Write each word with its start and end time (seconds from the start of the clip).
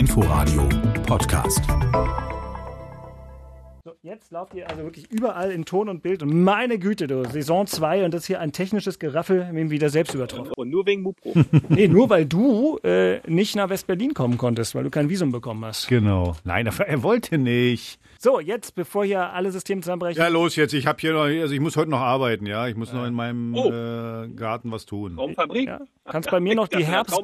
Inforadio 0.00 0.66
Podcast. 1.06 1.62
So, 3.84 3.92
jetzt 4.00 4.30
lauft 4.30 4.54
ihr 4.54 4.66
also 4.70 4.82
wirklich 4.82 5.12
überall 5.12 5.50
in 5.50 5.66
Ton 5.66 5.90
und 5.90 6.02
Bild. 6.02 6.22
Und 6.22 6.42
meine 6.42 6.78
Güte, 6.78 7.06
du, 7.06 7.28
Saison 7.28 7.66
2 7.66 8.06
und 8.06 8.14
das 8.14 8.24
hier 8.24 8.40
ein 8.40 8.52
technisches 8.52 8.98
Geraffel, 8.98 9.46
ihn 9.54 9.70
wieder 9.70 9.90
selbst 9.90 10.14
übertroffen. 10.14 10.54
Und 10.56 10.70
nur 10.70 10.86
wegen 10.86 11.02
Mupro. 11.02 11.34
nee, 11.68 11.86
nur 11.86 12.08
weil 12.08 12.24
du 12.24 12.78
äh, 12.82 13.20
nicht 13.30 13.56
nach 13.56 13.68
West-Berlin 13.68 14.14
kommen 14.14 14.38
konntest, 14.38 14.74
weil 14.74 14.84
du 14.84 14.90
kein 14.90 15.10
Visum 15.10 15.32
bekommen 15.32 15.66
hast. 15.66 15.86
Genau. 15.88 16.34
Nein, 16.44 16.66
er 16.66 17.02
wollte 17.02 17.36
nicht. 17.36 18.00
So, 18.22 18.38
jetzt, 18.38 18.74
bevor 18.74 19.06
hier 19.06 19.32
alle 19.32 19.50
Systeme 19.50 19.80
zusammenbrechen. 19.80 20.20
Ja, 20.20 20.28
los 20.28 20.54
jetzt. 20.54 20.74
Ich 20.74 20.86
habe 20.86 20.98
hier 21.00 21.14
noch, 21.14 21.22
also 21.22 21.54
ich 21.54 21.60
muss 21.60 21.74
heute 21.78 21.88
noch 21.90 22.00
arbeiten, 22.00 22.44
ja. 22.44 22.68
Ich 22.68 22.76
muss 22.76 22.92
noch 22.92 23.06
in 23.06 23.14
meinem 23.14 23.54
Oh. 23.54 23.70
äh, 23.72 24.28
Garten 24.36 24.70
was 24.70 24.84
tun. 24.84 25.16
Traumfabrik? 25.16 25.68
Ja, 25.68 25.80
kannst 26.04 26.30
bei 26.30 26.38
mir 26.38 26.54
noch 26.54 26.68
die 26.68 26.84
Herbst. 26.84 27.18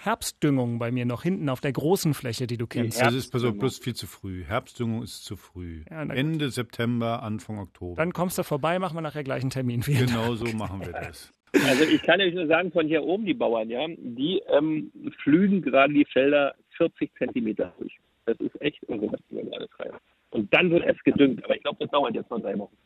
Herbstdüngung 0.00 0.78
bei 0.78 0.92
mir 0.92 1.04
noch 1.04 1.24
hinten 1.24 1.48
auf 1.48 1.60
der 1.60 1.72
großen 1.72 2.14
Fläche, 2.14 2.46
die 2.46 2.58
du 2.58 2.68
kennst. 2.68 3.00
Das 3.02 3.12
ist 3.12 3.32
bloß 3.32 3.78
viel 3.78 3.94
zu 3.94 4.06
früh. 4.06 4.44
Herbstdüngung 4.44 5.02
ist 5.02 5.24
zu 5.24 5.34
früh. 5.34 5.82
Ja. 5.90 6.04
Ende 6.04 6.50
September, 6.50 7.24
Anfang 7.24 7.58
Oktober. 7.58 7.96
Dann 7.96 8.12
kommst 8.12 8.38
du 8.38 8.44
vorbei, 8.44 8.78
machen 8.78 8.96
wir 8.96 9.00
nachher 9.00 9.24
gleich 9.24 9.42
einen 9.42 9.50
Termin. 9.50 9.82
Vielen 9.82 10.06
Dank. 10.06 10.10
genau 10.10 10.34
so 10.36 10.44
machen 10.56 10.80
wir 10.80 10.92
das. 10.92 11.32
Also 11.54 11.82
ich 11.82 12.02
kann 12.02 12.20
euch 12.20 12.34
nur 12.34 12.46
sagen, 12.46 12.70
von 12.70 12.86
hier 12.86 13.02
oben 13.02 13.24
die 13.26 13.34
Bauern, 13.34 13.68
ja, 13.68 13.84
die 13.88 14.40
ähm, 14.56 14.92
flügen 15.24 15.60
gerade 15.62 15.92
die 15.92 16.04
Felder 16.04 16.54
40 16.76 17.10
Zentimeter 17.18 17.72
durch. 17.80 17.98
Das 18.26 18.36
ist 18.38 18.60
echt 18.60 18.80
irre, 18.84 19.10
was 19.10 19.20
die 19.28 19.36
gerade 19.42 19.68
treiben. 19.76 19.96
Und 20.36 20.52
dann 20.52 20.70
wird 20.70 20.84
es 20.84 21.02
gedüngt. 21.02 21.42
Aber 21.44 21.56
ich 21.56 21.62
glaube, 21.62 21.78
das 21.80 21.90
dauert 21.90 22.14
jetzt 22.14 22.30
noch 22.30 22.40
drei 22.40 22.58
Wochen. 22.58 22.76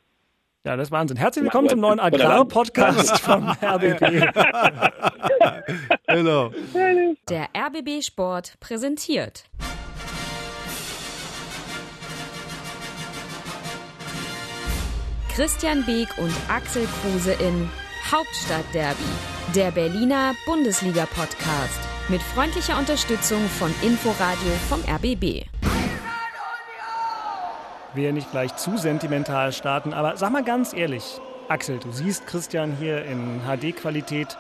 Ja, 0.65 0.77
das 0.77 0.87
ist 0.89 0.93
Wahnsinn. 0.93 1.17
Herzlich 1.17 1.43
willkommen 1.43 1.67
Ja, 1.67 1.71
zum 1.73 1.81
neuen 1.81 1.99
Agrar-Podcast 1.99 3.21
vom 3.23 3.49
RBB. 3.49 4.01
Genau. 6.07 6.51
Der 7.29 7.49
RBB 7.57 8.03
Sport 8.03 8.55
präsentiert. 8.61 9.45
Christian 15.35 15.85
Beek 15.87 16.09
und 16.19 16.33
Axel 16.49 16.87
Kruse 17.01 17.33
in 17.35 17.69
Hauptstadtderby, 18.11 18.96
der 19.55 19.71
Berliner 19.71 20.35
Bundesliga-Podcast. 20.46 21.80
Mit 22.09 22.21
freundlicher 22.23 22.77
Unterstützung 22.79 23.41
von 23.59 23.73
Inforadio 23.83 24.51
vom 24.69 24.80
RBB. 24.80 25.45
Wir 27.95 28.13
nicht 28.13 28.30
gleich 28.30 28.55
zu 28.57 28.77
sentimental 28.77 29.52
starten, 29.52 29.93
aber 29.93 30.16
sag 30.16 30.30
mal 30.33 30.45
ganz 30.45 30.73
ehrlich, 30.73 31.05
Axel, 31.49 31.79
du 31.79 31.91
siehst 31.91 32.27
Christian 32.27 32.77
hier 32.79 33.05
in 33.05 33.41
HD-Qualität 33.45 34.37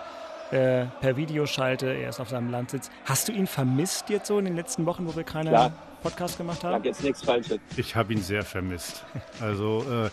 äh, 0.52 0.86
per 1.00 1.16
Videoschalte, 1.16 1.86
er 1.92 2.10
ist 2.10 2.20
auf 2.20 2.28
seinem 2.28 2.50
Landsitz. 2.50 2.90
Hast 3.04 3.26
du 3.28 3.32
ihn 3.32 3.46
vermisst 3.48 4.08
jetzt 4.08 4.28
so 4.28 4.38
in 4.38 4.44
den 4.44 4.54
letzten 4.56 4.86
Wochen, 4.86 5.06
wo 5.06 5.16
wir 5.16 5.24
keine 5.24 5.50
Klar. 5.50 5.72
Podcast 6.02 6.38
gemacht 6.38 6.58
Ich 6.58 6.62
sag 6.62 6.72
haben? 6.74 6.84
jetzt 6.84 7.02
nichts 7.02 7.22
Falsches. 7.24 7.58
Ich 7.76 7.96
habe 7.96 8.12
ihn 8.12 8.22
sehr 8.22 8.44
vermisst. 8.44 9.04
Also 9.40 9.84
äh, 9.90 10.10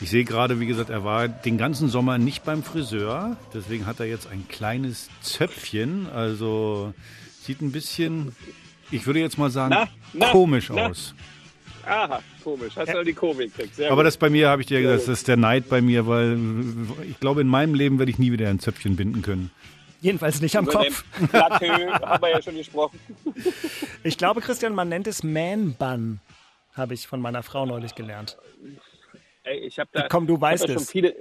ich 0.00 0.10
sehe 0.10 0.24
gerade, 0.24 0.58
wie 0.58 0.66
gesagt, 0.66 0.90
er 0.90 1.04
war 1.04 1.28
den 1.28 1.56
ganzen 1.58 1.88
Sommer 1.88 2.18
nicht 2.18 2.44
beim 2.44 2.64
Friseur. 2.64 3.36
Deswegen 3.54 3.86
hat 3.86 4.00
er 4.00 4.06
jetzt 4.06 4.28
ein 4.28 4.46
kleines 4.48 5.08
Zöpfchen. 5.22 6.08
Also 6.12 6.92
sieht 7.40 7.62
ein 7.62 7.70
bisschen, 7.70 8.34
ich 8.90 9.06
würde 9.06 9.20
jetzt 9.20 9.38
mal 9.38 9.50
sagen, 9.50 9.74
Na, 9.76 9.86
na, 10.12 10.30
komisch 10.32 10.70
na. 10.74 10.88
aus. 10.88 11.14
Aha, 11.86 12.22
komisch. 12.42 12.74
Hast 12.76 12.92
du 12.92 13.04
die 13.04 13.12
Kurve 13.12 13.46
gekriegt. 13.48 13.74
Sehr 13.76 13.88
Aber 13.90 14.02
gut. 14.02 14.06
das 14.06 14.16
bei 14.16 14.30
mir, 14.30 14.48
habe 14.48 14.62
ich 14.62 14.68
dir 14.68 14.80
gesagt, 14.80 15.02
das 15.02 15.08
ist 15.08 15.28
der 15.28 15.36
Neid 15.36 15.68
bei 15.68 15.80
mir, 15.80 16.06
weil 16.06 16.38
ich 17.08 17.18
glaube, 17.20 17.40
in 17.40 17.48
meinem 17.48 17.74
Leben 17.74 17.98
werde 17.98 18.10
ich 18.10 18.18
nie 18.18 18.32
wieder 18.32 18.48
ein 18.48 18.58
Zöpfchen 18.60 18.96
binden 18.96 19.22
können. 19.22 19.50
Jedenfalls 20.00 20.40
nicht 20.40 20.56
am 20.56 20.64
Über 20.64 20.84
Kopf. 20.84 21.04
Plateau 21.30 21.66
haben 21.92 22.22
wir 22.22 22.30
ja 22.30 22.42
schon 22.42 22.56
gesprochen. 22.56 22.98
Ich 24.02 24.18
glaube, 24.18 24.40
Christian, 24.42 24.74
man 24.74 24.88
nennt 24.88 25.06
es 25.06 25.22
Man-Bun, 25.22 26.20
habe 26.74 26.94
ich 26.94 27.06
von 27.06 27.20
meiner 27.20 27.42
Frau 27.42 27.64
neulich 27.64 27.94
gelernt. 27.94 28.36
Ey, 29.44 29.60
ich 29.60 29.78
habe 29.78 29.88
da, 29.92 30.08
Komm, 30.08 30.26
du 30.26 30.40
weißt 30.40 30.68
es. 30.68 30.90
viele, 30.90 31.14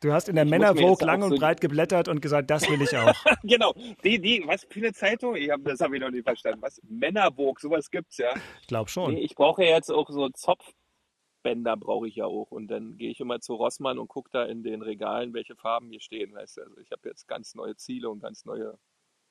Du 0.00 0.12
hast 0.12 0.28
in 0.28 0.36
der 0.36 0.44
Männervogue 0.44 1.04
lang 1.04 1.22
und 1.22 1.38
breit 1.38 1.60
geblättert 1.60 2.08
und 2.08 2.20
gesagt, 2.20 2.50
das 2.50 2.68
will 2.68 2.80
ich 2.82 2.96
auch. 2.96 3.14
genau, 3.42 3.74
die, 4.04 4.20
die, 4.20 4.42
was 4.46 4.66
für 4.68 4.80
eine 4.80 4.92
Zeitung? 4.92 5.36
Ich 5.36 5.50
hab, 5.50 5.64
das 5.64 5.80
habe 5.80 5.96
ich 5.96 6.02
noch 6.02 6.10
nicht 6.10 6.24
verstanden. 6.24 6.62
Was? 6.62 6.80
Männerburg, 6.88 7.60
sowas 7.60 7.90
gibt's 7.90 8.18
ja. 8.18 8.34
Ich 8.60 8.66
glaube 8.66 8.90
schon. 8.90 9.14
Nee, 9.14 9.20
ich 9.20 9.34
brauche 9.34 9.64
ja 9.64 9.70
jetzt 9.70 9.90
auch 9.90 10.08
so 10.10 10.28
Zopfbänder 10.30 11.76
brauche 11.76 12.08
ich 12.08 12.16
ja 12.16 12.26
auch. 12.26 12.50
Und 12.50 12.68
dann 12.68 12.96
gehe 12.96 13.10
ich 13.10 13.20
immer 13.20 13.40
zu 13.40 13.54
Rossmann 13.54 13.98
und 13.98 14.08
gucke 14.08 14.30
da 14.32 14.44
in 14.44 14.62
den 14.62 14.82
Regalen, 14.82 15.34
welche 15.34 15.56
Farben 15.56 15.90
hier 15.90 16.00
stehen. 16.00 16.34
Weißt 16.34 16.56
du? 16.56 16.62
Also 16.62 16.78
ich 16.78 16.90
habe 16.90 17.08
jetzt 17.08 17.28
ganz 17.28 17.54
neue 17.54 17.76
Ziele 17.76 18.10
und 18.10 18.20
ganz 18.20 18.44
neue. 18.44 18.78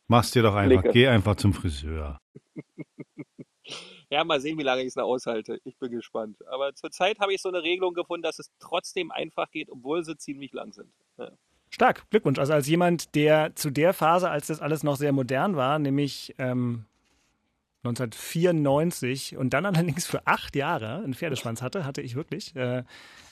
Mach's 0.07 0.31
dir 0.31 0.43
doch 0.43 0.55
einfach. 0.55 0.81
Blicke. 0.81 0.93
Geh 0.93 1.07
einfach 1.07 1.35
zum 1.35 1.53
Friseur. 1.53 2.19
Ja, 4.09 4.23
mal 4.25 4.41
sehen, 4.41 4.57
wie 4.57 4.63
lange 4.63 4.81
ich 4.81 4.87
es 4.87 4.95
noch 4.95 5.05
aushalte. 5.05 5.61
Ich 5.63 5.77
bin 5.77 5.91
gespannt. 5.91 6.45
Aber 6.47 6.75
zurzeit 6.75 7.19
habe 7.19 7.33
ich 7.33 7.41
so 7.41 7.49
eine 7.49 7.63
Regelung 7.63 7.93
gefunden, 7.93 8.23
dass 8.23 8.39
es 8.39 8.51
trotzdem 8.59 9.09
einfach 9.11 9.49
geht, 9.51 9.69
obwohl 9.69 10.03
sie 10.03 10.17
ziemlich 10.17 10.51
lang 10.51 10.73
sind. 10.73 10.91
Ja. 11.17 11.31
Stark, 11.69 12.09
Glückwunsch. 12.09 12.37
Also 12.37 12.51
als 12.51 12.67
jemand, 12.67 13.15
der 13.15 13.55
zu 13.55 13.69
der 13.69 13.93
Phase, 13.93 14.29
als 14.29 14.47
das 14.47 14.61
alles 14.61 14.83
noch 14.83 14.97
sehr 14.97 15.13
modern 15.13 15.55
war, 15.55 15.79
nämlich 15.79 16.35
ähm, 16.37 16.85
1994 17.83 19.37
und 19.37 19.53
dann 19.53 19.65
allerdings 19.65 20.05
für 20.05 20.27
acht 20.27 20.55
Jahre 20.55 20.97
einen 20.97 21.13
Pferdeschwanz 21.13 21.61
hatte, 21.61 21.85
hatte 21.85 22.01
ich 22.01 22.15
wirklich. 22.15 22.55
Äh, 22.55 22.83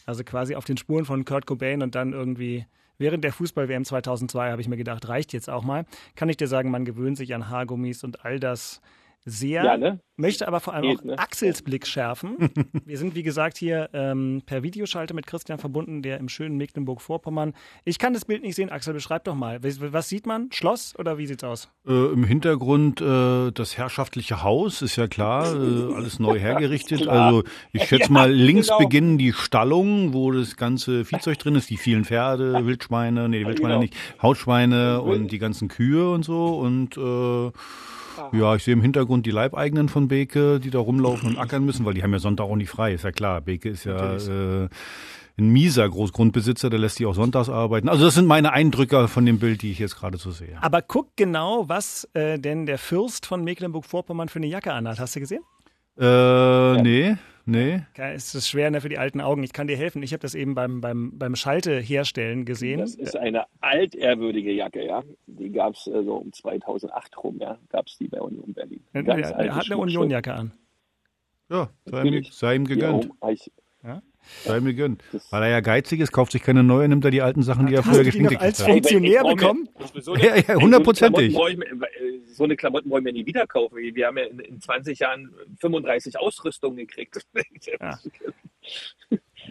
also 0.05 0.23
quasi 0.23 0.55
auf 0.55 0.65
den 0.65 0.77
Spuren 0.77 1.05
von 1.05 1.25
Kurt 1.25 1.45
Cobain 1.45 1.83
und 1.83 1.93
dann 1.95 2.13
irgendwie 2.13 2.65
während 2.97 3.23
der 3.23 3.33
Fußball-WM 3.33 3.85
2002 3.85 4.51
habe 4.51 4.61
ich 4.61 4.67
mir 4.67 4.77
gedacht, 4.77 5.07
reicht 5.07 5.33
jetzt 5.33 5.49
auch 5.49 5.63
mal. 5.63 5.85
Kann 6.15 6.29
ich 6.29 6.37
dir 6.37 6.47
sagen, 6.47 6.71
man 6.71 6.85
gewöhnt 6.85 7.17
sich 7.17 7.35
an 7.35 7.49
Haargummis 7.49 8.03
und 8.03 8.25
all 8.25 8.39
das 8.39 8.81
sehr. 9.25 9.63
Ja, 9.63 9.77
ne? 9.77 9.99
Möchte 10.15 10.47
aber 10.49 10.59
vor 10.59 10.73
allem 10.73 10.83
Geht, 10.83 10.99
auch 10.99 11.03
ne? 11.05 11.17
Axels 11.19 11.61
Blick 11.61 11.87
schärfen. 11.87 12.35
Wir 12.85 12.97
sind, 12.97 13.15
wie 13.15 13.23
gesagt, 13.23 13.57
hier 13.57 13.89
ähm, 13.93 14.41
per 14.45 14.63
Videoschalte 14.63 15.13
mit 15.13 15.25
Christian 15.27 15.59
verbunden, 15.59 16.01
der 16.01 16.17
im 16.17 16.27
schönen 16.27 16.57
Mecklenburg-Vorpommern. 16.57 17.53
Ich 17.85 17.99
kann 17.99 18.13
das 18.13 18.25
Bild 18.25 18.41
nicht 18.43 18.55
sehen. 18.55 18.69
Axel, 18.69 18.93
beschreib 18.93 19.23
doch 19.23 19.35
mal. 19.35 19.63
Was, 19.63 19.79
was 19.79 20.09
sieht 20.09 20.25
man? 20.25 20.49
Schloss 20.51 20.93
oder 20.99 21.17
wie 21.17 21.25
sieht's 21.25 21.43
aus? 21.45 21.69
Äh, 21.87 22.11
Im 22.11 22.25
Hintergrund 22.25 22.99
äh, 22.99 23.51
das 23.51 23.77
herrschaftliche 23.77 24.43
Haus, 24.43 24.81
ist 24.81 24.97
ja 24.97 25.07
klar, 25.07 25.45
äh, 25.55 25.93
alles 25.93 26.19
neu 26.19 26.37
hergerichtet. 26.39 27.07
Also 27.07 27.43
ich 27.71 27.83
schätze 27.83 28.07
Ja, 28.07 28.11
mal, 28.11 28.31
links 28.31 28.67
genau. 28.67 28.79
beginnen 28.79 29.17
die 29.17 29.31
Stallungen, 29.31 30.13
wo 30.13 30.31
das 30.31 30.57
ganze 30.57 31.05
Viehzeug 31.05 31.39
drin 31.39 31.55
ist, 31.55 31.69
die 31.69 31.77
vielen 31.77 32.03
Pferde, 32.03 32.65
Wildschweine, 32.65 33.29
nee, 33.29 33.39
die 33.39 33.45
Wildschweine 33.45 33.69
Genau. 33.75 33.81
nicht, 33.83 33.95
Hautschweine 34.21 35.01
und 35.01 35.31
die 35.31 35.39
ganzen 35.39 35.67
Kühe 35.69 36.09
und 36.11 36.23
so. 36.25 36.57
Und 36.57 36.97
äh, 36.97 37.51
ja, 38.33 38.55
ich 38.55 38.63
sehe 38.63 38.73
im 38.73 38.81
Hintergrund 38.81 39.25
die 39.25 39.31
Leibeigenen 39.31 39.89
von 39.89 40.07
Beke, 40.07 40.59
die 40.59 40.69
da 40.69 40.79
rumlaufen 40.79 41.29
und 41.29 41.37
ackern 41.37 41.65
müssen, 41.65 41.85
weil 41.85 41.93
die 41.93 42.03
haben 42.03 42.13
ja 42.13 42.19
Sonntag 42.19 42.45
auch 42.45 42.55
nicht 42.55 42.69
frei, 42.69 42.93
ist 42.93 43.03
ja 43.03 43.11
klar. 43.11 43.41
Beke 43.41 43.69
ist 43.69 43.85
ja 43.85 44.15
äh, 44.15 44.69
ein 45.39 45.49
mieser 45.49 45.87
Großgrundbesitzer, 45.89 46.69
der 46.69 46.79
lässt 46.79 46.99
die 46.99 47.05
auch 47.05 47.15
sonntags 47.15 47.49
arbeiten. 47.49 47.89
Also 47.89 48.05
das 48.05 48.15
sind 48.15 48.27
meine 48.27 48.53
Eindrücke 48.53 49.07
von 49.07 49.25
dem 49.25 49.39
Bild, 49.39 49.61
die 49.61 49.71
ich 49.71 49.79
jetzt 49.79 49.95
gerade 49.95 50.17
so 50.17 50.31
sehe. 50.31 50.57
Aber 50.61 50.81
guck 50.81 51.15
genau, 51.15 51.67
was 51.67 52.07
äh, 52.13 52.37
denn 52.37 52.65
der 52.65 52.77
Fürst 52.77 53.25
von 53.25 53.43
Mecklenburg-Vorpommern 53.43 54.29
für 54.29 54.39
eine 54.39 54.47
Jacke 54.47 54.73
anhat. 54.73 54.99
Hast 54.99 55.15
du 55.15 55.19
gesehen? 55.21 55.41
Äh, 55.97 56.81
nee, 56.81 57.17
nee. 57.49 57.81
Ja, 57.97 58.11
Es 58.11 58.33
ist 58.35 58.47
schwer 58.47 58.71
ne, 58.71 58.81
für 58.81 58.89
die 58.89 58.97
alten 58.97 59.21
Augen. 59.21 59.43
Ich 59.43 59.53
kann 59.53 59.67
dir 59.67 59.75
helfen. 59.77 60.01
Ich 60.03 60.13
habe 60.13 60.21
das 60.21 60.35
eben 60.35 60.55
beim, 60.55 60.81
beim, 60.81 61.17
beim 61.17 61.35
Schalte 61.35 61.79
herstellen 61.79 62.45
gesehen. 62.45 62.79
Das 62.79 62.95
ist 62.95 63.15
eine 63.15 63.45
altehrwürdige 63.61 64.51
Jacke, 64.51 64.85
ja. 64.85 65.03
Die 65.27 65.51
gab 65.51 65.73
es 65.75 65.87
äh, 65.87 66.03
so 66.03 66.15
um 66.15 66.31
2008 66.33 67.23
rum, 67.23 67.37
ja. 67.39 67.57
Gab 67.69 67.87
es 67.87 67.97
die 67.97 68.07
bei 68.07 68.21
Union 68.21 68.53
Berlin. 68.53 68.81
er, 68.93 69.03
Ganz 69.03 69.29
er 69.29 69.37
alte 69.37 69.55
hat 69.55 69.65
eine. 69.65 69.77
Unionjacke 69.77 70.33
an. 70.33 70.51
Ja, 71.49 71.69
sei 71.85 72.03
ihm, 72.03 72.23
sei 72.31 72.55
ihm 72.55 72.65
gegönnt. 72.65 73.09
auch- 73.21 73.29
ich- 73.29 73.51
Sei 74.45 74.59
gegönnt. 74.59 75.03
Das- 75.11 75.31
Weil 75.31 75.43
er 75.43 75.49
ja 75.49 75.59
geizig 75.59 75.99
ist, 75.99 76.11
kauft 76.11 76.31
sich 76.31 76.41
keine 76.43 76.63
neue, 76.63 76.87
nimmt 76.87 77.03
er 77.05 77.11
die 77.11 77.21
alten 77.21 77.41
Sachen, 77.43 77.67
die 77.67 77.75
er 77.75 77.83
früher 77.83 78.03
geschenkt 78.03 78.31
noch 78.31 78.39
als 78.39 78.57
gekriegt 78.59 78.85
hat. 78.85 78.91
Funktionär 78.91 79.23
mir- 79.23 79.35
bekommen? 79.35 79.69
So 79.99 80.13
eine- 80.13 80.23
Ja, 80.25 80.35
ja, 80.35 80.55
hundertprozentig. 80.61 81.33
So 81.33 81.41
eine 81.43 81.53
Klamotten 81.55 81.65
brauche 81.67 81.79
ich 81.79 81.79
mir- 81.79 81.85
äh, 81.87 82.19
so 82.33 82.43
eine 82.43 82.55
Klamotten 82.55 82.89
wollen 82.89 83.05
wir 83.05 83.13
nie 83.13 83.25
wieder 83.25 83.45
kaufen. 83.47 83.75
Wir 83.77 84.07
haben 84.07 84.17
ja 84.17 84.23
in, 84.25 84.39
in 84.39 84.61
20 84.61 84.99
Jahren 84.99 85.29
35 85.59 86.17
Ausrüstungen 86.19 86.77
gekriegt. 86.77 87.19
Ja. 87.81 87.99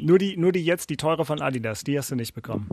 Nur 0.00 0.18
die, 0.18 0.36
nur 0.36 0.52
die 0.52 0.64
jetzt, 0.64 0.90
die 0.90 0.96
teure 0.96 1.24
von 1.24 1.40
Adidas, 1.40 1.82
die 1.82 1.98
hast 1.98 2.10
du 2.10 2.14
nicht 2.16 2.34
bekommen. 2.34 2.68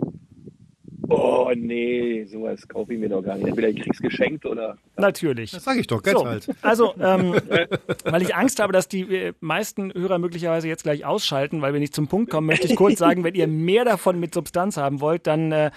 Oh 1.09 1.51
nee, 1.55 2.25
sowas 2.25 2.67
kaufe 2.67 2.93
ich 2.93 2.99
mir 2.99 3.09
doch 3.09 3.21
gar 3.21 3.35
nicht. 3.35 3.47
Entweder 3.47 3.69
ich 3.69 3.81
krieg's 3.81 3.99
geschenkt 3.99 4.45
oder. 4.45 4.77
Natürlich. 4.97 5.51
Das 5.51 5.63
sage 5.63 5.79
ich 5.79 5.87
doch, 5.87 6.01
Geiz 6.01 6.13
So, 6.13 6.25
halt. 6.25 6.47
also, 6.61 6.93
ähm, 6.99 7.33
weil 8.05 8.21
ich 8.21 8.35
Angst 8.35 8.59
habe, 8.59 8.73
dass 8.73 8.87
die 8.87 9.01
äh, 9.01 9.33
meisten 9.39 9.93
Hörer 9.93 10.19
möglicherweise 10.19 10.67
jetzt 10.67 10.83
gleich 10.83 11.05
ausschalten, 11.05 11.61
weil 11.61 11.73
wir 11.73 11.79
nicht 11.79 11.95
zum 11.95 12.07
Punkt 12.07 12.31
kommen, 12.31 12.47
möchte 12.47 12.67
ich 12.67 12.75
kurz 12.75 12.99
sagen, 12.99 13.23
wenn 13.23 13.35
ihr 13.35 13.47
mehr 13.47 13.85
davon 13.85 14.19
mit 14.19 14.33
Substanz 14.33 14.77
haben 14.77 15.01
wollt, 15.01 15.27
dann 15.27 15.51
äh, 15.51 15.71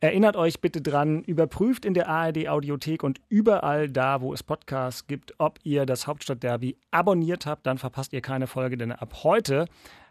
erinnert 0.00 0.36
euch 0.36 0.60
bitte 0.60 0.82
dran, 0.82 1.22
überprüft 1.22 1.84
in 1.84 1.94
der 1.94 2.08
ARD 2.08 2.48
Audiothek 2.48 3.02
und 3.02 3.20
überall 3.30 3.88
da, 3.88 4.20
wo 4.20 4.34
es 4.34 4.42
Podcasts 4.42 5.06
gibt, 5.06 5.34
ob 5.38 5.58
ihr 5.62 5.86
das 5.86 6.06
Hauptstadtderby 6.06 6.76
abonniert 6.90 7.46
habt, 7.46 7.66
dann 7.66 7.78
verpasst 7.78 8.12
ihr 8.12 8.20
keine 8.20 8.46
Folge, 8.46 8.76
denn 8.76 8.92
ab 8.92 9.24
heute 9.24 9.64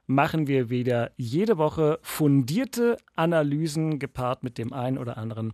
machen 0.06 0.48
wir 0.48 0.70
wieder 0.70 1.12
jede 1.18 1.58
Woche 1.58 2.00
fundierte 2.02 2.98
Analysen 3.16 4.00
gepaart 4.00 4.44
mit 4.44 4.58
dem 4.58 4.74
einen 4.74 4.98
oder 4.98 5.18
anderen 5.18 5.54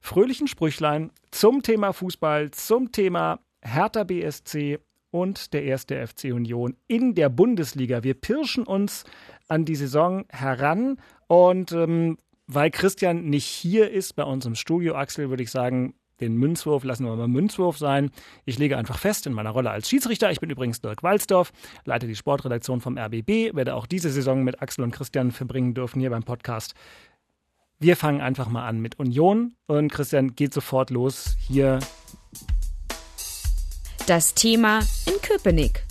fröhlichen 0.00 0.46
Sprüchlein 0.46 1.10
zum 1.30 1.62
Thema 1.62 1.92
Fußball, 1.92 2.50
zum 2.52 2.92
Thema 2.92 3.40
Hertha 3.62 4.04
BSC 4.04 4.78
und 5.10 5.52
der 5.52 5.64
erste 5.64 6.06
FC 6.06 6.24
Union 6.24 6.76
in 6.86 7.14
der 7.14 7.28
Bundesliga. 7.28 8.04
Wir 8.04 8.14
pirschen 8.14 8.64
uns 8.64 9.04
an 9.48 9.64
die 9.64 9.76
Saison 9.76 10.24
heran 10.28 10.98
und 11.26 11.72
ähm, 11.72 12.18
weil 12.46 12.70
Christian 12.70 13.24
nicht 13.24 13.46
hier 13.46 13.90
ist 13.90 14.14
bei 14.16 14.24
uns 14.24 14.46
im 14.46 14.54
Studio, 14.54 14.94
Axel, 14.94 15.28
würde 15.28 15.42
ich 15.42 15.50
sagen, 15.50 15.94
den 16.20 16.36
Münzwurf 16.36 16.84
lassen 16.84 17.04
wir 17.04 17.14
mal 17.14 17.28
Münzwurf 17.28 17.78
sein. 17.78 18.10
Ich 18.44 18.58
lege 18.58 18.76
einfach 18.76 18.98
fest 18.98 19.26
in 19.26 19.32
meiner 19.32 19.50
Rolle 19.50 19.70
als 19.70 19.88
Schiedsrichter. 19.88 20.30
Ich 20.30 20.40
bin 20.40 20.50
übrigens 20.50 20.80
Dirk 20.80 21.02
Walzdorf, 21.02 21.52
leite 21.84 22.06
die 22.06 22.16
Sportredaktion 22.16 22.80
vom 22.80 22.98
RBB, 22.98 23.54
werde 23.54 23.74
auch 23.74 23.86
diese 23.86 24.10
Saison 24.10 24.42
mit 24.44 24.60
Axel 24.62 24.84
und 24.84 24.90
Christian 24.90 25.30
verbringen 25.30 25.74
dürfen 25.74 26.00
hier 26.00 26.10
beim 26.10 26.24
Podcast. 26.24 26.74
Wir 27.78 27.96
fangen 27.96 28.20
einfach 28.20 28.48
mal 28.48 28.66
an 28.66 28.80
mit 28.80 28.98
Union 28.98 29.54
und 29.66 29.92
Christian 29.92 30.34
geht 30.34 30.52
sofort 30.52 30.90
los 30.90 31.36
hier. 31.38 31.78
Das 34.06 34.34
Thema 34.34 34.80
in 35.06 35.20
Köpenick. 35.22 35.84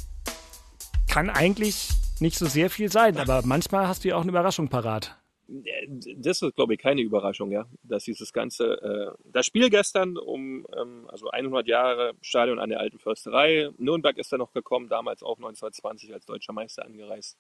Kann 1.07 1.29
eigentlich 1.29 1.89
nicht 2.19 2.37
so 2.37 2.47
sehr 2.47 2.69
viel 2.69 2.91
sein, 2.91 3.17
aber 3.17 3.43
manchmal 3.45 3.87
hast 3.87 4.03
du 4.03 4.09
ja 4.09 4.17
auch 4.17 4.21
eine 4.21 4.31
Überraschung 4.31 4.67
parat 4.67 5.17
das 5.47 6.41
ist, 6.41 6.55
glaube 6.55 6.73
ich, 6.73 6.79
keine 6.79 7.01
Überraschung, 7.01 7.51
ja, 7.51 7.65
dass 7.83 8.03
dieses 8.03 8.33
ganze, 8.33 8.81
äh, 8.81 9.29
das 9.31 9.45
Spiel 9.45 9.69
gestern 9.69 10.17
um, 10.17 10.65
ähm, 10.77 11.05
also 11.07 11.29
100 11.29 11.67
Jahre 11.67 12.13
Stadion 12.21 12.59
an 12.59 12.69
der 12.69 12.79
Alten 12.79 12.99
Försterei, 12.99 13.69
Nürnberg 13.77 14.17
ist 14.17 14.31
da 14.33 14.37
noch 14.37 14.51
gekommen, 14.51 14.89
damals 14.89 15.23
auch 15.23 15.37
1920 15.37 16.13
als 16.13 16.25
deutscher 16.25 16.53
Meister 16.53 16.85
angereist. 16.85 17.37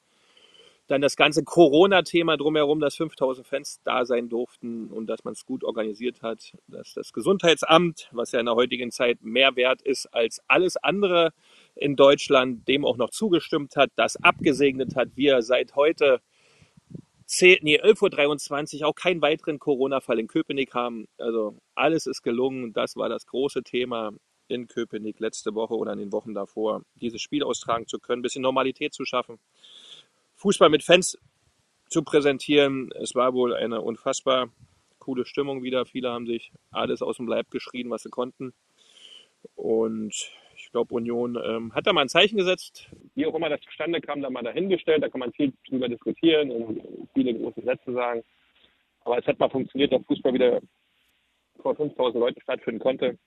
Dann 0.87 1.01
das 1.01 1.17
ganze 1.17 1.43
Corona-Thema 1.43 2.37
drumherum, 2.37 2.79
dass 2.79 2.95
5000 2.95 3.45
Fans 3.45 3.81
da 3.83 4.05
sein 4.05 4.29
durften 4.29 4.89
und 4.89 5.07
dass 5.07 5.25
man 5.25 5.33
es 5.33 5.45
gut 5.45 5.65
organisiert 5.65 6.21
hat, 6.21 6.53
dass 6.67 6.93
das 6.93 7.11
Gesundheitsamt, 7.11 8.07
was 8.13 8.31
ja 8.31 8.39
in 8.39 8.45
der 8.45 8.55
heutigen 8.55 8.89
Zeit 8.91 9.21
mehr 9.21 9.57
wert 9.57 9.81
ist 9.81 10.05
als 10.13 10.41
alles 10.47 10.77
andere 10.77 11.33
in 11.75 11.97
Deutschland, 11.97 12.69
dem 12.69 12.85
auch 12.85 12.95
noch 12.95 13.09
zugestimmt 13.09 13.75
hat, 13.75 13.91
das 13.97 14.15
abgesegnet 14.23 14.95
hat, 14.95 15.09
wir 15.15 15.41
seit 15.41 15.75
heute 15.75 16.21
10, 17.27 17.59
nee, 17.61 17.79
11.23 17.79 18.81
Uhr 18.81 18.87
auch 18.87 18.95
keinen 18.95 19.21
weiteren 19.21 19.59
Corona-Fall 19.59 20.19
in 20.19 20.27
Köpenick 20.27 20.73
haben. 20.73 21.07
Also 21.17 21.57
alles 21.75 22.07
ist 22.07 22.23
gelungen. 22.23 22.73
Das 22.73 22.95
war 22.95 23.09
das 23.09 23.25
große 23.25 23.63
Thema 23.63 24.11
in 24.47 24.67
Köpenick 24.67 25.19
letzte 25.19 25.53
Woche 25.53 25.75
oder 25.75 25.91
in 25.91 25.99
den 25.99 26.13
Wochen 26.13 26.33
davor, 26.33 26.83
dieses 26.95 27.21
Spiel 27.21 27.43
austragen 27.43 27.85
zu 27.85 27.99
können, 27.99 28.19
ein 28.19 28.23
bisschen 28.23 28.41
Normalität 28.41 28.93
zu 28.93 29.03
schaffen, 29.03 29.39
Fußball 30.35 30.69
mit 30.69 30.83
Fans 30.83 31.17
zu 31.89 32.01
präsentieren. 32.01 32.91
Es 32.93 33.13
war 33.13 33.33
wohl 33.33 33.53
eine 33.53 33.81
unfassbar 33.81 34.49
coole 34.99 35.25
Stimmung 35.25 35.63
wieder. 35.63 35.85
Viele 35.85 36.11
haben 36.11 36.27
sich 36.27 36.51
alles 36.71 37.01
aus 37.01 37.17
dem 37.17 37.27
Leib 37.27 37.51
geschrien, 37.51 37.89
was 37.89 38.03
sie 38.03 38.09
konnten. 38.09 38.53
Und 39.55 40.31
ich 40.57 40.71
glaube, 40.71 40.95
Union 40.95 41.37
ähm, 41.43 41.73
hat 41.73 41.85
da 41.85 41.93
mal 41.93 42.01
ein 42.01 42.09
Zeichen 42.09 42.37
gesetzt. 42.37 42.89
Wie 43.15 43.25
auch 43.25 43.35
immer 43.35 43.49
das 43.49 43.61
zustande 43.61 44.01
kam, 44.01 44.21
da 44.21 44.29
mal 44.29 44.43
dahingestellt. 44.43 45.03
Da 45.03 45.09
kann 45.09 45.19
man 45.19 45.31
viel 45.31 45.53
drüber 45.69 45.87
diskutieren 45.87 46.51
und 46.51 46.81
viele 47.13 47.33
große 47.33 47.61
Sätze 47.61 47.93
sagen. 47.93 48.23
Aber 49.01 49.19
es 49.19 49.25
hat 49.25 49.39
mal 49.39 49.49
funktioniert, 49.49 49.93
dass 49.93 50.03
Fußball 50.05 50.33
wieder 50.33 50.59
vor 51.61 51.75
5000 51.75 52.19
Leuten 52.19 52.41
stattfinden 52.41 52.79
konnte. 52.79 53.17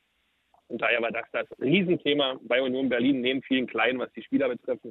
Und 0.69 0.83
daher 0.83 1.01
war 1.03 1.11
das 1.11 1.27
das 1.33 1.47
Riesenthema 1.61 2.39
bei 2.43 2.61
Union 2.61 2.89
Berlin, 2.89 3.21
neben 3.21 3.43
vielen 3.43 3.67
Kleinen, 3.67 3.99
was 3.99 4.13
die 4.13 4.23
Spieler 4.23 4.49
betrifft. 4.49 4.85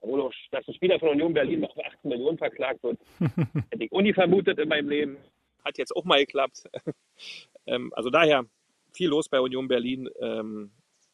Obwohl 0.00 0.22
auch, 0.22 0.32
dass 0.50 0.66
ein 0.66 0.74
Spieler 0.74 0.98
von 0.98 1.10
Union 1.10 1.34
Berlin 1.34 1.60
noch 1.60 1.74
für 1.74 1.84
18 1.84 2.08
Millionen 2.08 2.38
verklagt 2.38 2.82
wird, 2.82 2.98
hätte 3.70 3.84
ich 3.84 3.90
nie 3.90 4.14
vermutet 4.14 4.58
in 4.58 4.68
meinem 4.68 4.88
Leben. 4.88 5.18
Hat 5.64 5.76
jetzt 5.76 5.94
auch 5.94 6.04
mal 6.04 6.20
geklappt. 6.20 6.64
ähm, 7.66 7.92
also 7.94 8.08
daher 8.08 8.46
viel 8.92 9.08
los 9.08 9.28
bei 9.28 9.40
Union 9.40 9.68
Berlin. 9.68 10.08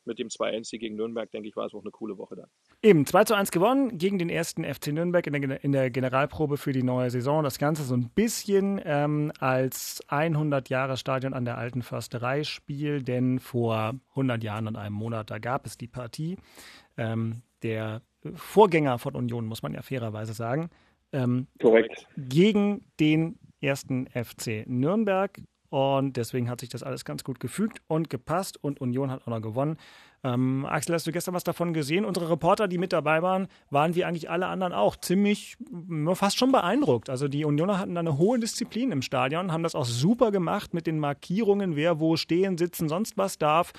Mit 0.06 0.19
dem 0.19 0.29
2-1 0.29 0.79
gegen 0.79 0.97
Nürnberg, 0.97 1.31
denke 1.31 1.49
ich, 1.49 1.56
war 1.56 1.67
es 1.67 1.75
auch 1.75 1.82
eine 1.82 1.91
coole 1.91 2.17
Woche 2.17 2.37
da. 2.37 2.49
Eben, 2.82 3.06
2 3.06 3.25
zu 3.25 3.35
1 3.35 3.50
gewonnen 3.50 3.99
gegen 3.99 4.19
den 4.19 4.29
ersten 4.29 4.64
FC 4.64 4.88
Nürnberg 4.88 5.26
in 5.26 5.32
der, 5.32 5.64
in 5.64 5.73
der 5.73 5.91
Generalprobe 5.91 6.56
für 6.56 6.73
die 6.73 6.82
neue 6.82 7.11
Saison. 7.11 7.43
Das 7.43 7.58
Ganze 7.58 7.82
so 7.82 7.94
ein 7.94 8.11
bisschen 8.11 8.81
ähm, 8.85 9.32
als 9.41 10.03
100 10.08 10.69
Jahre 10.69 10.97
Stadion 10.97 11.35
an 11.35 11.44
der 11.44 11.58
alten 11.58 11.82
Försterei 11.82 12.44
Spiel, 12.44 13.03
denn 13.03 13.38
vor 13.38 13.94
100 14.11 14.43
Jahren 14.43 14.69
und 14.69 14.76
einem 14.76 14.94
Monat, 14.94 15.31
da 15.31 15.38
gab 15.38 15.67
es 15.67 15.76
die 15.76 15.88
Partie. 15.88 16.37
Ähm, 16.97 17.43
der 17.62 18.02
Vorgänger 18.35 18.99
von 18.99 19.14
Union, 19.14 19.47
muss 19.47 19.62
man 19.62 19.75
ja 19.75 19.82
fairerweise 19.82 20.32
sagen. 20.32 20.70
Ähm, 21.12 21.47
Korrekt. 21.61 22.06
Gegen 22.17 22.85
den 23.00 23.38
ersten 23.61 24.06
FC 24.06 24.64
Nürnberg. 24.67 25.41
Und 25.71 26.17
deswegen 26.17 26.49
hat 26.49 26.61
sich 26.61 26.69
das 26.69 26.83
alles 26.83 27.05
ganz 27.05 27.25
gut 27.25 27.41
gefügt 27.41 27.83
und 27.89 28.11
gepasst 28.11 28.63
und 28.63 28.81
Union 28.81 29.11
hat 29.11 29.23
auch 29.23 29.27
noch 29.27 29.43
gewonnen. 29.43 29.77
Ähm, 30.25 30.67
Axel, 30.67 30.95
hast 30.95 31.07
du 31.07 31.13
gestern 31.13 31.35
was 31.35 31.45
davon 31.45 31.73
gesehen? 31.73 32.05
Unsere 32.05 32.31
Reporter, 32.31 32.69
die 32.69 32.79
mit 32.79 32.93
dabei 32.93 33.23
waren, 33.23 33.49
waren 33.71 33.95
wie 33.95 34.05
eigentlich 34.05 34.31
alle 34.31 34.47
anderen 34.47 34.73
auch 34.73 34.97
ziemlich, 34.97 35.57
fast 36.15 36.39
schon 36.39 36.53
beeindruckt. 36.53 37.11
Also 37.11 37.29
die 37.29 37.45
Unioner 37.45 37.79
hatten 37.79 37.95
da 37.95 38.01
eine 38.01 38.19
hohe 38.19 38.39
Disziplin 38.39 38.93
im 38.93 39.03
Stadion, 39.03 39.53
haben 39.53 39.63
das 39.63 39.75
auch 39.75 39.85
super 39.85 40.31
gemacht 40.31 40.75
mit 40.75 40.87
den 40.87 40.99
Markierungen, 40.99 41.77
wer 41.77 42.01
wo 42.01 42.17
stehen, 42.17 42.59
sitzen, 42.59 42.89
sonst 42.89 43.17
was 43.17 43.39
darf. 43.39 43.73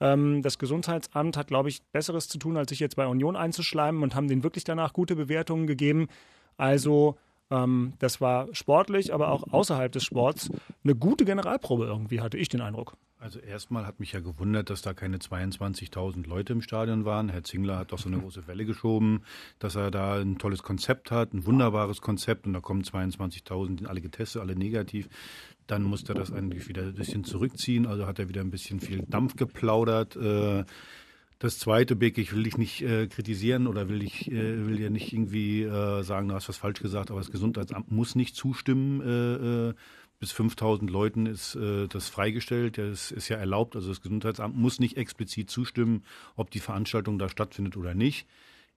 Ähm, 0.00 0.42
das 0.42 0.58
Gesundheitsamt 0.58 1.36
hat, 1.36 1.46
glaube 1.46 1.68
ich, 1.68 1.82
Besseres 1.92 2.28
zu 2.28 2.38
tun, 2.38 2.56
als 2.56 2.70
sich 2.70 2.80
jetzt 2.80 2.96
bei 2.96 3.06
Union 3.06 3.36
einzuschleimen 3.36 4.02
und 4.02 4.14
haben 4.14 4.28
denen 4.28 4.42
wirklich 4.42 4.64
danach 4.64 4.92
gute 4.92 5.16
Bewertungen 5.16 5.66
gegeben. 5.66 6.08
Also 6.56 7.16
ähm, 7.50 7.94
das 7.98 8.20
war 8.20 8.48
sportlich, 8.54 9.12
aber 9.12 9.30
auch 9.30 9.52
außerhalb 9.52 9.92
des 9.92 10.04
Sports 10.04 10.50
eine 10.82 10.94
gute 10.94 11.24
Generalprobe 11.24 11.84
irgendwie, 11.84 12.20
hatte 12.20 12.38
ich 12.38 12.48
den 12.48 12.60
Eindruck. 12.60 12.96
Also 13.24 13.38
erstmal 13.38 13.86
hat 13.86 14.00
mich 14.00 14.12
ja 14.12 14.20
gewundert, 14.20 14.68
dass 14.68 14.82
da 14.82 14.92
keine 14.92 15.16
22.000 15.16 16.28
Leute 16.28 16.52
im 16.52 16.60
Stadion 16.60 17.06
waren. 17.06 17.30
Herr 17.30 17.42
Zingler 17.42 17.78
hat 17.78 17.92
doch 17.92 17.98
so 17.98 18.10
eine 18.10 18.18
große 18.18 18.46
Welle 18.46 18.66
geschoben, 18.66 19.22
dass 19.58 19.76
er 19.76 19.90
da 19.90 20.20
ein 20.20 20.36
tolles 20.36 20.62
Konzept 20.62 21.10
hat, 21.10 21.32
ein 21.32 21.46
wunderbares 21.46 22.02
Konzept 22.02 22.46
und 22.46 22.52
da 22.52 22.60
kommen 22.60 22.82
22.000, 22.82 23.78
sind 23.78 23.88
alle 23.88 24.02
getestet, 24.02 24.42
alle 24.42 24.56
negativ. 24.56 25.08
Dann 25.66 25.84
musste 25.84 26.12
er 26.12 26.16
das 26.16 26.32
eigentlich 26.34 26.68
wieder 26.68 26.82
ein 26.82 26.94
bisschen 26.94 27.24
zurückziehen, 27.24 27.86
also 27.86 28.06
hat 28.06 28.18
er 28.18 28.28
wieder 28.28 28.42
ein 28.42 28.50
bisschen 28.50 28.80
viel 28.80 29.00
Dampf 29.08 29.36
geplaudert. 29.36 30.16
Äh, 30.16 30.64
das 31.44 31.58
zweite, 31.58 31.94
Beck, 31.94 32.16
ich 32.16 32.34
will 32.34 32.44
dich 32.44 32.56
nicht 32.56 32.82
äh, 32.82 33.06
kritisieren 33.06 33.66
oder 33.66 33.88
will 33.88 34.02
ich 34.02 34.30
äh, 34.30 34.66
will 34.66 34.80
ja 34.80 34.88
nicht 34.88 35.12
irgendwie 35.12 35.62
äh, 35.62 36.02
sagen, 36.02 36.28
du 36.28 36.34
hast 36.34 36.48
was 36.48 36.56
falsch 36.56 36.80
gesagt, 36.80 37.10
aber 37.10 37.20
das 37.20 37.30
Gesundheitsamt 37.30 37.92
muss 37.92 38.14
nicht 38.14 38.34
zustimmen. 38.34 39.00
Äh, 39.02 39.68
äh, 39.70 39.74
bis 40.20 40.32
5000 40.32 40.90
Leuten 40.90 41.26
ist 41.26 41.54
äh, 41.56 41.86
das 41.86 42.08
freigestellt. 42.08 42.78
Das 42.78 43.10
ist 43.10 43.28
ja 43.28 43.36
erlaubt. 43.36 43.76
Also 43.76 43.88
das 43.88 44.00
Gesundheitsamt 44.00 44.56
muss 44.56 44.80
nicht 44.80 44.96
explizit 44.96 45.50
zustimmen, 45.50 46.04
ob 46.34 46.50
die 46.50 46.60
Veranstaltung 46.60 47.18
da 47.18 47.28
stattfindet 47.28 47.76
oder 47.76 47.94
nicht. 47.94 48.26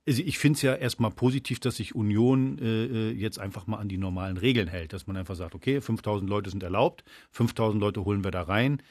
Also 0.05 0.21
ich 0.23 0.37
finde 0.37 0.57
es 0.57 0.61
ja 0.61 0.73
erstmal 0.73 1.11
positiv, 1.11 1.61
dass 1.61 1.77
sich 1.77 1.95
Union 1.95 2.59
äh, 2.59 3.11
jetzt 3.11 3.39
einfach 3.39 3.67
mal 3.67 3.77
an 3.77 3.87
die 3.87 3.97
normalen 3.97 4.37
Regeln 4.37 4.67
hält, 4.67 4.91
dass 4.91 5.07
man 5.07 5.15
einfach 5.15 5.35
sagt, 5.35 5.55
okay, 5.55 5.79
5000 5.79 6.29
Leute 6.29 6.49
sind 6.49 6.63
erlaubt, 6.63 7.05
5000 7.31 7.79
Leute 7.79 8.03
holen 8.03 8.23
wir 8.23 8.31
da 8.31 8.41
rein. 8.41 8.81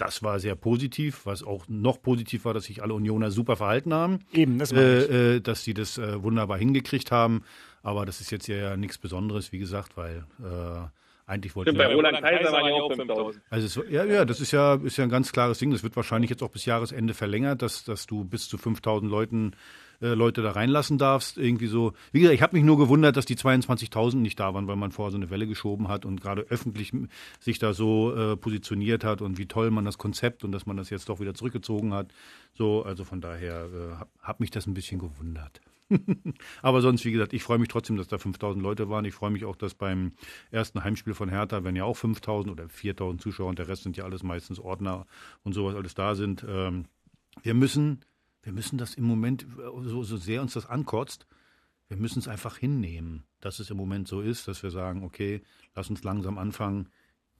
Das 0.00 0.22
war 0.22 0.40
sehr 0.40 0.54
positiv. 0.54 1.26
Was 1.26 1.42
auch 1.42 1.66
noch 1.68 2.00
positiv 2.00 2.46
war, 2.46 2.54
dass 2.54 2.64
sich 2.64 2.82
alle 2.82 2.94
Unioner 2.94 3.30
super 3.30 3.56
verhalten 3.56 3.92
haben. 3.92 4.20
Eben, 4.32 4.58
das 4.58 4.74
war 4.74 4.82
äh, 4.82 5.36
äh, 5.36 5.40
Dass 5.40 5.62
sie 5.62 5.74
das 5.74 5.98
äh, 5.98 6.22
wunderbar 6.22 6.56
hingekriegt 6.56 7.12
haben. 7.12 7.42
Aber 7.82 8.06
das 8.06 8.22
ist 8.22 8.30
jetzt 8.30 8.46
ja 8.46 8.78
nichts 8.78 8.96
Besonderes, 8.96 9.52
wie 9.52 9.58
gesagt, 9.58 9.98
weil 9.98 10.24
äh, 10.42 10.86
eigentlich 11.26 11.54
wollte 11.54 11.70
Stimmt, 11.70 11.86
bei 11.86 11.94
Roland 11.94 12.18
Kaiser 12.22 12.50
waren 12.50 12.66
ja 12.66 12.72
auch 12.72 12.92
5000. 12.94 13.44
Also 13.50 13.82
es, 13.82 13.90
ja, 13.90 14.04
ja, 14.04 14.24
das 14.24 14.40
ist 14.40 14.52
ja, 14.52 14.74
ist 14.76 14.96
ja 14.96 15.04
ein 15.04 15.10
ganz 15.10 15.32
klares 15.32 15.58
Ding. 15.58 15.70
Das 15.70 15.82
wird 15.82 15.94
wahrscheinlich 15.96 16.30
jetzt 16.30 16.42
auch 16.42 16.50
bis 16.50 16.64
Jahresende 16.64 17.12
verlängert, 17.12 17.60
dass, 17.60 17.84
dass 17.84 18.06
du 18.06 18.24
bis 18.24 18.48
zu 18.48 18.56
5000 18.56 19.10
Leuten 19.10 19.52
äh, 20.00 20.14
Leute 20.14 20.42
da 20.42 20.52
reinlassen 20.52 20.98
darfst. 20.98 21.38
Irgendwie 21.38 21.66
so. 21.66 21.92
Wie 22.12 22.20
gesagt, 22.20 22.34
ich 22.34 22.42
habe 22.42 22.56
mich 22.56 22.64
nur 22.64 22.78
gewundert, 22.78 23.16
dass 23.16 23.26
die 23.26 23.36
22.000 23.36 24.16
nicht 24.16 24.40
da 24.40 24.54
waren, 24.54 24.66
weil 24.66 24.76
man 24.76 24.92
vorher 24.92 25.10
so 25.10 25.16
eine 25.16 25.30
Welle 25.30 25.46
geschoben 25.46 25.88
hat 25.88 26.04
und 26.04 26.20
gerade 26.20 26.42
öffentlich 26.42 26.92
sich 27.38 27.58
da 27.58 27.72
so 27.72 28.14
äh, 28.14 28.36
positioniert 28.36 29.04
hat 29.04 29.22
und 29.22 29.38
wie 29.38 29.46
toll 29.46 29.70
man 29.70 29.84
das 29.84 29.98
Konzept 29.98 30.44
und 30.44 30.52
dass 30.52 30.66
man 30.66 30.76
das 30.76 30.90
jetzt 30.90 31.08
doch 31.08 31.20
wieder 31.20 31.34
zurückgezogen 31.34 31.92
hat. 31.92 32.12
So, 32.54 32.82
also 32.82 33.04
von 33.04 33.20
daher 33.20 33.66
äh, 33.66 33.96
hat, 33.96 34.08
hat 34.20 34.40
mich 34.40 34.50
das 34.50 34.66
ein 34.66 34.74
bisschen 34.74 34.98
gewundert. 34.98 35.60
Aber 36.62 36.82
sonst, 36.82 37.04
wie 37.04 37.12
gesagt, 37.12 37.32
ich 37.32 37.42
freue 37.42 37.58
mich 37.58 37.68
trotzdem, 37.68 37.96
dass 37.96 38.08
da 38.08 38.18
5000 38.18 38.62
Leute 38.62 38.88
waren. 38.88 39.04
Ich 39.04 39.14
freue 39.14 39.30
mich 39.30 39.44
auch, 39.44 39.56
dass 39.56 39.74
beim 39.74 40.12
ersten 40.50 40.82
Heimspiel 40.84 41.14
von 41.14 41.28
Hertha, 41.28 41.64
wenn 41.64 41.76
ja 41.76 41.84
auch 41.84 41.96
5000 41.96 42.52
oder 42.52 42.68
4000 42.68 43.20
Zuschauer 43.20 43.48
und 43.48 43.58
der 43.58 43.68
Rest 43.68 43.82
sind 43.82 43.96
ja 43.96 44.04
alles 44.04 44.22
meistens 44.22 44.58
Ordner 44.58 45.06
und 45.42 45.52
sowas 45.52 45.74
alles 45.74 45.94
da 45.94 46.14
sind. 46.14 46.44
Ähm, 46.48 46.86
wir 47.42 47.54
müssen 47.54 48.04
wir 48.42 48.52
müssen 48.52 48.78
das 48.78 48.94
im 48.94 49.04
Moment, 49.04 49.46
so, 49.84 50.02
so 50.02 50.16
sehr 50.16 50.42
uns 50.42 50.54
das 50.54 50.66
ankotzt, 50.66 51.26
wir 51.88 51.96
müssen 51.96 52.20
es 52.20 52.28
einfach 52.28 52.56
hinnehmen, 52.56 53.24
dass 53.40 53.58
es 53.58 53.70
im 53.70 53.76
Moment 53.76 54.06
so 54.06 54.20
ist, 54.20 54.46
dass 54.46 54.62
wir 54.62 54.70
sagen, 54.70 55.02
okay, 55.02 55.42
lass 55.74 55.90
uns 55.90 56.04
langsam 56.04 56.38
anfangen. 56.38 56.88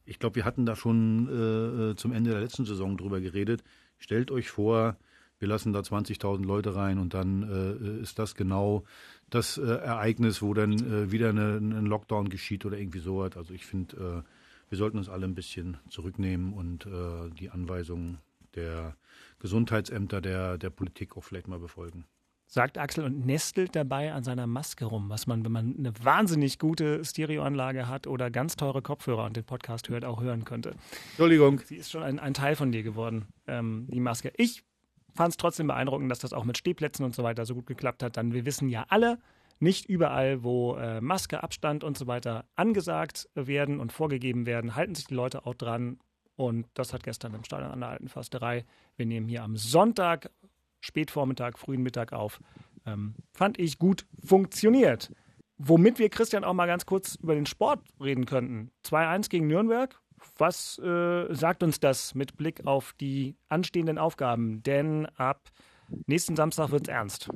Ich 0.05 0.19
glaube, 0.19 0.37
wir 0.37 0.45
hatten 0.45 0.67
da 0.67 0.75
schon 0.75 1.93
äh, 1.93 1.97
zum 1.97 2.13
Ende 2.13 2.31
der 2.31 2.41
letzten 2.41 2.65
Saison 2.65 2.97
drüber 2.97 3.21
geredet. 3.21 3.63
Stellt 3.99 4.33
euch 4.33 4.51
vor, 4.51 4.97
wir 5.39 5.47
lassen 5.49 5.73
da 5.73 5.81
20.000 5.81 6.45
Leute 6.45 6.75
rein 6.75 6.99
und 6.99 7.15
dann 7.15 7.43
äh, 7.49 8.03
ist 8.03 8.19
das 8.19 8.35
genau 8.35 8.85
das 9.31 9.57
äh, 9.57 9.63
Ereignis, 9.63 10.43
wo 10.43 10.53
dann 10.53 10.73
äh, 10.73 11.13
wieder 11.13 11.31
eine, 11.31 11.59
ein 11.59 11.87
Lockdown 11.87 12.29
geschieht 12.29 12.67
oder 12.67 12.77
irgendwie 12.77 12.99
sowas. 12.99 13.37
Also 13.37 13.55
ich 13.55 13.65
finde, 13.65 13.97
äh, 13.97 14.69
wir 14.69 14.79
sollten 14.79 14.99
uns 14.99 15.09
alle 15.09 15.27
ein 15.27 15.35
bisschen 15.35 15.79
zurücknehmen 15.89 16.53
und 16.53 16.87
äh, 16.87 17.31
die 17.39 17.51
Anweisungen 17.51 18.19
der 18.55 18.97
Gesundheitsämter 19.39 20.21
der, 20.21 20.59
der 20.59 20.71
Politik 20.71 21.17
auch 21.17 21.25
vielleicht 21.25 21.49
mal 21.49 21.59
befolgen 21.59 22.05
sagt 22.51 22.79
Axel 22.79 23.05
und 23.05 23.25
nestelt 23.25 23.77
dabei 23.77 24.13
an 24.13 24.25
seiner 24.25 24.49
Maske 24.49 24.85
rum, 24.85 25.09
was 25.09 25.29
man, 25.29 25.45
wenn 25.45 25.53
man 25.53 25.77
eine 25.79 25.93
wahnsinnig 26.03 26.59
gute 26.59 27.05
Stereoanlage 27.05 27.87
hat 27.87 28.09
oder 28.09 28.29
ganz 28.29 28.57
teure 28.57 28.83
Kopfhörer 28.83 29.25
und 29.25 29.37
den 29.37 29.45
Podcast 29.45 29.89
hört, 29.89 30.05
auch 30.05 30.21
hören 30.21 30.45
könnte. 30.45 30.75
Entschuldigung. 31.11 31.61
Sie 31.65 31.77
ist 31.77 31.93
schon 31.93 32.03
ein, 32.03 32.19
ein 32.19 32.35
Teil 32.35 32.57
von 32.57 32.73
dir 32.73 32.83
geworden, 32.83 33.27
ähm, 33.47 33.87
die 33.89 34.01
Maske. 34.01 34.33
Ich 34.37 34.65
fand 35.15 35.31
es 35.31 35.37
trotzdem 35.37 35.69
beeindruckend, 35.69 36.11
dass 36.11 36.19
das 36.19 36.33
auch 36.33 36.45
mit 36.45 36.59
Stehplätzen 36.59 37.05
und 37.05 37.15
so 37.15 37.23
weiter 37.23 37.47
so 37.47 37.55
gut 37.55 37.67
geklappt 37.67 38.03
hat. 38.03 38.17
Dann 38.17 38.33
wir 38.33 38.45
wissen 38.45 38.69
ja 38.69 38.85
alle, 38.89 39.19
nicht 39.61 39.89
überall, 39.89 40.43
wo 40.43 40.75
äh, 40.75 41.01
Maske, 41.01 41.45
Abstand 41.45 41.85
und 41.85 41.97
so 41.97 42.09
weiter 42.09 42.47
angesagt 42.57 43.29
werden 43.35 43.79
und 43.79 43.93
vorgegeben 43.93 44.47
werden, 44.47 44.75
halten 44.75 44.97
sich 44.97 45.07
die 45.07 45.15
Leute 45.15 45.47
auch 45.47 45.55
dran. 45.55 46.01
Und 46.41 46.67
das 46.73 46.95
hat 46.95 47.03
gestern 47.03 47.35
im 47.35 47.45
Stadion 47.45 47.71
an 47.71 47.81
der 47.81 47.91
Alten 47.91 48.09
Försterei. 48.09 48.65
Wir 48.97 49.05
nehmen 49.05 49.29
hier 49.29 49.43
am 49.43 49.59
Sonntag 49.59 50.31
Spätvormittag, 50.81 51.59
frühen 51.59 51.83
Mittag 51.83 52.15
auf. 52.15 52.41
Ähm, 52.87 53.15
fand 53.35 53.59
ich 53.59 53.79
gut 53.79 54.07
funktioniert. 54.25 55.13
Womit 55.59 55.99
wir, 55.99 56.09
Christian, 56.09 56.45
auch 56.45 56.55
mal 56.55 56.65
ganz 56.65 56.87
kurz 56.87 57.17
über 57.17 57.35
den 57.35 57.45
Sport 57.45 57.81
reden 58.03 58.25
könnten. 58.25 58.71
2-1 58.87 59.29
gegen 59.29 59.49
Nürnberg. 59.49 60.01
Was 60.39 60.79
äh, 60.79 61.27
sagt 61.35 61.63
uns 61.63 61.79
das 61.79 62.15
mit 62.15 62.39
Blick 62.39 62.67
auf 62.67 62.95
die 62.95 63.37
anstehenden 63.51 63.99
Aufgaben? 63.99 64.63
Denn 64.63 65.05
ab 65.17 65.51
nächsten 66.07 66.37
Samstag 66.37 66.71
wird 66.71 66.89
es 66.89 66.95
ernst. 66.95 67.29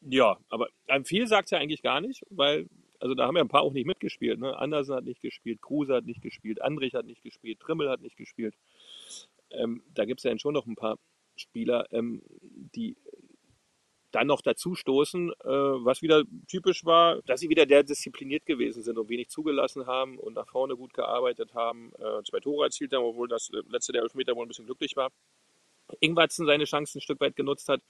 Ja, 0.00 0.38
aber 0.48 0.68
viel 1.04 1.26
sagt 1.26 1.44
es 1.44 1.50
ja 1.50 1.58
eigentlich 1.58 1.82
gar 1.82 2.00
nicht, 2.00 2.22
weil, 2.30 2.70
also 3.00 3.14
da 3.14 3.26
haben 3.26 3.36
ja 3.36 3.42
ein 3.42 3.48
paar 3.48 3.62
auch 3.62 3.72
nicht 3.72 3.86
mitgespielt. 3.86 4.38
Ne? 4.38 4.56
Andersen 4.56 4.94
hat 4.94 5.04
nicht 5.04 5.22
gespielt, 5.22 5.60
Kruse 5.60 5.94
hat 5.94 6.04
nicht 6.04 6.22
gespielt, 6.22 6.62
Andrich 6.62 6.94
hat 6.94 7.06
nicht 7.06 7.22
gespielt, 7.22 7.58
Trimmel 7.58 7.88
hat 7.88 8.00
nicht 8.00 8.16
gespielt. 8.16 8.54
Ähm, 9.50 9.82
da 9.94 10.04
gibt 10.04 10.20
es 10.20 10.24
ja 10.24 10.38
schon 10.38 10.54
noch 10.54 10.66
ein 10.66 10.76
paar 10.76 10.98
Spieler, 11.34 11.86
ähm, 11.92 12.22
die 12.42 12.96
dann 14.12 14.26
noch 14.26 14.42
dazu 14.42 14.74
stoßen, 14.74 15.30
äh, 15.30 15.34
was 15.44 16.02
wieder 16.02 16.24
typisch 16.48 16.84
war, 16.84 17.22
dass 17.22 17.40
sie 17.40 17.48
wieder 17.48 17.64
der 17.64 17.84
diszipliniert 17.84 18.44
gewesen 18.44 18.82
sind 18.82 18.98
und 18.98 19.08
wenig 19.08 19.28
zugelassen 19.28 19.86
haben 19.86 20.18
und 20.18 20.34
nach 20.34 20.48
vorne 20.48 20.76
gut 20.76 20.92
gearbeitet 20.92 21.54
haben. 21.54 21.92
Äh, 21.98 22.22
zwei 22.28 22.40
Tore 22.40 22.64
erzielt 22.64 22.92
haben, 22.92 23.04
obwohl 23.04 23.28
das 23.28 23.50
letzte 23.68 23.92
der 23.92 24.02
Elfmeter 24.02 24.34
wohl 24.34 24.44
ein 24.44 24.48
bisschen 24.48 24.66
glücklich 24.66 24.96
war. 24.96 25.10
Ingwatzen 26.00 26.46
seine 26.46 26.64
Chancen 26.64 26.98
ein 26.98 27.02
Stück 27.02 27.20
weit 27.20 27.36
genutzt 27.36 27.68
hat, 27.68 27.82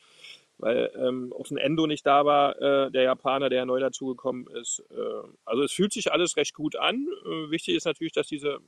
weil 0.60 0.90
ähm, 0.96 1.32
auch 1.32 1.50
ein 1.50 1.56
Endo 1.56 1.86
nicht 1.86 2.06
da 2.06 2.24
war, 2.24 2.60
äh, 2.60 2.90
der 2.90 3.02
Japaner, 3.02 3.48
der 3.48 3.64
neu 3.64 3.80
dazugekommen 3.80 4.46
ist. 4.60 4.84
Äh, 4.90 5.28
also 5.44 5.62
es 5.62 5.72
fühlt 5.72 5.92
sich 5.92 6.12
alles 6.12 6.36
recht 6.36 6.54
gut 6.54 6.76
an. 6.76 7.06
Äh, 7.24 7.50
wichtig 7.50 7.76
ist 7.76 7.86
natürlich, 7.86 8.12
dass 8.12 8.26
diese 8.26 8.58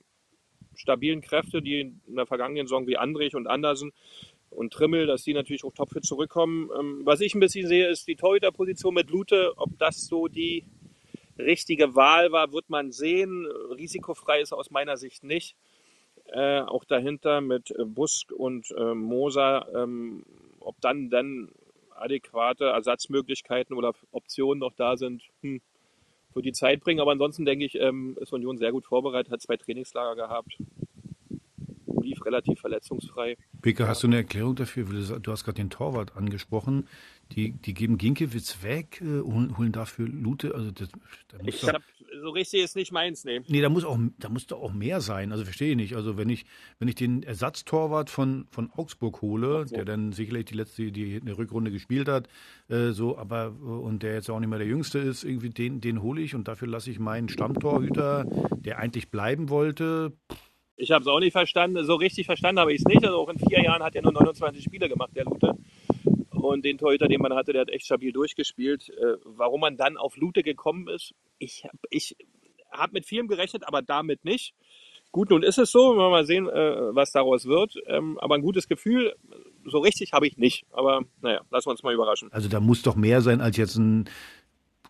stabilen 0.74 1.20
Kräfte, 1.20 1.60
die 1.60 1.80
in 1.80 2.16
der 2.16 2.26
vergangenen 2.26 2.66
Saison 2.66 2.86
wie 2.86 2.96
Andrich 2.96 3.34
und 3.34 3.46
Andersen 3.46 3.92
und 4.50 4.72
Trimmel, 4.72 5.06
dass 5.06 5.22
die 5.22 5.34
natürlich 5.34 5.64
auch 5.64 5.74
topfit 5.74 6.04
zurückkommen. 6.04 6.70
Ähm, 6.78 7.02
was 7.04 7.20
ich 7.20 7.34
ein 7.34 7.40
bisschen 7.40 7.68
sehe, 7.68 7.88
ist 7.88 8.08
die 8.08 8.16
Torhüterposition 8.16 8.94
mit 8.94 9.10
Lute. 9.10 9.52
Ob 9.56 9.78
das 9.78 10.06
so 10.06 10.28
die 10.28 10.64
richtige 11.38 11.94
Wahl 11.94 12.32
war, 12.32 12.52
wird 12.52 12.70
man 12.70 12.92
sehen. 12.92 13.46
Risikofrei 13.46 14.40
ist 14.40 14.52
aus 14.52 14.70
meiner 14.70 14.96
Sicht 14.96 15.24
nicht. 15.24 15.56
Äh, 16.26 16.60
auch 16.60 16.84
dahinter 16.84 17.40
mit 17.40 17.74
Busk 17.84 18.32
und 18.32 18.70
äh, 18.70 18.94
Moser, 18.94 19.66
ähm, 19.74 20.24
ob 20.60 20.80
dann 20.80 21.10
dann 21.10 21.50
adäquate 22.02 22.66
Ersatzmöglichkeiten 22.66 23.76
oder 23.76 23.94
Optionen 24.10 24.60
noch 24.60 24.74
da 24.74 24.96
sind, 24.96 25.22
hm, 25.42 25.60
für 26.32 26.42
die 26.42 26.52
Zeit 26.52 26.80
bringen. 26.80 27.00
Aber 27.00 27.12
ansonsten 27.12 27.44
denke 27.44 27.64
ich, 27.64 27.76
ähm, 27.76 28.16
ist 28.20 28.32
Union 28.32 28.58
sehr 28.58 28.72
gut 28.72 28.84
vorbereitet, 28.84 29.32
hat 29.32 29.42
zwei 29.42 29.56
Trainingslager 29.56 30.16
gehabt 30.16 30.56
lief 32.02 32.24
relativ 32.24 32.60
verletzungsfrei. 32.60 33.36
Beke, 33.60 33.88
hast 33.88 34.02
du 34.02 34.08
eine 34.08 34.16
Erklärung 34.16 34.56
dafür? 34.56 34.84
Du 34.84 35.32
hast 35.32 35.44
gerade 35.44 35.56
den 35.56 35.70
Torwart 35.70 36.16
angesprochen. 36.16 36.88
Die, 37.30 37.52
die 37.52 37.72
geben 37.72 37.96
Ginkiewicz 37.96 38.62
weg, 38.62 39.00
äh, 39.00 39.20
holen, 39.20 39.56
holen 39.56 39.72
dafür 39.72 40.06
Lute. 40.06 40.54
Also 40.54 40.70
das, 40.70 40.88
da 41.28 41.38
ich 41.44 41.60
doch, 41.60 41.68
hab, 41.68 41.82
so 42.20 42.30
richtig 42.30 42.62
ist 42.62 42.76
nicht 42.76 42.92
meins, 42.92 43.24
nee. 43.24 43.40
Nee, 43.48 43.62
da 43.62 43.70
muss 43.70 43.84
auch, 43.84 43.98
da 44.18 44.28
muss 44.28 44.46
doch 44.46 44.60
auch 44.60 44.72
mehr 44.72 45.00
sein. 45.00 45.32
Also 45.32 45.44
verstehe 45.44 45.70
ich 45.70 45.76
nicht. 45.76 45.96
Also 45.96 46.18
wenn 46.18 46.28
ich, 46.28 46.44
wenn 46.78 46.88
ich 46.88 46.94
den 46.94 47.22
Ersatztorwart 47.22 48.10
von, 48.10 48.46
von 48.50 48.70
Augsburg 48.70 49.22
hole, 49.22 49.66
so. 49.66 49.74
der 49.74 49.84
dann 49.84 50.12
sicherlich 50.12 50.46
die 50.46 50.54
letzte, 50.54 50.92
die 50.92 51.20
eine 51.20 51.38
Rückrunde 51.38 51.70
gespielt 51.70 52.08
hat, 52.08 52.28
äh, 52.68 52.90
so, 52.90 53.16
aber 53.16 53.54
und 53.60 54.02
der 54.02 54.14
jetzt 54.14 54.28
auch 54.28 54.38
nicht 54.38 54.50
mehr 54.50 54.58
der 54.58 54.68
Jüngste 54.68 54.98
ist, 54.98 55.24
irgendwie 55.24 55.50
den, 55.50 55.80
den 55.80 56.02
hole 56.02 56.20
ich 56.20 56.34
und 56.34 56.48
dafür 56.48 56.68
lasse 56.68 56.90
ich 56.90 56.98
meinen 56.98 57.28
Stammtorhüter, 57.28 58.26
der 58.56 58.78
eigentlich 58.78 59.10
bleiben 59.10 59.48
wollte. 59.48 60.12
Ich 60.76 60.90
habe 60.90 61.02
es 61.02 61.08
auch 61.08 61.20
nicht 61.20 61.32
verstanden. 61.32 61.84
So 61.84 61.94
richtig 61.94 62.26
verstanden 62.26 62.60
habe 62.60 62.72
ich 62.72 62.80
es 62.80 62.84
nicht. 62.86 63.04
Also 63.04 63.18
auch 63.18 63.28
in 63.28 63.38
vier 63.38 63.62
Jahren 63.62 63.82
hat 63.82 63.94
er 63.94 64.02
nur 64.02 64.12
29 64.12 64.64
Spiele 64.64 64.88
gemacht, 64.88 65.10
der 65.14 65.24
Lute. 65.24 65.56
Und 66.44 66.64
den 66.64 66.78
Torhüter, 66.78 67.08
den 67.08 67.20
man 67.20 67.34
hatte, 67.34 67.52
der 67.52 67.62
hat 67.62 67.70
echt 67.70 67.86
stabil 67.86 68.12
durchgespielt. 68.12 68.90
Äh, 68.90 69.16
warum 69.24 69.60
man 69.60 69.76
dann 69.76 69.96
auf 69.96 70.16
Lute 70.16 70.42
gekommen 70.42 70.88
ist, 70.88 71.14
ich, 71.38 71.64
ich 71.90 72.16
habe 72.70 72.92
mit 72.92 73.06
vielem 73.06 73.28
gerechnet, 73.28 73.66
aber 73.66 73.82
damit 73.82 74.24
nicht. 74.24 74.54
Gut, 75.12 75.28
nun 75.28 75.42
ist 75.42 75.58
es 75.58 75.70
so. 75.70 75.94
Wir 75.94 76.08
mal 76.08 76.24
sehen, 76.24 76.48
äh, 76.48 76.94
was 76.94 77.12
daraus 77.12 77.44
wird. 77.44 77.74
Ähm, 77.86 78.18
aber 78.18 78.34
ein 78.34 78.40
gutes 78.40 78.66
Gefühl, 78.66 79.14
so 79.66 79.78
richtig 79.78 80.14
habe 80.14 80.26
ich 80.26 80.38
nicht. 80.38 80.64
Aber 80.72 81.02
naja, 81.20 81.42
lassen 81.50 81.66
wir 81.66 81.72
uns 81.72 81.82
mal 81.82 81.92
überraschen. 81.92 82.32
Also 82.32 82.48
da 82.48 82.60
muss 82.60 82.82
doch 82.82 82.96
mehr 82.96 83.20
sein 83.20 83.42
als 83.42 83.58
jetzt 83.58 83.76
ein, 83.76 84.08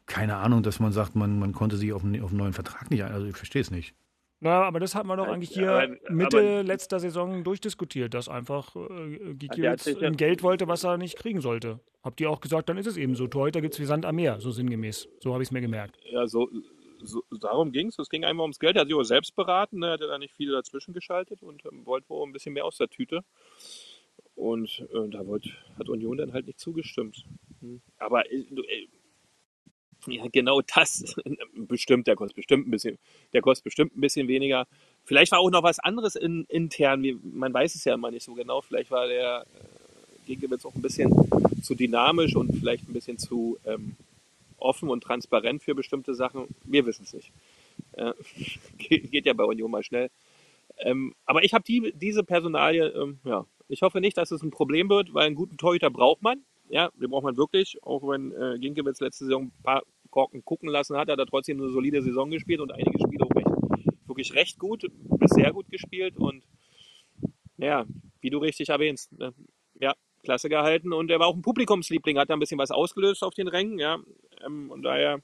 keine 0.07 0.37
Ahnung, 0.37 0.63
dass 0.63 0.79
man 0.79 0.93
sagt, 0.93 1.17
man, 1.17 1.41
man 1.41 1.53
konnte 1.53 1.77
sich 1.77 1.93
auf 1.93 2.05
einen, 2.05 2.23
auf 2.23 2.31
einen 2.31 2.39
neuen 2.39 2.53
Vertrag 2.53 2.91
nicht 2.91 3.03
ein. 3.03 3.13
Also 3.13 3.27
ich 3.27 3.37
verstehe 3.37 3.63
es 3.63 3.73
nicht. 3.73 3.95
Na, 4.45 4.65
aber 4.65 4.81
das 4.81 4.97
hat 4.97 5.07
man 5.07 5.19
doch 5.19 5.29
eigentlich 5.29 5.51
hier 5.51 5.71
aber, 5.71 5.97
Mitte 6.11 6.39
aber, 6.39 6.63
letzter 6.65 6.99
Saison 6.99 7.45
durchdiskutiert, 7.45 8.13
dass 8.13 8.29
einfach 8.29 8.75
äh, 8.75 9.35
Gikiewicz 9.35 9.87
ein 10.03 10.17
Geld 10.17 10.43
wollte, 10.43 10.67
was 10.67 10.83
er 10.83 10.99
nicht 10.99 11.17
kriegen 11.17 11.41
sollte. 11.41 11.79
Habt 12.03 12.21
ihr 12.21 12.29
auch 12.29 12.41
gesagt, 12.41 12.69
dann 12.69 12.77
ist 12.77 12.89
es 12.89 12.97
eben 12.97 13.15
so. 13.15 13.29
Torhüter 13.29 13.61
gibt 13.61 13.75
es 13.75 13.81
wie 13.81 13.85
Sand 13.85 14.05
am 14.05 14.17
Meer, 14.17 14.41
so 14.41 14.51
sinngemäß. 14.51 15.09
So 15.21 15.33
habe 15.33 15.45
ich 15.45 15.49
es 15.51 15.53
mir 15.53 15.61
gemerkt. 15.61 15.97
Ja, 16.11 16.27
so, 16.27 16.51
so 17.05 17.23
darum 17.41 17.71
ging 17.71 17.87
es. 17.87 18.01
Es 18.01 18.09
ging 18.09 18.25
einfach 18.25 18.43
ums 18.43 18.59
Geld. 18.59 18.75
Er 18.75 18.81
hat 18.81 18.89
sich 18.89 18.97
auch 18.97 19.05
selbst 19.05 19.37
beraten. 19.37 19.79
Ne? 19.79 19.87
Er 19.87 19.93
hat 19.93 20.01
da 20.01 20.19
nicht 20.19 20.35
viele 20.35 20.51
dazwischen 20.51 20.93
geschaltet 20.93 21.41
und 21.41 21.65
ähm, 21.65 21.87
wollte 21.87 22.09
wohl 22.09 22.27
ein 22.27 22.33
bisschen 22.33 22.55
mehr 22.55 22.65
aus 22.65 22.79
der 22.79 22.89
Tüte. 22.89 23.21
Und 24.35 24.85
äh, 24.93 25.09
da 25.09 25.25
wollt, 25.25 25.49
hat 25.79 25.89
Union 25.89 26.17
dann 26.17 26.33
halt 26.33 26.47
nicht 26.47 26.59
zugestimmt. 26.59 27.27
Hm. 27.61 27.81
Aber 27.97 28.29
äh, 28.33 28.45
ja, 30.07 30.25
genau 30.33 30.61
das. 30.61 31.15
bestimmt, 31.55 32.07
der 32.07 32.17
kostet 32.17 32.37
bestimmt 32.37 32.67
ein 32.67 32.71
bisschen, 32.71 32.99
der 33.33 33.43
kostet 33.43 33.65
bestimmt 33.65 33.97
ein 33.97 34.01
bisschen 34.01 34.29
weniger. 34.29 34.67
Vielleicht 35.05 35.33
war 35.33 35.41
auch 35.41 35.51
noch 35.51 35.63
was 35.63 35.79
anderes 35.79 36.17
in, 36.17 36.45
intern, 36.49 37.03
wie, 37.03 37.19
man 37.23 37.53
weiß 37.53 37.75
es 37.75 37.85
ja 37.85 37.95
immer 37.95 38.11
nicht 38.11 38.25
so 38.25 38.35
genau. 38.35 38.61
Vielleicht 38.61 38.91
war 38.91 39.09
der 39.09 39.47
äh, 39.55 40.27
Gegenwitz 40.27 40.65
auch 40.65 40.75
ein 40.75 40.83
bisschen 40.83 41.13
zu 41.63 41.75
dynamisch 41.75 42.37
und 42.37 42.55
vielleicht 42.57 42.89
ein 42.89 42.93
bisschen 42.93 43.19
zu 43.19 43.59
ähm, 43.65 43.97
offen 44.59 44.89
und 44.89 45.03
transparent 45.03 45.63
für 45.63 45.75
bestimmte 45.75 46.15
Sachen. 46.15 46.47
Wir 46.65 46.87
wissen 46.87 47.05
es 47.05 47.13
nicht. 47.13 47.33
Äh, 47.93 48.13
geht 48.79 49.27
ja 49.27 49.33
bei 49.33 49.45
Union 49.45 49.71
mal 49.71 49.83
schnell. 49.83 50.11
Ähm, 50.79 51.15
aber 51.27 51.45
ich 51.45 51.55
habe 51.55 51.65
die, 51.65 51.93
diese 51.95 52.25
Personalie, 52.25 52.89
ähm, 52.89 53.19
ja, 53.25 53.45
ich 53.69 53.83
hoffe 53.83 54.01
nicht, 54.01 54.17
dass 54.17 54.31
es 54.31 54.43
ein 54.43 54.51
Problem 54.51 54.89
wird, 54.89 55.15
weil 55.15 55.27
einen 55.27 55.35
guten 55.35 55.57
Torhüter 55.57 55.91
braucht 55.91 56.23
man. 56.23 56.45
Ja, 56.69 56.91
den 56.95 57.11
braucht 57.11 57.25
man 57.25 57.37
wirklich. 57.37 57.83
Auch 57.83 58.03
wenn 58.03 58.33
äh, 58.33 58.59
Ginkiewicz 58.59 59.01
letzte 59.01 59.25
Saison 59.25 59.45
ein 59.45 59.63
paar 59.63 59.83
Korken 60.11 60.45
gucken 60.45 60.69
lassen 60.69 60.97
hat, 60.97 61.09
hat 61.09 61.19
er 61.19 61.27
trotzdem 61.27 61.61
eine 61.61 61.71
solide 61.71 62.03
Saison 62.03 62.31
gespielt 62.31 62.61
und 62.61 62.73
einige 62.73 62.99
Spiele 62.99 63.25
auch 63.25 63.35
recht, 63.35 63.49
wirklich 64.07 64.35
recht 64.35 64.59
gut, 64.59 64.87
bis 65.19 65.31
sehr 65.31 65.53
gut 65.53 65.69
gespielt 65.71 66.17
und 66.17 66.45
ja, 67.57 67.87
wie 68.21 68.31
du 68.31 68.39
richtig 68.39 68.69
erwähnst, 68.69 69.13
äh, 69.21 69.33
ja, 69.81 69.95
klasse 70.23 70.49
gehalten 70.49 70.93
und 70.93 71.11
er 71.11 71.19
war 71.19 71.27
auch 71.27 71.35
ein 71.35 71.43
Publikumsliebling, 71.43 72.19
hat 72.19 72.31
da 72.31 72.35
ein 72.35 72.41
bisschen 72.41 72.59
was 72.59 72.71
ausgelöst 72.71 73.23
auf 73.23 73.35
den 73.35 73.49
Rängen, 73.49 73.79
ja, 73.79 73.99
ähm, 74.45 74.71
und 74.71 74.83
daher 74.83 75.21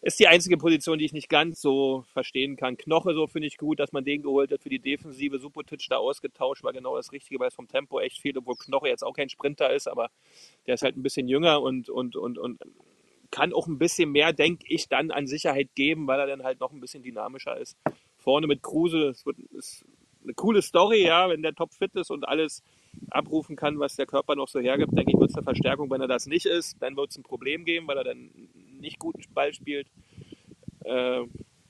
ist 0.00 0.20
die 0.20 0.28
einzige 0.28 0.56
Position, 0.56 0.98
die 0.98 1.04
ich 1.04 1.12
nicht 1.12 1.28
ganz 1.28 1.60
so 1.60 2.04
verstehen 2.12 2.56
kann. 2.56 2.76
Knoche 2.76 3.14
so 3.14 3.26
finde 3.26 3.48
ich 3.48 3.56
gut, 3.56 3.80
dass 3.80 3.92
man 3.92 4.04
den 4.04 4.22
geholt 4.22 4.52
hat 4.52 4.62
für 4.62 4.68
die 4.68 4.78
Defensive. 4.78 5.38
Subotic 5.38 5.86
da 5.88 5.96
ausgetauscht 5.96 6.62
war 6.62 6.72
genau 6.72 6.96
das 6.96 7.12
Richtige, 7.12 7.40
weil 7.40 7.48
es 7.48 7.54
vom 7.54 7.68
Tempo 7.68 7.98
echt 7.98 8.20
fehlt, 8.20 8.36
obwohl 8.36 8.56
Knoche 8.56 8.88
jetzt 8.88 9.02
auch 9.02 9.14
kein 9.14 9.28
Sprinter 9.28 9.72
ist, 9.72 9.88
aber 9.88 10.10
der 10.66 10.74
ist 10.74 10.82
halt 10.82 10.96
ein 10.96 11.02
bisschen 11.02 11.28
jünger 11.28 11.60
und, 11.62 11.88
und, 11.88 12.16
und, 12.16 12.38
und 12.38 12.60
kann 13.30 13.52
auch 13.52 13.66
ein 13.66 13.78
bisschen 13.78 14.12
mehr, 14.12 14.32
denke 14.32 14.64
ich, 14.68 14.88
dann 14.88 15.10
an 15.10 15.26
Sicherheit 15.26 15.74
geben, 15.74 16.06
weil 16.06 16.20
er 16.20 16.26
dann 16.26 16.44
halt 16.44 16.60
noch 16.60 16.72
ein 16.72 16.80
bisschen 16.80 17.02
dynamischer 17.02 17.58
ist. 17.58 17.76
Vorne 18.16 18.46
mit 18.46 18.62
Kruse, 18.62 19.08
es 19.08 19.26
wird 19.26 19.38
ist 19.52 19.84
eine 20.22 20.34
coole 20.34 20.62
Story, 20.62 21.06
ja, 21.06 21.28
wenn 21.28 21.42
der 21.42 21.54
top 21.54 21.72
fit 21.74 21.94
ist 21.94 22.10
und 22.10 22.26
alles 22.26 22.62
abrufen 23.10 23.56
kann, 23.56 23.78
was 23.78 23.96
der 23.96 24.06
Körper 24.06 24.34
noch 24.34 24.48
so 24.48 24.60
hergibt, 24.60 24.96
denke 24.96 25.12
ich, 25.12 25.18
wird 25.18 25.30
es 25.30 25.36
eine 25.36 25.44
Verstärkung. 25.44 25.90
Wenn 25.90 26.00
er 26.00 26.08
das 26.08 26.26
nicht 26.26 26.46
ist, 26.46 26.76
dann 26.80 26.96
wird 26.96 27.10
es 27.10 27.16
ein 27.18 27.22
Problem 27.22 27.64
geben, 27.64 27.86
weil 27.86 27.98
er 27.98 28.04
dann 28.04 28.30
nicht 28.80 28.98
guten 28.98 29.22
Ball 29.34 29.52
spielt. 29.52 29.88
Äh, 30.84 31.24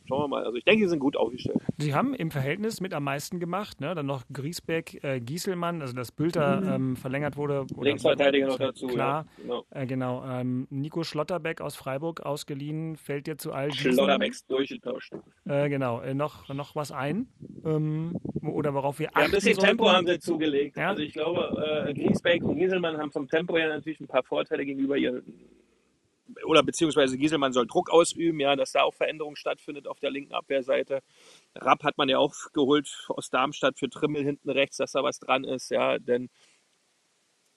schauen 0.08 0.22
wir 0.22 0.28
mal. 0.28 0.44
Also 0.44 0.56
ich 0.56 0.64
denke, 0.64 0.84
sie 0.84 0.88
sind 0.88 0.98
gut 0.98 1.16
aufgestellt. 1.16 1.58
Sie 1.76 1.94
haben 1.94 2.14
im 2.14 2.30
Verhältnis 2.30 2.80
mit 2.80 2.94
am 2.94 3.04
meisten 3.04 3.38
gemacht. 3.38 3.80
Ne? 3.80 3.94
Dann 3.94 4.06
noch 4.06 4.24
Griesbeck, 4.32 5.02
äh, 5.04 5.20
Gieselmann, 5.20 5.82
also 5.82 5.94
dass 5.94 6.10
Bülter 6.10 6.60
mhm. 6.60 6.68
ähm, 6.68 6.96
verlängert 6.96 7.36
wurde. 7.36 7.66
Linksverteidiger 7.80 8.48
noch 8.48 8.58
dazu. 8.58 8.86
Klar, 8.86 9.26
ja. 9.36 9.42
genau. 9.42 9.66
Äh, 9.70 9.86
genau. 9.86 10.24
Ähm, 10.24 10.66
Nico 10.70 11.04
Schlotterbeck 11.04 11.60
aus 11.60 11.76
Freiburg 11.76 12.20
ausgeliehen, 12.20 12.96
fällt 12.96 13.26
dir 13.26 13.36
zu 13.36 13.52
all 13.52 13.68
diesen... 13.68 13.92
Schlotterbeck 13.92 14.34
durchgetauscht. 14.48 15.12
Äh, 15.44 15.68
genau. 15.68 16.00
Äh, 16.00 16.14
noch, 16.14 16.48
noch 16.48 16.74
was 16.74 16.90
ein? 16.90 17.28
Ähm, 17.64 18.18
oder 18.42 18.74
worauf 18.74 18.98
wir 18.98 19.06
ja, 19.14 19.24
ein 19.24 19.30
bisschen 19.30 19.54
sollten. 19.54 19.68
Tempo 19.68 19.90
haben 19.90 20.06
sie 20.06 20.18
zugelegt. 20.18 20.76
Ja. 20.76 20.90
Also 20.90 21.02
ich 21.02 21.12
glaube, 21.12 21.86
äh, 21.86 21.94
Griesbeck 21.94 22.42
und 22.42 22.56
Gieselmann 22.56 22.96
haben 22.96 23.12
vom 23.12 23.28
Tempo 23.28 23.56
her 23.56 23.68
natürlich 23.68 24.00
ein 24.00 24.08
paar 24.08 24.22
Vorteile 24.22 24.64
gegenüber 24.64 24.96
ihren 24.96 25.22
oder 26.44 26.62
beziehungsweise 26.62 27.16
Gieselmann 27.18 27.52
soll 27.52 27.66
Druck 27.66 27.90
ausüben, 27.90 28.40
ja, 28.40 28.56
dass 28.56 28.72
da 28.72 28.82
auch 28.82 28.94
Veränderung 28.94 29.36
stattfindet 29.36 29.86
auf 29.86 29.98
der 30.00 30.10
linken 30.10 30.34
Abwehrseite. 30.34 31.02
Rapp 31.54 31.84
hat 31.84 31.98
man 31.98 32.08
ja 32.08 32.18
auch 32.18 32.34
geholt 32.52 33.06
aus 33.08 33.30
Darmstadt 33.30 33.78
für 33.78 33.88
Trimmel 33.88 34.24
hinten 34.24 34.50
rechts, 34.50 34.76
dass 34.76 34.92
da 34.92 35.02
was 35.02 35.18
dran 35.18 35.44
ist, 35.44 35.70
ja, 35.70 35.98
denn 35.98 36.28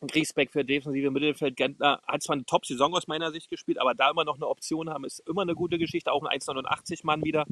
Griesbeck 0.07 0.51
für 0.51 0.65
defensive 0.65 1.11
Mittelfeld. 1.11 1.55
Gentner 1.55 2.01
hat 2.07 2.23
zwar 2.23 2.35
eine 2.35 2.45
Top-Saison 2.45 2.93
aus 2.95 3.07
meiner 3.07 3.31
Sicht 3.31 3.49
gespielt, 3.49 3.79
aber 3.79 3.93
da 3.93 4.09
immer 4.09 4.23
noch 4.23 4.35
eine 4.35 4.47
Option 4.47 4.89
haben, 4.89 5.05
ist 5.05 5.19
immer 5.27 5.43
eine 5.43 5.53
gute 5.53 5.77
Geschichte. 5.77 6.11
Auch 6.11 6.23
ein 6.23 6.39
1,89-Mann 6.39 7.23
wieder, 7.23 7.45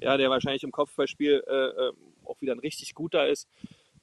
ja, 0.00 0.16
der 0.16 0.30
wahrscheinlich 0.30 0.62
im 0.62 0.72
Kopfballspiel 0.72 1.44
äh, 1.46 1.52
äh, 1.52 1.92
auch 2.24 2.40
wieder 2.40 2.54
ein 2.54 2.58
richtig 2.58 2.94
guter 2.94 3.28
ist. 3.28 3.48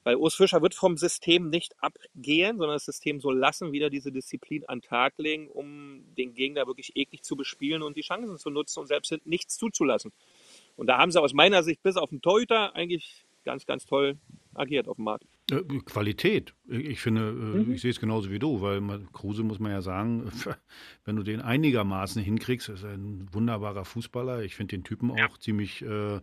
Weil 0.08 0.16
Urs 0.16 0.36
Fischer 0.36 0.62
wird 0.62 0.74
vom 0.74 0.96
System 0.96 1.50
nicht 1.50 1.74
abgehen, 1.82 2.56
sondern 2.56 2.76
das 2.76 2.86
System 2.86 3.20
soll 3.20 3.36
lassen, 3.36 3.72
wieder 3.72 3.90
diese 3.90 4.10
Disziplin 4.10 4.64
an 4.66 4.78
den 4.78 4.88
Tag 4.88 5.12
legen, 5.18 5.48
um 5.48 6.02
den 6.16 6.32
Gegner 6.32 6.66
wirklich 6.66 6.96
eklig 6.96 7.22
zu 7.24 7.36
bespielen 7.36 7.82
und 7.82 7.94
die 7.94 8.00
Chancen 8.00 8.38
zu 8.38 8.48
nutzen 8.48 8.80
und 8.80 8.86
selbst 8.86 9.14
nichts 9.26 9.58
zuzulassen. 9.58 10.10
Und 10.76 10.86
da 10.86 10.96
haben 10.96 11.12
sie 11.12 11.20
aus 11.20 11.34
meiner 11.34 11.62
Sicht 11.62 11.82
bis 11.82 11.98
auf 11.98 12.08
den 12.08 12.22
Torhüter 12.22 12.74
eigentlich 12.74 13.26
ganz, 13.44 13.66
ganz 13.66 13.84
toll 13.84 14.16
agiert 14.54 14.88
auf 14.88 14.96
dem 14.96 15.04
Markt. 15.04 15.26
Äh, 15.50 15.60
Qualität. 15.84 16.54
Ich 16.66 17.02
finde, 17.02 17.32
mhm. 17.32 17.74
ich 17.74 17.82
sehe 17.82 17.90
es 17.90 18.00
genauso 18.00 18.30
wie 18.30 18.38
du, 18.38 18.62
weil 18.62 18.80
Kruse 19.12 19.42
muss 19.42 19.58
man 19.58 19.72
ja 19.72 19.82
sagen, 19.82 20.32
wenn 21.04 21.16
du 21.16 21.22
den 21.22 21.42
einigermaßen 21.42 22.22
hinkriegst, 22.22 22.70
ist 22.70 22.82
er 22.82 22.92
ein 22.92 23.28
wunderbarer 23.30 23.84
Fußballer. 23.84 24.42
Ich 24.42 24.56
finde 24.56 24.74
den 24.74 24.84
Typen 24.84 25.10
auch 25.10 25.18
ja. 25.18 25.28
ziemlich 25.38 25.82
äh, 25.82 26.20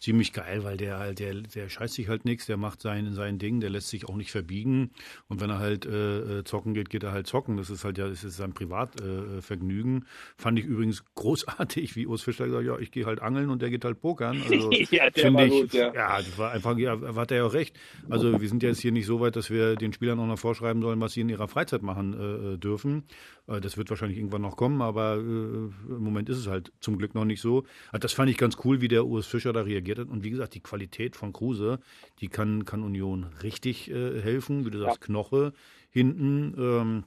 ziemlich 0.00 0.32
geil, 0.32 0.64
weil 0.64 0.78
der 0.78 0.98
halt, 0.98 1.18
der, 1.18 1.34
der 1.34 1.68
scheißt 1.68 1.94
sich 1.94 2.08
halt 2.08 2.24
nichts, 2.24 2.46
der 2.46 2.56
macht 2.56 2.80
sein, 2.80 3.12
sein 3.12 3.38
Ding, 3.38 3.60
der 3.60 3.68
lässt 3.68 3.88
sich 3.88 4.08
auch 4.08 4.16
nicht 4.16 4.30
verbiegen. 4.30 4.90
Und 5.28 5.40
wenn 5.40 5.50
er 5.50 5.58
halt 5.58 5.84
äh, 5.84 6.38
äh 6.38 6.44
zocken 6.44 6.72
geht, 6.72 6.88
geht 6.88 7.02
er 7.02 7.12
halt 7.12 7.26
zocken. 7.26 7.58
Das 7.58 7.68
ist 7.68 7.84
halt 7.84 7.98
ja, 7.98 8.08
das 8.08 8.24
ist 8.24 8.38
sein 8.38 8.54
Privatvergnügen. 8.54 9.98
Äh, 9.98 10.40
Fand 10.40 10.58
ich 10.58 10.64
übrigens 10.64 11.04
großartig, 11.14 11.96
wie 11.96 12.06
Urs 12.06 12.22
Fischer 12.22 12.46
gesagt 12.46 12.66
ja, 12.66 12.78
ich 12.78 12.90
gehe 12.90 13.04
halt 13.04 13.20
angeln 13.20 13.50
und 13.50 13.60
der 13.60 13.68
geht 13.68 13.84
halt 13.84 14.00
pokern. 14.00 14.40
Also, 14.50 14.70
ja, 14.90 15.10
der 15.10 15.34
war 15.34 15.44
ich, 15.44 15.50
gut, 15.50 15.74
ja. 15.74 15.92
ja, 15.94 16.16
das 16.16 16.38
war 16.38 16.52
einfach, 16.52 16.78
ja, 16.78 16.98
hat 17.14 17.30
er 17.30 17.36
ja 17.36 17.44
auch 17.44 17.52
recht. 17.52 17.78
Also 18.08 18.40
wir 18.40 18.48
sind 18.48 18.62
ja 18.62 18.70
jetzt 18.70 18.80
hier 18.80 18.92
nicht 18.92 19.06
so 19.06 19.20
weit, 19.20 19.36
dass 19.36 19.50
wir 19.50 19.76
den 19.76 19.92
Spielern 19.92 20.18
auch 20.18 20.26
noch 20.26 20.38
vorschreiben 20.38 20.80
sollen, 20.80 21.00
was 21.00 21.12
sie 21.12 21.20
in 21.20 21.28
ihrer 21.28 21.48
Freizeit 21.48 21.82
machen 21.82 22.14
äh, 22.14 22.54
äh 22.54 22.56
dürfen. 22.56 23.04
Äh, 23.46 23.60
das 23.60 23.76
wird 23.76 23.90
wahrscheinlich 23.90 24.18
irgendwann 24.18 24.42
noch 24.42 24.56
kommen, 24.56 24.80
aber 24.80 25.16
äh, 25.16 25.20
im 25.20 25.72
Moment 25.98 26.30
ist 26.30 26.38
es 26.38 26.46
halt 26.46 26.72
zum 26.80 26.96
Glück 26.96 27.14
noch 27.14 27.26
nicht 27.26 27.42
so. 27.42 27.64
Das 27.92 28.14
fand 28.14 28.30
ich 28.30 28.38
ganz 28.38 28.56
cool, 28.64 28.80
wie 28.80 28.88
der 28.88 29.04
Urs 29.04 29.26
Fischer 29.26 29.52
da 29.52 29.60
reagiert 29.60 29.89
hat. 29.98 30.08
Und 30.08 30.24
wie 30.24 30.30
gesagt, 30.30 30.54
die 30.54 30.60
Qualität 30.60 31.16
von 31.16 31.32
Kruse, 31.32 31.80
die 32.20 32.28
kann, 32.28 32.64
kann 32.64 32.82
Union 32.82 33.24
richtig 33.42 33.90
äh, 33.90 34.20
helfen. 34.20 34.64
Wie 34.64 34.70
du 34.70 34.78
sagst, 34.78 35.00
ja. 35.00 35.06
Knoche 35.06 35.52
hinten, 35.90 36.54
ähm, 36.58 37.04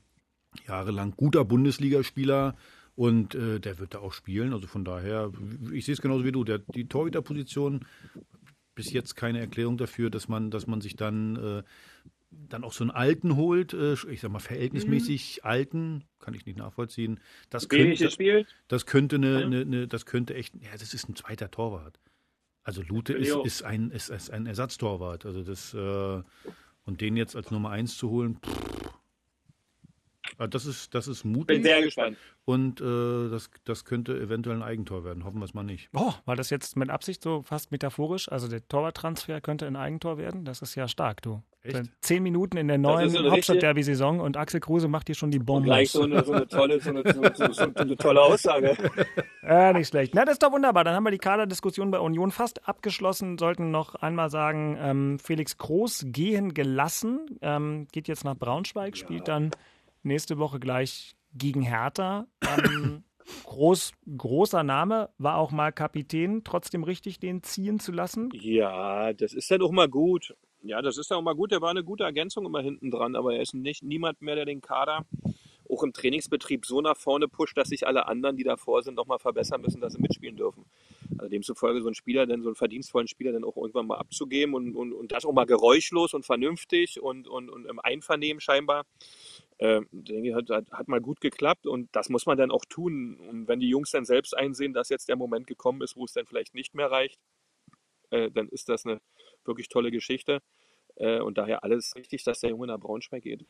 jahrelang 0.67 1.13
guter 1.15 1.45
Bundesligaspieler. 1.45 2.55
Und 2.95 3.33
äh, 3.33 3.59
der 3.59 3.79
wird 3.79 3.95
da 3.95 3.99
auch 3.99 4.13
spielen. 4.13 4.53
Also 4.53 4.67
von 4.67 4.85
daher, 4.85 5.31
ich 5.71 5.85
sehe 5.85 5.93
es 5.93 6.01
genauso 6.01 6.25
wie 6.25 6.31
du. 6.31 6.43
Der, 6.43 6.59
die 6.59 6.87
Torhüterposition, 6.87 7.85
bis 8.75 8.91
jetzt 8.91 9.15
keine 9.15 9.39
Erklärung 9.39 9.77
dafür, 9.77 10.09
dass 10.09 10.27
man, 10.27 10.51
dass 10.51 10.67
man 10.67 10.79
sich 10.79 10.95
dann 10.95 11.35
äh, 11.35 11.63
dann 12.49 12.63
auch 12.63 12.73
so 12.73 12.83
einen 12.83 12.91
alten 12.91 13.35
holt, 13.35 13.73
äh, 13.73 13.93
ich 14.09 14.21
sag 14.21 14.31
mal 14.31 14.39
verhältnismäßig 14.39 15.41
mhm. 15.41 15.49
alten, 15.49 16.03
kann 16.19 16.33
ich 16.33 16.45
nicht 16.45 16.57
nachvollziehen. 16.57 17.19
Das 17.49 17.69
könnte, 17.69 18.09
spielt. 18.09 18.47
das 18.67 18.85
könnte 18.85 19.17
eine, 19.17 19.37
eine, 19.37 19.61
eine, 19.61 19.87
das 19.87 20.05
könnte 20.05 20.35
echt, 20.35 20.55
ja, 20.55 20.71
das 20.71 20.93
ist 20.93 21.09
ein 21.09 21.15
zweiter 21.15 21.51
Torwart. 21.51 21.99
Also 22.63 22.81
Lute 22.81 23.13
ist, 23.13 23.35
ist, 23.43 23.63
ein, 23.63 23.91
ist, 23.91 24.09
ist 24.09 24.31
ein 24.31 24.45
Ersatztorwart. 24.45 25.25
Also 25.25 25.43
das 25.43 25.73
äh, 25.73 26.21
und 26.85 27.01
den 27.01 27.17
jetzt 27.17 27.35
als 27.35 27.51
Nummer 27.51 27.69
eins 27.69 27.97
zu 27.97 28.09
holen, 28.09 28.37
pff, 28.43 28.93
das 30.37 30.65
ist, 30.65 30.93
das 30.93 31.07
ist 31.07 31.23
mutig. 31.23 31.47
Bin 31.47 31.63
sehr 31.63 31.81
gespannt. 31.81 32.17
Und 32.45 32.81
äh, 32.81 33.29
das, 33.29 33.49
das 33.63 33.85
könnte 33.85 34.19
eventuell 34.19 34.57
ein 34.57 34.63
Eigentor 34.63 35.05
werden. 35.05 35.23
Hoffen 35.23 35.39
wir 35.39 35.45
es 35.45 35.53
mal 35.53 35.63
nicht. 35.63 35.89
Oh, 35.93 36.13
war 36.25 36.35
das 36.35 36.49
jetzt 36.49 36.75
mit 36.75 36.89
Absicht 36.89 37.23
so 37.23 37.41
fast 37.43 37.71
metaphorisch? 37.71 38.29
Also 38.29 38.47
der 38.47 38.67
Torwarttransfer 38.67 39.39
könnte 39.41 39.65
ein 39.65 39.75
Eigentor 39.75 40.17
werden? 40.17 40.43
Das 40.43 40.61
ist 40.61 40.75
ja 40.75 40.87
stark, 40.87 41.21
du. 41.21 41.41
Echt? 41.63 41.89
Zehn 42.01 42.21
Minuten 42.21 42.57
in 42.57 42.67
der 42.67 42.77
neuen 42.77 43.09
so 43.09 43.31
Hauptstadt-Derby-Saison 43.31 44.19
und 44.19 44.35
Axel 44.35 44.59
Kruse 44.59 44.89
macht 44.89 45.07
hier 45.07 45.15
schon 45.15 45.31
die 45.31 45.39
Bombe. 45.39 45.67
Gleich 45.67 45.91
so 45.91 46.01
eine, 46.01 46.21
so 46.21 46.33
eine, 46.33 46.45
tolle, 46.45 46.81
so 46.81 46.89
eine, 46.89 47.03
so, 47.33 47.53
so 47.53 47.71
eine 47.73 47.95
tolle 47.95 48.21
Aussage. 48.21 48.75
ja, 49.43 49.71
nicht 49.71 49.87
schlecht. 49.87 50.13
Na, 50.13 50.25
das 50.25 50.33
ist 50.33 50.43
doch 50.43 50.51
wunderbar. 50.51 50.83
Dann 50.83 50.93
haben 50.93 51.05
wir 51.05 51.11
die 51.11 51.19
Kaderdiskussion 51.19 51.89
bei 51.89 51.99
Union 51.99 52.31
fast 52.31 52.67
abgeschlossen. 52.67 53.37
Sollten 53.37 53.71
noch 53.71 53.95
einmal 53.95 54.29
sagen, 54.29 54.77
ähm, 54.81 55.19
Felix 55.19 55.57
Groß 55.57 56.07
gehen 56.07 56.53
gelassen. 56.53 57.21
Ähm, 57.41 57.87
geht 57.93 58.09
jetzt 58.09 58.25
nach 58.25 58.35
Braunschweig, 58.35 58.97
spielt 58.97 59.29
ja. 59.29 59.35
dann 59.35 59.51
nächste 60.03 60.37
Woche 60.37 60.59
gleich 60.59 61.15
gegen 61.33 61.61
Hertha. 61.61 62.27
Ähm, 62.41 63.03
groß, 63.45 63.91
großer 64.17 64.63
Name, 64.63 65.09
war 65.17 65.37
auch 65.37 65.51
mal 65.51 65.71
Kapitän, 65.71 66.43
trotzdem 66.43 66.83
richtig, 66.83 67.19
den 67.19 67.43
ziehen 67.43 67.79
zu 67.79 67.91
lassen? 67.91 68.29
Ja, 68.33 69.13
das 69.13 69.33
ist 69.33 69.49
dann 69.51 69.61
auch 69.61 69.71
mal 69.71 69.89
gut. 69.89 70.35
Ja, 70.61 70.81
das 70.81 70.97
ist 70.97 71.11
dann 71.11 71.17
auch 71.17 71.23
mal 71.23 71.35
gut. 71.35 71.51
Der 71.51 71.61
war 71.61 71.71
eine 71.71 71.83
gute 71.83 72.03
Ergänzung 72.03 72.45
immer 72.45 72.61
hinten 72.61 72.89
dran, 72.89 73.15
aber 73.15 73.35
er 73.35 73.41
ist 73.41 73.53
nicht 73.53 73.83
niemand 73.83 74.21
mehr, 74.21 74.35
der 74.35 74.45
den 74.45 74.61
Kader 74.61 75.05
auch 75.73 75.83
im 75.83 75.93
Trainingsbetrieb 75.93 76.65
so 76.65 76.81
nach 76.81 76.97
vorne 76.97 77.27
pusht, 77.27 77.57
dass 77.57 77.69
sich 77.69 77.87
alle 77.87 78.07
anderen, 78.07 78.37
die 78.37 78.43
davor 78.43 78.83
sind, 78.83 78.95
nochmal 78.95 79.19
verbessern 79.19 79.61
müssen, 79.61 79.81
dass 79.81 79.93
sie 79.93 80.01
mitspielen 80.01 80.35
dürfen. 80.35 80.65
Also 81.17 81.29
demzufolge 81.29 81.81
so 81.81 81.87
ein 81.87 81.95
Spieler, 81.95 82.25
dann 82.25 82.41
so 82.41 82.49
einen 82.49 82.55
verdienstvollen 82.55 83.07
Spieler 83.07 83.31
dann 83.31 83.43
auch 83.43 83.57
irgendwann 83.57 83.87
mal 83.87 83.97
abzugeben 83.97 84.53
und, 84.53 84.75
und, 84.75 84.93
und 84.93 85.11
das 85.11 85.25
auch 85.25 85.33
mal 85.33 85.45
geräuschlos 85.45 86.13
und 86.13 86.25
vernünftig 86.25 87.01
und, 87.01 87.27
und, 87.27 87.49
und 87.49 87.65
im 87.65 87.79
Einvernehmen 87.79 88.39
scheinbar. 88.39 88.85
Äh, 89.57 89.81
denke 89.91 90.29
ich, 90.29 90.35
hat, 90.35 90.49
hat 90.71 90.87
mal 90.87 91.01
gut 91.01 91.21
geklappt 91.21 91.67
und 91.67 91.89
das 91.95 92.09
muss 92.09 92.25
man 92.25 92.37
dann 92.37 92.51
auch 92.51 92.65
tun. 92.65 93.17
Und 93.29 93.47
wenn 93.47 93.59
die 93.59 93.69
Jungs 93.69 93.91
dann 93.91 94.05
selbst 94.05 94.35
einsehen, 94.35 94.73
dass 94.73 94.89
jetzt 94.89 95.09
der 95.09 95.15
Moment 95.15 95.47
gekommen 95.47 95.81
ist, 95.81 95.95
wo 95.95 96.05
es 96.05 96.13
dann 96.13 96.25
vielleicht 96.25 96.53
nicht 96.53 96.73
mehr 96.73 96.89
reicht, 96.89 97.19
äh, 98.09 98.31
dann 98.31 98.49
ist 98.49 98.69
das 98.69 98.85
eine 98.85 98.99
wirklich 99.45 99.69
tolle 99.69 99.91
Geschichte. 99.91 100.41
Äh, 100.95 101.19
und 101.19 101.37
daher 101.37 101.63
alles 101.63 101.95
richtig, 101.95 102.23
dass 102.23 102.39
der 102.39 102.51
Junge 102.51 102.67
nach 102.67 102.79
Braunschweig 102.79 103.23
geht. 103.23 103.45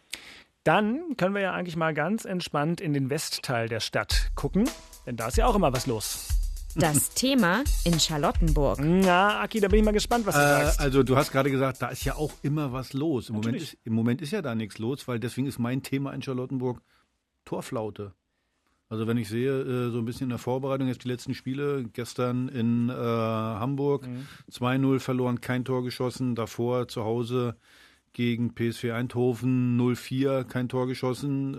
Dann 0.63 1.18
können 1.18 1.36
wir 1.36 1.42
ja 1.42 1.54
eigentlich 1.54 1.76
mal 1.76 1.94
ganz 1.94 2.26
entspannt 2.26 2.80
in 2.80 2.94
den 2.94 3.10
Westteil 3.10 3.68
der 3.68 3.82
Stadt 3.82 4.32
gucken, 4.36 4.70
denn 5.06 5.18
da 5.18 5.28
ist 5.28 5.38
ja 5.38 5.46
auch 5.46 5.56
immer 5.56 5.74
was 5.74 5.88
los. 5.88 6.42
Das 6.76 7.12
Thema 7.12 7.64
in 7.86 8.00
Charlottenburg. 8.00 8.80
Na, 8.82 9.42
Aki, 9.42 9.60
da 9.60 9.68
bin 9.68 9.80
ich 9.80 9.86
mal 9.86 9.92
gespannt, 9.92 10.26
was 10.26 10.36
du 10.36 10.42
äh, 10.42 10.44
sagst. 10.44 10.80
Also, 10.80 11.04
du 11.04 11.16
hast 11.16 11.32
gerade 11.32 11.52
gesagt, 11.52 11.82
da 11.82 11.90
ist 11.90 12.04
ja 12.04 12.16
auch 12.16 12.34
immer 12.42 12.74
was 12.74 12.94
los. 12.94 13.30
Im 13.30 13.36
Moment, 13.36 13.58
ist, 13.58 13.78
Im 13.84 13.94
Moment 13.94 14.22
ist 14.22 14.32
ja 14.32 14.42
da 14.42 14.56
nichts 14.56 14.80
los, 14.80 15.08
weil 15.08 15.20
deswegen 15.20 15.48
ist 15.48 15.60
mein 15.60 15.84
Thema 15.84 16.14
in 16.14 16.22
Charlottenburg 16.22 16.82
Torflaute. 17.46 18.14
Also 18.90 19.08
wenn 19.08 19.18
ich 19.18 19.28
sehe, 19.28 19.50
äh, 19.62 19.92
so 19.92 19.98
ein 19.98 20.06
bisschen 20.06 20.26
in 20.26 20.30
der 20.30 20.38
Vorbereitung 20.38 20.88
jetzt 20.88 21.04
die 21.04 21.08
letzten 21.08 21.34
Spiele, 21.34 21.84
gestern 21.94 22.48
in 22.48 22.90
äh, 22.90 22.94
Hamburg 22.94 24.08
mhm. 24.08 24.28
2-0 24.52 25.00
verloren, 25.00 25.42
kein 25.42 25.66
Tor 25.66 25.84
geschossen, 25.84 26.36
davor 26.36 26.88
zu 26.88 27.04
Hause 27.04 27.56
gegen 28.12 28.54
PSV 28.54 28.92
Eindhoven 28.92 29.80
0-4, 29.80 30.44
kein 30.44 30.70
Tor 30.70 30.86
geschossen, 30.86 31.56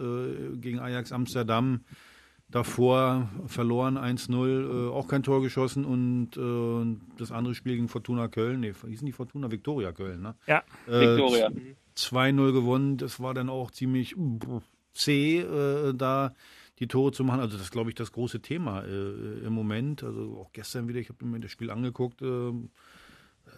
äh, 0.55 0.57
gegen 0.59 0.79
Ajax 0.79 1.11
Amsterdam 1.11 1.81
davor 2.49 3.29
verloren 3.47 3.99
1-0, 3.99 4.89
äh, 4.89 4.91
auch 4.91 5.09
kein 5.09 5.23
Tor 5.23 5.43
geschossen 5.43 5.85
und 5.85 6.37
äh, 6.37 7.19
das 7.19 7.33
andere 7.33 7.55
Spiel 7.55 7.75
gegen 7.75 7.89
Fortuna 7.89 8.29
Köln, 8.29 8.61
nee, 8.61 8.73
hießen 8.87 9.07
die 9.07 9.13
Fortuna 9.13 9.51
Viktoria 9.51 9.93
Köln, 9.93 10.23
ne? 10.23 10.35
Ja, 10.47 10.63
äh, 10.87 11.01
Viktoria. 11.01 11.51
2-0 11.97 12.53
gewonnen, 12.53 12.97
das 12.97 13.21
war 13.21 13.35
dann 13.35 13.49
auch 13.49 13.71
ziemlich 13.71 14.15
zäh 14.93 15.41
äh, 15.41 15.95
da 15.95 16.35
die 16.81 16.89
Tore 16.89 17.13
zu 17.13 17.25
machen. 17.25 17.41
Also 17.41 17.57
das 17.57 17.67
ist, 17.67 17.73
glaube 17.73 17.91
ich, 17.91 17.95
das 17.95 18.13
große 18.13 18.41
Thema 18.41 18.83
äh, 18.83 19.47
im 19.47 19.53
Moment. 19.53 20.03
Also 20.03 20.39
auch 20.41 20.53
gestern 20.53 20.89
wieder, 20.89 20.99
ich 21.01 21.09
habe 21.09 21.25
mir 21.25 21.41
das 21.41 21.51
Spiel 21.51 21.71
angeguckt. 21.71 22.21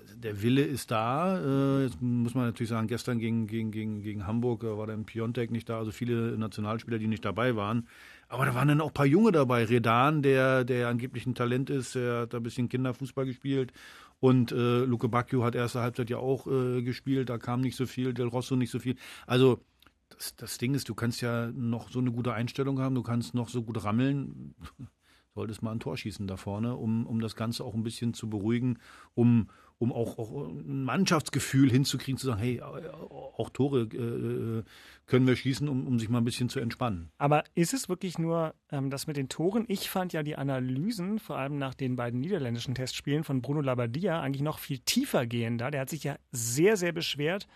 Äh, 0.07 0.17
der 0.19 0.43
Wille 0.43 0.63
ist 0.63 0.91
da. 0.91 1.39
Äh, 1.39 1.85
jetzt 1.85 2.01
muss 2.01 2.35
man 2.35 2.47
natürlich 2.47 2.71
sagen, 2.71 2.87
gestern 2.87 3.19
gegen, 3.19 3.47
gegen, 3.47 3.71
gegen, 3.71 4.03
gegen 4.03 4.27
Hamburg 4.27 4.65
war 4.65 4.87
dann 4.87 5.05
Piontek 5.05 5.51
nicht 5.51 5.69
da, 5.69 5.79
also 5.79 5.91
viele 5.91 6.39
Nationalspieler, 6.39 6.99
die 6.99 7.09
nicht 7.09 7.25
dabei 7.25 7.57
waren. 7.57 7.87
Aber 8.29 8.45
da 8.45 8.55
waren 8.55 8.69
dann 8.69 8.81
auch 8.81 8.89
ein 8.89 8.95
paar 8.95 9.07
Junge 9.07 9.33
dabei. 9.33 9.65
Redan, 9.65 10.23
der, 10.23 10.65
der 10.65 10.89
angeblich 10.89 11.27
ein 11.27 11.35
Talent 11.35 11.71
ist, 11.71 11.95
der 11.95 12.23
hat 12.23 12.35
da 12.35 12.39
ein 12.39 12.43
bisschen 12.43 12.69
Kinderfußball 12.69 13.25
gespielt. 13.25 13.73
Und 14.19 14.51
äh, 14.53 14.85
Luke 14.85 15.09
Bacchio 15.09 15.45
hat 15.45 15.55
erste 15.55 15.81
Halbzeit 15.81 16.11
ja 16.11 16.19
auch 16.19 16.47
äh, 16.47 16.83
gespielt, 16.83 17.29
da 17.29 17.39
kam 17.39 17.61
nicht 17.61 17.77
so 17.77 17.87
viel, 17.87 18.15
Del 18.15 18.29
Rosso 18.29 18.57
nicht 18.57 18.71
so 18.71 18.79
viel. 18.79 18.97
Also 19.27 19.61
das, 20.09 20.35
das 20.37 20.59
Ding 20.59 20.75
ist, 20.75 20.89
du 20.89 20.95
kannst 20.95 21.21
ja 21.21 21.51
noch 21.53 21.91
so 21.91 21.99
eine 21.99 22.13
gute 22.13 22.33
Einstellung 22.33 22.81
haben, 22.81 22.95
du 22.95 23.03
kannst 23.03 23.35
noch 23.35 23.49
so 23.49 23.63
gut 23.63 23.85
rammeln. 23.85 24.55
Solltest 25.35 25.63
mal 25.63 25.73
ein 25.73 25.81
Tor 25.81 25.99
schießen 25.99 26.27
da 26.27 26.39
vorne, 26.39 26.77
um, 26.77 27.07
um 27.07 27.21
das 27.21 27.37
Ganze 27.37 27.63
auch 27.63 27.75
ein 27.75 27.83
bisschen 27.83 28.15
zu 28.15 28.31
beruhigen, 28.31 28.79
um, 29.13 29.49
um 29.79 29.93
auch, 29.93 30.19
auch 30.19 30.49
ein 30.49 30.85
Mannschaftsgefühl 30.85 31.71
hinzukriegen, 31.71 32.19
zu 32.19 32.27
sagen, 32.27 32.41
hey, 32.41 32.63
auch 32.63 33.51
Tore 33.51 33.83
äh, 33.83 34.65
können 35.07 35.27
wir 35.27 35.37
schießen, 35.37 35.69
um, 35.69 35.87
um 35.87 35.99
sich 35.99 36.09
mal 36.09 36.19
ein 36.19 36.25
bisschen 36.25 36.49
zu 36.49 36.61
entspannen. 36.61 37.11
Aber 37.19 37.45
ist 37.55 37.75
es 37.75 37.89
wirklich 37.89 38.19
nur 38.19 38.55
ähm, 38.71 38.89
das 38.89 39.07
mit 39.07 39.17
den 39.17 39.29
Toren? 39.29 39.65
Ich 39.69 39.91
fand 39.91 40.13
ja 40.13 40.23
die 40.23 40.37
Analysen, 40.37 41.19
vor 41.19 41.37
allem 41.37 41.59
nach 41.59 41.75
den 41.75 41.97
beiden 41.97 42.21
niederländischen 42.21 42.75
Testspielen 42.75 43.23
von 43.23 43.43
Bruno 43.43 43.61
Labbadia, 43.61 44.21
eigentlich 44.21 44.43
noch 44.43 44.59
viel 44.59 44.79
tiefer 44.79 45.27
gehender. 45.27 45.71
Der 45.71 45.83
hat 45.83 45.91
sich 45.91 46.05
ja 46.05 46.17
sehr, 46.33 46.77
sehr 46.79 46.93
beschwert, 46.93 47.47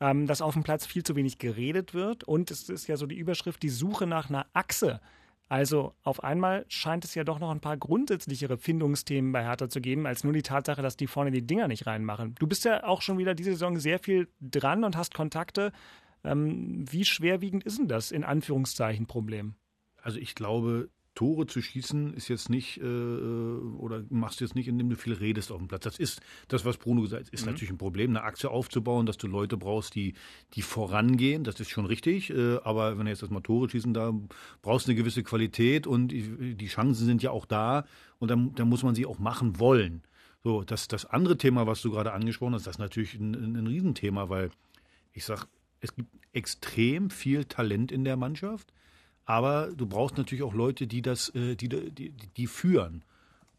ähm, 0.00 0.26
dass 0.26 0.42
auf 0.42 0.54
dem 0.54 0.62
Platz 0.62 0.86
viel 0.86 1.02
zu 1.02 1.16
wenig 1.16 1.38
geredet 1.38 1.92
wird. 1.92 2.22
Und 2.22 2.52
es 2.52 2.68
ist 2.68 2.86
ja 2.86 2.96
so 2.96 3.06
die 3.06 3.18
Überschrift, 3.18 3.62
die 3.62 3.68
Suche 3.68 4.06
nach 4.06 4.28
einer 4.28 4.46
Achse 4.52 5.00
also 5.48 5.94
auf 6.02 6.24
einmal 6.24 6.64
scheint 6.68 7.04
es 7.04 7.14
ja 7.14 7.24
doch 7.24 7.38
noch 7.38 7.50
ein 7.50 7.60
paar 7.60 7.76
grundsätzlichere 7.76 8.56
Findungsthemen 8.56 9.32
bei 9.32 9.42
Hertha 9.42 9.68
zu 9.68 9.80
geben, 9.80 10.06
als 10.06 10.24
nur 10.24 10.32
die 10.32 10.42
Tatsache, 10.42 10.82
dass 10.82 10.96
die 10.96 11.06
vorne 11.06 11.30
die 11.30 11.46
Dinger 11.46 11.68
nicht 11.68 11.86
reinmachen. 11.86 12.34
Du 12.36 12.46
bist 12.46 12.64
ja 12.64 12.84
auch 12.84 13.02
schon 13.02 13.18
wieder 13.18 13.34
diese 13.34 13.52
Saison 13.52 13.78
sehr 13.78 13.98
viel 13.98 14.28
dran 14.40 14.84
und 14.84 14.96
hast 14.96 15.14
Kontakte. 15.14 15.72
Ähm, 16.24 16.84
wie 16.90 17.04
schwerwiegend 17.04 17.64
ist 17.64 17.78
denn 17.78 17.88
das 17.88 18.10
in 18.10 18.24
Anführungszeichen 18.24 19.06
Problem? 19.06 19.54
Also 20.02 20.18
ich 20.18 20.34
glaube, 20.34 20.88
Tore 21.14 21.46
zu 21.46 21.62
schießen 21.62 22.14
ist 22.14 22.28
jetzt 22.28 22.50
nicht, 22.50 22.80
äh, 22.80 22.84
oder 22.84 24.04
machst 24.10 24.40
du 24.40 24.44
jetzt 24.44 24.54
nicht, 24.54 24.68
indem 24.68 24.90
du 24.90 24.96
viel 24.96 25.12
redest 25.12 25.52
auf 25.52 25.58
dem 25.58 25.68
Platz. 25.68 25.84
Das 25.84 25.98
ist 25.98 26.20
das, 26.48 26.64
was 26.64 26.76
Bruno 26.76 27.02
gesagt 27.02 27.26
hat, 27.26 27.32
ist 27.32 27.46
mhm. 27.46 27.52
natürlich 27.52 27.70
ein 27.70 27.78
Problem, 27.78 28.10
eine 28.10 28.22
Aktie 28.22 28.50
aufzubauen, 28.50 29.06
dass 29.06 29.16
du 29.16 29.26
Leute 29.26 29.56
brauchst, 29.56 29.94
die, 29.94 30.14
die 30.54 30.62
vorangehen. 30.62 31.44
Das 31.44 31.60
ist 31.60 31.70
schon 31.70 31.86
richtig. 31.86 32.30
Äh, 32.30 32.58
aber 32.64 32.98
wenn 32.98 33.04
du 33.04 33.10
jetzt 33.10 33.22
das 33.22 33.30
mal 33.30 33.40
Tore 33.40 33.70
schießen, 33.70 33.94
da 33.94 34.12
brauchst 34.62 34.86
du 34.86 34.90
eine 34.90 34.98
gewisse 34.98 35.22
Qualität 35.22 35.86
und 35.86 36.08
die 36.08 36.66
Chancen 36.66 37.06
sind 37.06 37.22
ja 37.22 37.30
auch 37.30 37.46
da 37.46 37.86
und 38.18 38.30
dann, 38.30 38.54
dann 38.54 38.68
muss 38.68 38.82
man 38.82 38.94
sie 38.94 39.06
auch 39.06 39.18
machen 39.18 39.60
wollen. 39.60 40.02
So, 40.42 40.62
das, 40.62 40.88
das 40.88 41.06
andere 41.06 41.38
Thema, 41.38 41.66
was 41.66 41.80
du 41.80 41.90
gerade 41.90 42.12
angesprochen 42.12 42.54
hast, 42.54 42.66
das 42.66 42.76
ist 42.76 42.80
natürlich 42.80 43.14
ein, 43.14 43.34
ein, 43.34 43.56
ein 43.56 43.66
Riesenthema, 43.66 44.28
weil 44.28 44.50
ich 45.12 45.24
sag, 45.24 45.46
es 45.80 45.94
gibt 45.94 46.10
extrem 46.32 47.10
viel 47.10 47.44
Talent 47.44 47.92
in 47.92 48.04
der 48.04 48.16
Mannschaft. 48.16 48.72
Aber 49.24 49.70
du 49.74 49.86
brauchst 49.86 50.16
natürlich 50.16 50.42
auch 50.42 50.54
Leute, 50.54 50.86
die 50.86 51.02
das, 51.02 51.30
äh, 51.34 51.56
die, 51.56 51.68
die, 51.68 52.10
die 52.10 52.46
führen. 52.46 53.04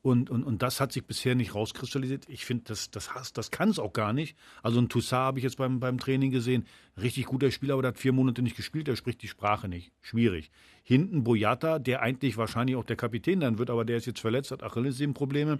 Und, 0.05 0.29
und, 0.29 0.43
und 0.43 0.61
das 0.61 0.79
hat 0.79 0.91
sich 0.91 1.03
bisher 1.03 1.33
nicht 1.33 1.55
rauskristallisiert. 1.55 2.29
Ich 2.29 2.45
finde, 2.45 2.65
das, 2.67 2.91
das, 2.91 3.09
das 3.33 3.49
kann 3.49 3.69
es 3.69 3.79
auch 3.79 3.91
gar 3.91 4.13
nicht. 4.13 4.37
Also 4.61 4.79
ein 4.79 4.87
Toussaint 4.87 5.25
habe 5.25 5.39
ich 5.39 5.43
jetzt 5.43 5.57
beim, 5.57 5.79
beim 5.79 5.97
Training 5.97 6.29
gesehen. 6.29 6.67
Richtig 7.01 7.25
guter 7.25 7.49
Spieler, 7.49 7.73
aber 7.73 7.81
der 7.81 7.89
hat 7.89 7.97
vier 7.97 8.13
Monate 8.13 8.43
nicht 8.43 8.55
gespielt, 8.55 8.85
der 8.85 8.97
spricht 8.97 9.23
die 9.23 9.27
Sprache 9.27 9.67
nicht. 9.67 9.91
Schwierig. 10.01 10.51
Hinten 10.83 11.23
Boyata, 11.23 11.79
der 11.79 12.03
eigentlich 12.03 12.37
wahrscheinlich 12.37 12.75
auch 12.75 12.83
der 12.83 12.97
Kapitän 12.97 13.39
dann 13.39 13.57
wird, 13.57 13.71
aber 13.71 13.83
der 13.83 13.97
ist 13.97 14.05
jetzt 14.05 14.19
verletzt, 14.19 14.51
hat 14.51 14.61
Achillessehnenprobleme, 14.61 15.57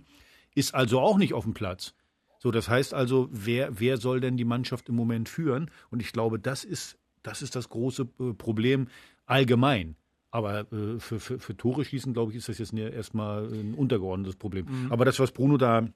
ist 0.54 0.76
also 0.76 1.00
auch 1.00 1.18
nicht 1.18 1.34
auf 1.34 1.46
dem 1.46 1.56
Platz. 1.56 1.96
So, 2.38 2.52
das 2.52 2.70
heißt 2.70 2.94
also, 2.94 3.28
wer, 3.32 3.80
wer 3.80 3.98
soll 3.98 4.20
denn 4.20 4.38
die 4.38 4.46
Mannschaft 4.46 4.90
im 4.90 4.96
Moment 4.96 5.28
führen? 5.28 5.72
Und 5.90 6.04
ich 6.04 6.12
glaube, 6.12 6.38
das 6.38 6.64
ist, 6.64 7.00
das 7.24 7.42
ist 7.42 7.56
das 7.56 7.70
große 7.70 8.08
äh, 8.20 8.34
Problem, 8.34 8.90
allgemein. 9.26 9.96
Aber 10.32 10.72
äh, 10.72 11.00
für, 11.00 11.20
für, 11.20 11.40
für 11.40 11.56
Tore 11.56 11.86
schießen, 11.86 12.14
glaube 12.14 12.32
ich, 12.32 12.38
ist 12.38 12.50
das 12.50 12.58
jetzt 12.58 12.74
erstmal 12.74 13.46
ein 13.46 13.74
untergeordnetes 13.74 14.36
Problem. 14.36 14.66
Mhm. 14.66 14.92
Aber 14.92 15.06
das, 15.06 15.20
was 15.20 15.32
Bruno 15.32 15.58
da, 15.58 15.88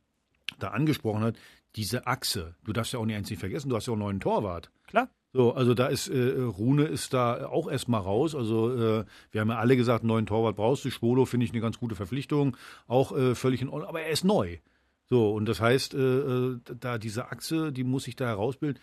da 0.59 0.69
angesprochen 0.69 1.21
hat, 1.21 1.35
diese 1.75 2.07
Achse, 2.07 2.55
du 2.63 2.73
darfst 2.73 2.93
ja 2.93 2.99
auch 2.99 3.05
nicht 3.05 3.17
eins 3.17 3.29
nicht 3.29 3.39
vergessen, 3.39 3.69
du 3.69 3.75
hast 3.75 3.87
ja 3.87 3.91
auch 3.91 3.95
einen 3.95 4.03
neuen 4.03 4.19
Torwart. 4.19 4.71
Klar. 4.87 5.09
So, 5.31 5.53
also 5.53 5.75
da 5.75 5.87
ist 5.87 6.07
äh, 6.07 6.39
Rune 6.41 6.85
ist 6.85 7.13
da 7.13 7.47
auch 7.47 7.69
erstmal 7.69 8.01
raus. 8.01 8.33
Also 8.33 8.73
äh, 8.73 9.05
wir 9.31 9.41
haben 9.41 9.49
ja 9.49 9.57
alle 9.57 9.75
gesagt, 9.75 10.01
einen 10.03 10.07
neuen 10.07 10.25
Torwart 10.25 10.55
brauchst 10.55 10.85
du. 10.85 10.89
Schwolo 10.89 11.25
finde 11.25 11.45
ich 11.45 11.51
eine 11.51 11.61
ganz 11.61 11.77
gute 11.77 11.95
Verpflichtung, 11.95 12.57
auch 12.87 13.15
äh, 13.15 13.35
völlig 13.35 13.61
in 13.61 13.69
Ordnung, 13.69 13.89
aber 13.89 14.01
er 14.01 14.09
ist 14.09 14.23
neu. 14.23 14.57
So, 15.09 15.33
und 15.33 15.45
das 15.45 15.59
heißt, 15.59 15.93
äh, 15.93 15.97
äh 15.97 16.59
da 16.79 16.97
diese 16.97 17.31
Achse, 17.31 17.71
die 17.71 17.83
muss 17.83 18.05
sich 18.05 18.15
da 18.15 18.27
herausbilden. 18.27 18.81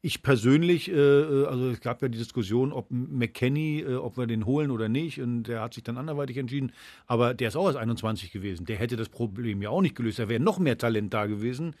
Ich 0.00 0.22
persönlich, 0.22 0.88
äh, 0.88 0.94
äh, 0.94 1.46
also 1.46 1.70
es 1.70 1.80
gab 1.80 2.02
ja 2.02 2.08
die 2.08 2.18
Diskussion, 2.18 2.72
ob 2.72 2.86
McKenny, 2.90 3.80
äh, 3.80 3.96
ob 3.96 4.16
wir 4.16 4.28
den 4.28 4.46
holen 4.46 4.70
oder 4.70 4.88
nicht, 4.88 5.20
und 5.20 5.44
der 5.44 5.60
hat 5.60 5.74
sich 5.74 5.82
dann 5.82 5.98
anderweitig 5.98 6.36
entschieden. 6.36 6.72
Aber 7.06 7.34
der 7.34 7.48
ist 7.48 7.56
auch 7.56 7.66
erst 7.66 7.78
21 7.78 8.30
gewesen. 8.30 8.64
Der 8.64 8.76
hätte 8.76 8.94
das 8.96 9.08
Problem 9.08 9.60
ja 9.60 9.70
auch 9.70 9.80
nicht 9.80 9.96
gelöst. 9.96 10.20
Da 10.20 10.28
wäre 10.28 10.40
noch 10.40 10.60
mehr 10.60 10.78
Talent 10.78 11.12
da 11.14 11.26
gewesen. 11.26 11.74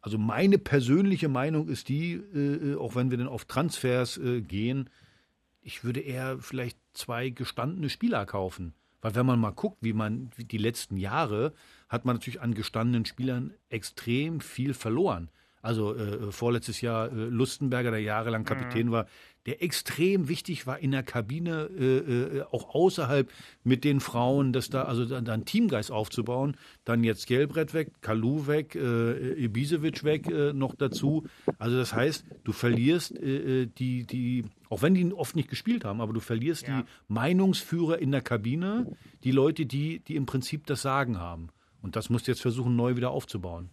Also 0.00 0.18
meine 0.18 0.58
persönliche 0.58 1.28
Meinung 1.28 1.68
ist 1.68 1.88
die, 1.88 2.20
auch 2.76 2.96
wenn 2.96 3.12
wir 3.12 3.18
dann 3.18 3.28
auf 3.28 3.44
Transfers 3.44 4.20
gehen, 4.48 4.90
ich 5.60 5.84
würde 5.84 6.00
eher 6.00 6.38
vielleicht 6.40 6.76
zwei 6.92 7.30
gestandene 7.30 7.88
Spieler 7.88 8.26
kaufen. 8.26 8.74
Weil 9.00 9.14
wenn 9.14 9.26
man 9.26 9.38
mal 9.38 9.52
guckt, 9.52 9.78
wie 9.80 9.92
man 9.92 10.30
wie 10.34 10.44
die 10.44 10.58
letzten 10.58 10.96
Jahre, 10.96 11.52
hat 11.88 12.04
man 12.04 12.16
natürlich 12.16 12.40
an 12.40 12.54
gestandenen 12.54 13.04
Spielern 13.04 13.54
extrem 13.68 14.40
viel 14.40 14.74
verloren 14.74 15.30
also 15.62 15.94
äh, 15.94 16.32
vorletztes 16.32 16.80
Jahr 16.80 17.10
äh, 17.10 17.14
Lustenberger, 17.14 17.92
der 17.92 18.00
jahrelang 18.00 18.44
Kapitän 18.44 18.88
mhm. 18.88 18.92
war, 18.92 19.06
der 19.46 19.62
extrem 19.62 20.28
wichtig 20.28 20.66
war 20.66 20.78
in 20.78 20.92
der 20.92 21.02
Kabine, 21.02 21.68
äh, 21.76 22.38
äh, 22.38 22.42
auch 22.50 22.74
außerhalb 22.74 23.30
mit 23.64 23.84
den 23.84 24.00
Frauen, 24.00 24.52
dass 24.52 24.70
da 24.70 24.82
also 24.82 25.04
dann, 25.04 25.24
dann 25.24 25.44
Teamgeist 25.44 25.90
aufzubauen. 25.90 26.56
Dann 26.84 27.02
jetzt 27.02 27.26
Gelbrett 27.26 27.74
weg, 27.74 27.90
Kalu 28.02 28.46
weg, 28.46 28.74
äh, 28.74 29.44
Ibisevic 29.44 30.04
weg 30.04 30.28
äh, 30.28 30.52
noch 30.52 30.74
dazu. 30.74 31.26
Also 31.58 31.76
das 31.76 31.92
heißt, 31.94 32.24
du 32.44 32.52
verlierst 32.52 33.16
äh, 33.18 33.62
äh, 33.62 33.66
die, 33.66 34.06
die, 34.06 34.44
auch 34.68 34.82
wenn 34.82 34.94
die 34.94 35.12
oft 35.12 35.34
nicht 35.34 35.48
gespielt 35.48 35.84
haben, 35.84 36.00
aber 36.00 36.12
du 36.12 36.20
verlierst 36.20 36.68
ja. 36.68 36.82
die 36.82 36.88
Meinungsführer 37.08 37.98
in 37.98 38.12
der 38.12 38.22
Kabine, 38.22 38.96
die 39.24 39.32
Leute, 39.32 39.66
die, 39.66 40.00
die 40.00 40.16
im 40.16 40.26
Prinzip 40.26 40.66
das 40.66 40.82
Sagen 40.82 41.18
haben. 41.18 41.48
Und 41.82 41.96
das 41.96 42.10
musst 42.10 42.28
du 42.28 42.30
jetzt 42.32 42.42
versuchen, 42.42 42.76
neu 42.76 42.96
wieder 42.96 43.10
aufzubauen. 43.10 43.70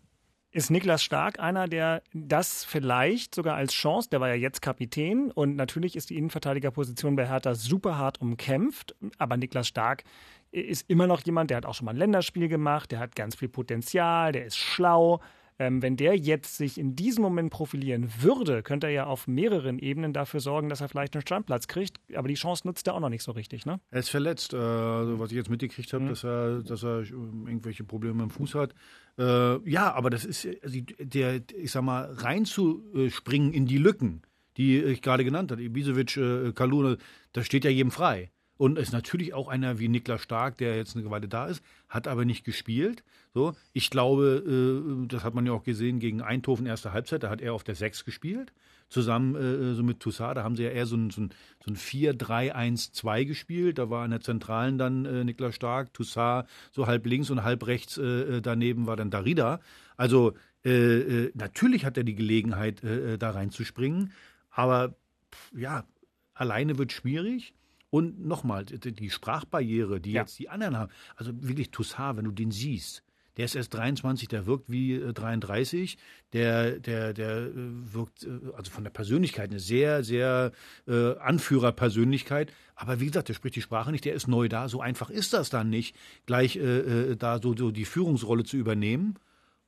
Ist 0.51 0.71
Niklas 0.71 1.03
Stark 1.03 1.39
einer, 1.39 1.67
der 1.67 2.01
das 2.11 2.63
vielleicht 2.63 3.35
sogar 3.35 3.55
als 3.55 3.71
Chance, 3.71 4.09
der 4.09 4.19
war 4.19 4.29
ja 4.29 4.33
jetzt 4.33 4.63
Kapitän 4.63 5.31
und 5.31 5.55
natürlich 5.55 5.95
ist 5.95 6.09
die 6.09 6.17
Innenverteidigerposition 6.17 7.15
bei 7.15 7.27
Hertha 7.27 7.53
super 7.53 7.99
hart 7.99 8.19
umkämpft, 8.19 8.95
aber 9.19 9.37
Niklas 9.37 9.67
Stark 9.67 10.03
ist 10.51 10.89
immer 10.89 11.05
noch 11.05 11.21
jemand, 11.21 11.51
der 11.51 11.57
hat 11.57 11.67
auch 11.67 11.75
schon 11.75 11.85
mal 11.85 11.91
ein 11.91 11.97
Länderspiel 11.97 12.47
gemacht, 12.47 12.91
der 12.91 12.97
hat 12.97 13.15
ganz 13.15 13.35
viel 13.35 13.49
Potenzial, 13.49 14.31
der 14.31 14.45
ist 14.45 14.57
schlau, 14.57 15.21
ähm, 15.59 15.81
wenn 15.81 15.97
der 15.97 16.15
jetzt 16.15 16.55
sich 16.55 16.77
in 16.77 16.95
diesem 16.95 17.21
Moment 17.21 17.51
profilieren 17.51 18.09
würde, 18.21 18.63
könnte 18.63 18.87
er 18.87 18.93
ja 18.93 19.05
auf 19.05 19.27
mehreren 19.27 19.77
Ebenen 19.77 20.13
dafür 20.13 20.39
sorgen, 20.39 20.69
dass 20.69 20.79
er 20.79 20.87
vielleicht 20.87 21.13
einen 21.15 21.21
Standplatz 21.21 21.67
kriegt. 21.67 21.97
Aber 22.15 22.29
die 22.29 22.35
Chance 22.35 22.65
nutzt 22.65 22.87
er 22.87 22.95
auch 22.95 23.01
noch 23.01 23.09
nicht 23.09 23.23
so 23.23 23.33
richtig, 23.33 23.65
ne? 23.65 23.81
Er 23.91 23.99
ist 23.99 24.09
verletzt. 24.09 24.53
Äh, 24.53 24.57
also 24.57 25.19
was 25.19 25.31
ich 25.31 25.37
jetzt 25.37 25.49
mitgekriegt 25.49 25.91
habe, 25.91 26.05
mhm. 26.05 26.09
dass 26.09 26.23
er, 26.23 26.63
dass 26.63 26.83
er 26.83 26.99
irgendwelche 27.01 27.83
Probleme 27.83 28.23
im 28.23 28.29
Fuß 28.29 28.55
hat. 28.55 28.73
Äh, 29.19 29.69
ja, 29.69 29.93
aber 29.93 30.09
das 30.09 30.23
ist 30.23 30.47
also 30.63 30.79
der, 30.97 31.41
ich 31.53 31.71
sag 31.71 31.83
mal, 31.83 32.09
reinzuspringen 32.13 33.53
in 33.53 33.65
die 33.65 33.77
Lücken, 33.77 34.21
die 34.55 34.79
ich 34.81 35.01
gerade 35.01 35.25
genannt 35.25 35.51
habe, 35.51 35.61
Ibisevic, 35.61 36.15
äh, 36.15 36.53
Kalune, 36.53 36.97
das 37.33 37.45
steht 37.45 37.65
ja 37.65 37.69
jedem 37.69 37.91
frei. 37.91 38.31
Und 38.55 38.77
ist 38.77 38.91
natürlich 38.91 39.33
auch 39.33 39.47
einer 39.47 39.79
wie 39.79 39.87
Niklas 39.87 40.21
Stark, 40.21 40.57
der 40.57 40.75
jetzt 40.75 40.95
eine 40.95 41.09
Weile 41.09 41.29
da 41.29 41.47
ist, 41.47 41.63
hat 41.87 42.07
aber 42.07 42.25
nicht 42.25 42.43
gespielt. 42.43 43.03
So, 43.33 43.55
ich 43.73 43.89
glaube, 43.89 44.43
äh, 44.45 45.07
das 45.07 45.23
hat 45.23 45.33
man 45.33 45.45
ja 45.45 45.51
auch 45.51 45.63
gesehen 45.63 45.99
gegen 45.99 46.21
Eindhoven 46.21 46.65
erste 46.65 46.93
Halbzeit, 46.93 47.23
da 47.23 47.29
hat 47.29 47.41
er 47.41 47.53
auf 47.53 47.63
der 47.63 47.75
6 47.75 48.05
gespielt. 48.05 48.53
Zusammen 48.89 49.35
äh, 49.35 49.75
so 49.75 49.83
mit 49.83 49.99
Toussaint, 49.99 50.37
da 50.37 50.43
haben 50.43 50.55
sie 50.55 50.63
ja 50.63 50.71
eher 50.71 50.85
so 50.85 50.97
ein, 50.97 51.11
so 51.11 51.21
ein, 51.21 51.29
so 51.63 51.71
ein 51.71 51.77
4-3-1-2 51.77 53.25
gespielt. 53.25 53.77
Da 53.77 53.89
war 53.89 54.03
in 54.03 54.11
der 54.11 54.21
Zentralen 54.21 54.77
dann 54.77 55.05
äh, 55.05 55.23
Niklas 55.23 55.55
Stark, 55.55 55.93
Toussaint 55.93 56.47
so 56.71 56.87
halb 56.87 57.05
links 57.05 57.29
und 57.29 57.43
halb 57.43 57.67
rechts 57.67 57.97
äh, 57.97 58.41
daneben 58.41 58.87
war 58.87 58.95
dann 58.95 59.11
Darida. 59.11 59.59
Also 59.95 60.33
äh, 60.65 60.69
äh, 60.69 61.31
natürlich 61.35 61.85
hat 61.85 61.97
er 61.97 62.03
die 62.03 62.15
Gelegenheit, 62.15 62.83
äh, 62.83 63.17
da 63.17 63.31
reinzuspringen, 63.31 64.11
aber 64.49 64.95
pff, 65.33 65.51
ja, 65.57 65.85
alleine 66.33 66.77
wird 66.77 66.91
schwierig. 66.91 67.53
Und 67.91 68.23
nochmal, 68.23 68.65
die 68.65 69.09
Sprachbarriere, 69.09 69.99
die 69.99 70.11
ja. 70.11 70.21
jetzt 70.21 70.37
die 70.37 70.49
anderen 70.49 70.77
haben, 70.77 70.91
also 71.15 71.31
wirklich 71.41 71.71
Toussaint, 71.71 72.17
wenn 72.17 72.25
du 72.25 72.31
den 72.31 72.51
siehst, 72.51 73.03
der 73.39 73.45
ist 73.45 73.55
erst 73.55 73.73
23, 73.73 74.27
der 74.27 74.45
wirkt 74.47 74.69
wie 74.69 74.99
33, 74.99 75.93
äh, 75.93 75.97
der, 76.33 76.79
der, 76.79 77.13
der 77.13 77.37
äh, 77.37 77.51
wirkt, 77.55 78.25
äh, 78.25 78.27
also 78.53 78.69
von 78.69 78.83
der 78.83 78.91
Persönlichkeit 78.91 79.49
eine 79.49 79.61
sehr, 79.61 80.03
sehr 80.03 80.51
äh, 80.89 81.15
Anführerpersönlichkeit. 81.15 82.51
Aber 82.75 82.99
wie 82.99 83.05
gesagt, 83.05 83.29
der 83.29 83.33
spricht 83.35 83.55
die 83.55 83.61
Sprache 83.61 83.93
nicht, 83.93 84.03
der 84.03 84.13
ist 84.13 84.27
neu 84.27 84.49
da. 84.49 84.67
So 84.67 84.81
einfach 84.81 85.09
ist 85.09 85.31
das 85.31 85.49
dann 85.49 85.69
nicht, 85.69 85.95
gleich 86.25 86.57
äh, 86.57 87.15
da 87.15 87.41
so, 87.41 87.55
so 87.55 87.71
die 87.71 87.85
Führungsrolle 87.85 88.43
zu 88.43 88.57
übernehmen. 88.57 89.15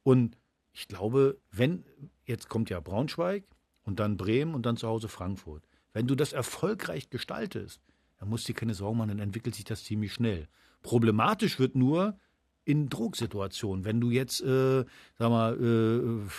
Und 0.04 0.38
ich 0.74 0.90
glaube, 0.90 1.38
wenn, 1.50 1.86
jetzt 2.26 2.50
kommt 2.50 2.70
ja 2.70 2.82
Braunschweig 2.82 3.46
und 3.84 4.02
dann 4.02 4.18
Bremen 4.18 4.54
und 4.54 4.66
dann 4.66 4.76
zu 4.76 4.90
Hause 4.90 5.08
Frankfurt. 5.08 5.64
Wenn 5.94 6.08
du 6.08 6.16
das 6.16 6.34
erfolgreich 6.34 7.10
gestaltest, 7.10 7.80
da 8.20 8.26
musst 8.26 8.50
du 8.50 8.52
dir 8.52 8.60
keine 8.60 8.74
Sorgen 8.74 8.98
machen, 8.98 9.12
dann 9.12 9.20
entwickelt 9.20 9.56
sich 9.56 9.64
das 9.64 9.86
ziemlich 9.86 10.12
schnell. 10.12 10.50
Problematisch 10.82 11.58
wird 11.58 11.76
nur 11.76 12.18
in 12.72 12.90
Drucksituationen. 12.90 13.84
Wenn 13.84 14.00
du 14.00 14.10
jetzt, 14.10 14.42
äh, 14.42 14.86
sag 15.20 15.30
mal, 15.30 15.54
äh, 15.56 16.30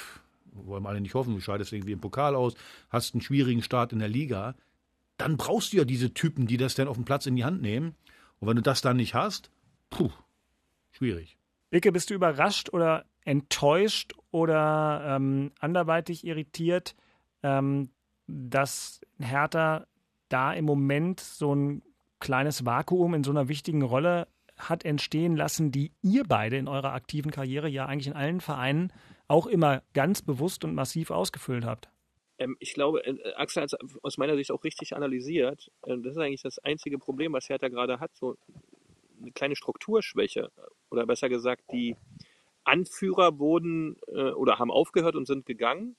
wollen 0.54 0.82
wir 0.82 0.88
alle 0.88 1.00
nicht 1.00 1.14
hoffen, 1.14 1.34
du 1.34 1.40
scheidest 1.40 1.72
irgendwie 1.72 1.92
im 1.92 2.00
Pokal 2.00 2.34
aus, 2.34 2.54
hast 2.88 3.14
einen 3.14 3.20
schwierigen 3.20 3.62
Start 3.62 3.92
in 3.92 3.98
der 3.98 4.08
Liga, 4.08 4.54
dann 5.18 5.36
brauchst 5.36 5.72
du 5.72 5.76
ja 5.76 5.84
diese 5.84 6.14
Typen, 6.14 6.46
die 6.46 6.56
das 6.56 6.74
dann 6.74 6.88
auf 6.88 6.96
dem 6.96 7.04
Platz 7.04 7.26
in 7.26 7.36
die 7.36 7.44
Hand 7.44 7.60
nehmen. 7.60 7.94
Und 8.40 8.48
wenn 8.48 8.56
du 8.56 8.62
das 8.62 8.80
dann 8.80 8.96
nicht 8.96 9.14
hast, 9.14 9.50
puh, 9.90 10.10
schwierig. 10.90 11.36
Icke, 11.70 11.92
bist 11.92 12.10
du 12.10 12.14
überrascht 12.14 12.72
oder 12.72 13.04
enttäuscht 13.24 14.14
oder 14.30 15.04
ähm, 15.06 15.52
anderweitig 15.60 16.26
irritiert, 16.26 16.96
ähm, 17.42 17.90
dass 18.26 19.00
Hertha 19.18 19.86
da 20.28 20.52
im 20.52 20.64
Moment 20.64 21.20
so 21.20 21.54
ein 21.54 21.82
kleines 22.18 22.64
Vakuum 22.64 23.14
in 23.14 23.24
so 23.24 23.30
einer 23.30 23.48
wichtigen 23.48 23.82
Rolle 23.82 24.28
hat 24.68 24.84
entstehen 24.84 25.36
lassen, 25.36 25.72
die 25.72 25.92
ihr 26.02 26.24
beide 26.24 26.56
in 26.56 26.68
eurer 26.68 26.92
aktiven 26.92 27.30
Karriere 27.30 27.68
ja 27.68 27.86
eigentlich 27.86 28.08
in 28.08 28.12
allen 28.14 28.40
Vereinen 28.40 28.92
auch 29.28 29.46
immer 29.46 29.82
ganz 29.92 30.22
bewusst 30.22 30.64
und 30.64 30.74
massiv 30.74 31.10
ausgefüllt 31.10 31.64
habt? 31.64 31.88
Ähm, 32.38 32.56
ich 32.58 32.74
glaube, 32.74 33.04
äh, 33.04 33.34
Axel 33.34 33.62
hat 33.62 33.72
es 33.72 34.02
aus 34.02 34.18
meiner 34.18 34.36
Sicht 34.36 34.50
auch 34.50 34.64
richtig 34.64 34.94
analysiert. 34.94 35.70
Ähm, 35.86 36.02
das 36.02 36.12
ist 36.12 36.18
eigentlich 36.18 36.42
das 36.42 36.58
einzige 36.58 36.98
Problem, 36.98 37.32
was 37.32 37.48
Hertha 37.48 37.68
gerade 37.68 38.00
hat. 38.00 38.14
So 38.14 38.36
eine 39.20 39.32
kleine 39.32 39.56
Strukturschwäche. 39.56 40.50
Oder 40.90 41.06
besser 41.06 41.28
gesagt, 41.28 41.64
die 41.72 41.96
Anführer 42.64 43.38
wurden 43.38 43.96
äh, 44.08 44.30
oder 44.32 44.58
haben 44.58 44.70
aufgehört 44.70 45.16
und 45.16 45.26
sind 45.26 45.46
gegangen 45.46 45.96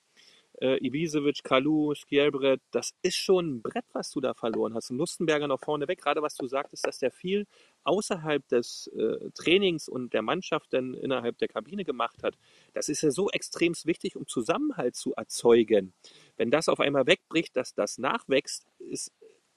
äh, 0.63 0.77
Ibisevic, 0.77 1.43
Kalu, 1.43 1.93
Skjelbred, 1.93 2.61
das 2.71 2.93
ist 3.01 3.17
schon 3.17 3.55
ein 3.55 3.61
Brett, 3.61 3.85
was 3.91 4.11
du 4.11 4.21
da 4.21 4.33
verloren 4.33 4.73
hast. 4.73 4.89
Und 4.91 4.97
Lustenberger 4.97 5.47
noch 5.47 5.59
vorne 5.59 5.89
weg, 5.89 6.01
gerade 6.01 6.21
was 6.21 6.35
du 6.35 6.47
sagtest, 6.47 6.87
dass 6.87 6.99
der 6.99 7.11
viel 7.11 7.45
außerhalb 7.83 8.47
des 8.47 8.87
äh, 8.95 9.29
Trainings 9.35 9.89
und 9.89 10.13
der 10.13 10.21
Mannschaft 10.21 10.71
dann 10.71 10.93
innerhalb 10.93 11.37
der 11.37 11.49
Kabine 11.49 11.83
gemacht 11.83 12.23
hat. 12.23 12.37
Das 12.73 12.87
ist 12.87 13.01
ja 13.01 13.11
so 13.11 13.29
extrem 13.29 13.73
wichtig, 13.83 14.15
um 14.15 14.25
Zusammenhalt 14.27 14.95
zu 14.95 15.13
erzeugen. 15.15 15.93
Wenn 16.37 16.51
das 16.51 16.69
auf 16.69 16.79
einmal 16.79 17.07
wegbricht, 17.07 17.57
dass 17.57 17.73
das 17.73 17.97
nachwächst, 17.97 18.65
ist 18.79 19.11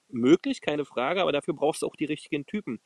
möglich, 0.09 0.61
keine 0.61 0.85
Frage, 0.85 1.23
aber 1.23 1.33
dafür 1.33 1.55
brauchst 1.55 1.83
du 1.83 1.87
auch 1.87 1.97
die 1.97 2.05
richtigen 2.07 2.47
Typen. 2.47 2.81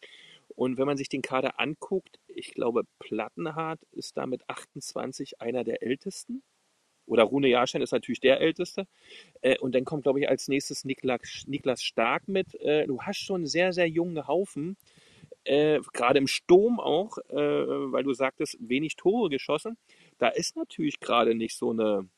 Und 0.56 0.76
wenn 0.76 0.86
man 0.86 0.96
sich 0.96 1.08
den 1.08 1.22
Kader 1.22 1.60
anguckt, 1.60 2.18
ich 2.26 2.52
glaube, 2.52 2.82
Plattenhardt 2.98 3.80
ist 3.92 4.16
da 4.16 4.26
mit 4.26 4.42
28 4.48 5.40
einer 5.40 5.64
der 5.64 5.82
ältesten. 5.82 6.42
Oder 7.10 7.24
Rune 7.24 7.48
Jahrstein 7.48 7.82
ist 7.82 7.90
natürlich 7.90 8.20
der 8.20 8.40
Älteste. 8.40 8.86
Äh, 9.42 9.58
und 9.58 9.74
dann 9.74 9.84
kommt, 9.84 10.04
glaube 10.04 10.20
ich, 10.20 10.28
als 10.28 10.46
nächstes 10.46 10.84
Niklas, 10.84 11.44
Niklas 11.46 11.82
Stark 11.82 12.28
mit. 12.28 12.54
Äh, 12.60 12.86
du 12.86 13.02
hast 13.02 13.18
schon 13.18 13.40
einen 13.40 13.46
sehr, 13.46 13.72
sehr 13.72 13.88
jungen 13.88 14.28
Haufen. 14.28 14.76
Äh, 15.42 15.80
gerade 15.92 16.18
im 16.18 16.28
Sturm 16.28 16.78
auch, 16.78 17.18
äh, 17.28 17.34
weil 17.34 18.04
du 18.04 18.12
sagtest, 18.12 18.56
wenig 18.60 18.94
Tore 18.94 19.28
geschossen. 19.28 19.76
Da 20.18 20.28
ist 20.28 20.56
natürlich 20.56 21.00
gerade 21.00 21.34
nicht 21.34 21.56
so 21.56 21.70
eine 21.70 22.08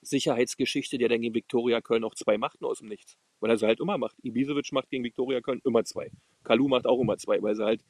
Sicherheitsgeschichte, 0.00 0.96
der 0.96 1.10
dann 1.10 1.20
gegen 1.20 1.34
Viktoria 1.34 1.82
Köln 1.82 2.04
auch 2.04 2.14
zwei 2.14 2.38
macht 2.38 2.62
nur 2.62 2.70
aus 2.70 2.78
dem 2.78 2.88
Nichts. 2.88 3.18
Weil 3.40 3.50
er 3.50 3.58
sie 3.58 3.66
halt 3.66 3.80
immer 3.80 3.98
macht. 3.98 4.16
Ibisevic 4.22 4.72
macht 4.72 4.88
gegen 4.88 5.04
Viktoria 5.04 5.42
Köln 5.42 5.60
immer 5.64 5.84
zwei. 5.84 6.10
Kalu 6.42 6.68
macht 6.68 6.86
auch 6.86 7.00
immer 7.00 7.18
zwei, 7.18 7.42
weil 7.42 7.54
sie 7.54 7.64
halt 7.64 7.84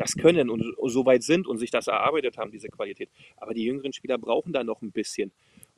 das 0.00 0.16
können 0.16 0.48
und, 0.48 0.64
so 0.90 1.04
weit 1.04 1.22
sind 1.22 1.46
und 1.46 1.58
sich 1.58 1.70
das 1.70 1.86
erarbeitet 1.86 2.38
haben, 2.38 2.50
diese 2.50 2.68
Qualität. 2.68 3.10
Aber 3.36 3.52
die 3.52 3.64
jüngeren 3.64 3.92
Spieler 3.92 4.16
brauchen 4.16 4.52
da 4.52 4.64
noch 4.64 4.80
ein 4.80 4.92
bisschen. 4.92 5.30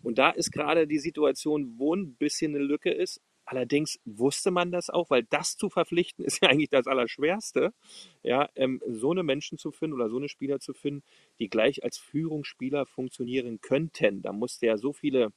Und 0.03 0.19
da 0.19 0.31
ist 0.31 0.53
gerade 0.53 0.87
die 0.87 0.99
Situation, 0.99 1.79
wo 1.79 1.95
ein 1.95 2.15
bisschen 2.17 2.55
eine 2.55 2.65
Lücke 2.65 2.91
ist. 2.91 3.21
Allerdings 3.45 3.99
wusste 4.05 4.51
man 4.51 4.71
das 4.71 4.89
auch, 4.89 5.11
weil 5.11 5.25
das 5.25 5.57
zu 5.57 5.69
verpflichten 5.69 6.25
ist 6.25 6.43
ja 6.43 6.49
eigentlich 6.49 6.71
das 6.71 6.87
Allerschwerste, 6.87 7.73
ja, 8.23 8.49
ähm, 8.55 8.81
so 8.87 9.11
eine 9.11 9.23
Menschen 9.23 9.59
zu 9.59 9.73
finden 9.73 9.95
oder 9.95 10.09
so 10.09 10.17
eine 10.19 10.29
Spieler 10.29 10.61
zu 10.61 10.75
finden, 10.75 11.03
die 11.39 11.49
gleich 11.49 11.83
als 11.85 11.99
Führungsspieler 11.99 12.87
funktionieren 12.87 13.61
könnten. 13.61 14.23
Da 14.23 14.33
musste 14.33 14.67
ja 14.67 14.77
so 14.77 14.93
viele 14.93 15.33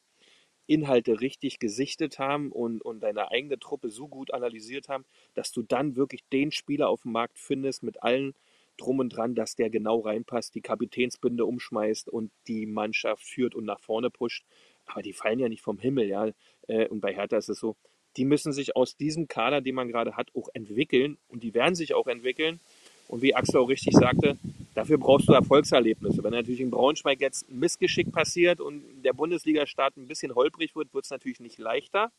Inhalte 0.67 1.21
richtig 1.21 1.60
gesichtet 1.60 2.19
haben 2.19 2.51
und, 2.51 2.82
und 2.82 3.01
deine 3.01 3.32
eigene 3.32 3.60
Truppe 3.60 3.89
so 3.89 4.08
gut 4.08 4.34
analysiert 4.34 4.89
haben, 4.89 5.06
dass 5.34 5.51
du 5.51 5.62
dann 5.62 5.95
wirklich 5.95 6.23
den 6.32 6.51
Spieler 6.51 6.89
auf 6.89 7.04
dem 7.04 7.12
Markt 7.12 7.38
findest 7.38 7.84
mit 7.84 8.01
allen 8.01 8.34
drum 8.78 9.00
und 9.00 9.10
dran, 9.10 9.36
dass 9.36 9.56
der 9.56 9.70
genau 9.70 10.00
reinpasst, 10.00 10.56
die 10.56 10.62
Kapitänsbinde 10.62 11.46
umschmeißt 11.46 12.10
und 12.10 12.32
die 12.48 12.66
Mannschaft 12.66 13.24
führt 13.24 13.56
und 13.56 13.66
nach 13.66 13.80
vorne 13.80 14.10
pusht. 14.10 14.46
Aber 14.86 15.02
die 15.02 15.14
fallen 15.14 15.40
ja 15.40 15.50
nicht 15.50 15.62
vom 15.62 15.80
Himmel, 15.80 16.08
ja. 16.08 16.32
Äh, 16.68 16.88
und 16.88 17.02
bei 17.02 17.14
Hertha 17.14 17.38
ist 17.38 17.50
es 17.50 17.60
so, 17.60 17.76
die 18.18 18.26
müssen 18.26 18.54
sich 18.54 18.76
aus 18.76 18.96
diesem 18.96 19.28
Kader, 19.28 19.62
den 19.62 19.76
man 19.76 19.90
gerade 19.90 20.16
hat, 20.16 20.30
auch 20.36 20.50
entwickeln. 20.54 21.18
Und 21.28 21.44
die 21.44 21.54
werden 21.54 21.76
sich 21.76 21.94
auch 21.94 22.08
entwickeln. 22.08 22.60
Und 23.08 23.22
wie 23.22 23.36
Axel 23.36 23.60
auch 23.60 23.70
richtig 23.70 23.94
sagte, 23.94 24.38
dafür 24.74 24.98
brauchst 24.98 25.28
du 25.28 25.34
Erfolgserlebnisse. 25.34 26.24
Wenn 26.24 26.32
natürlich 26.32 26.62
in 26.62 26.72
Braunschweig 26.72 27.22
jetzt 27.22 27.50
ein 27.50 27.60
Missgeschick 27.60 28.12
passiert 28.12 28.60
und 28.60 29.04
der 29.04 29.14
Bundesliga-Start 29.14 29.98
ein 29.98 30.08
bisschen 30.08 30.34
holprig 30.34 30.76
wird, 30.76 30.94
wird 30.94 31.06
es 31.06 31.12
natürlich 31.12 31.40
nicht 31.40 31.60
leichter, 31.60 32.12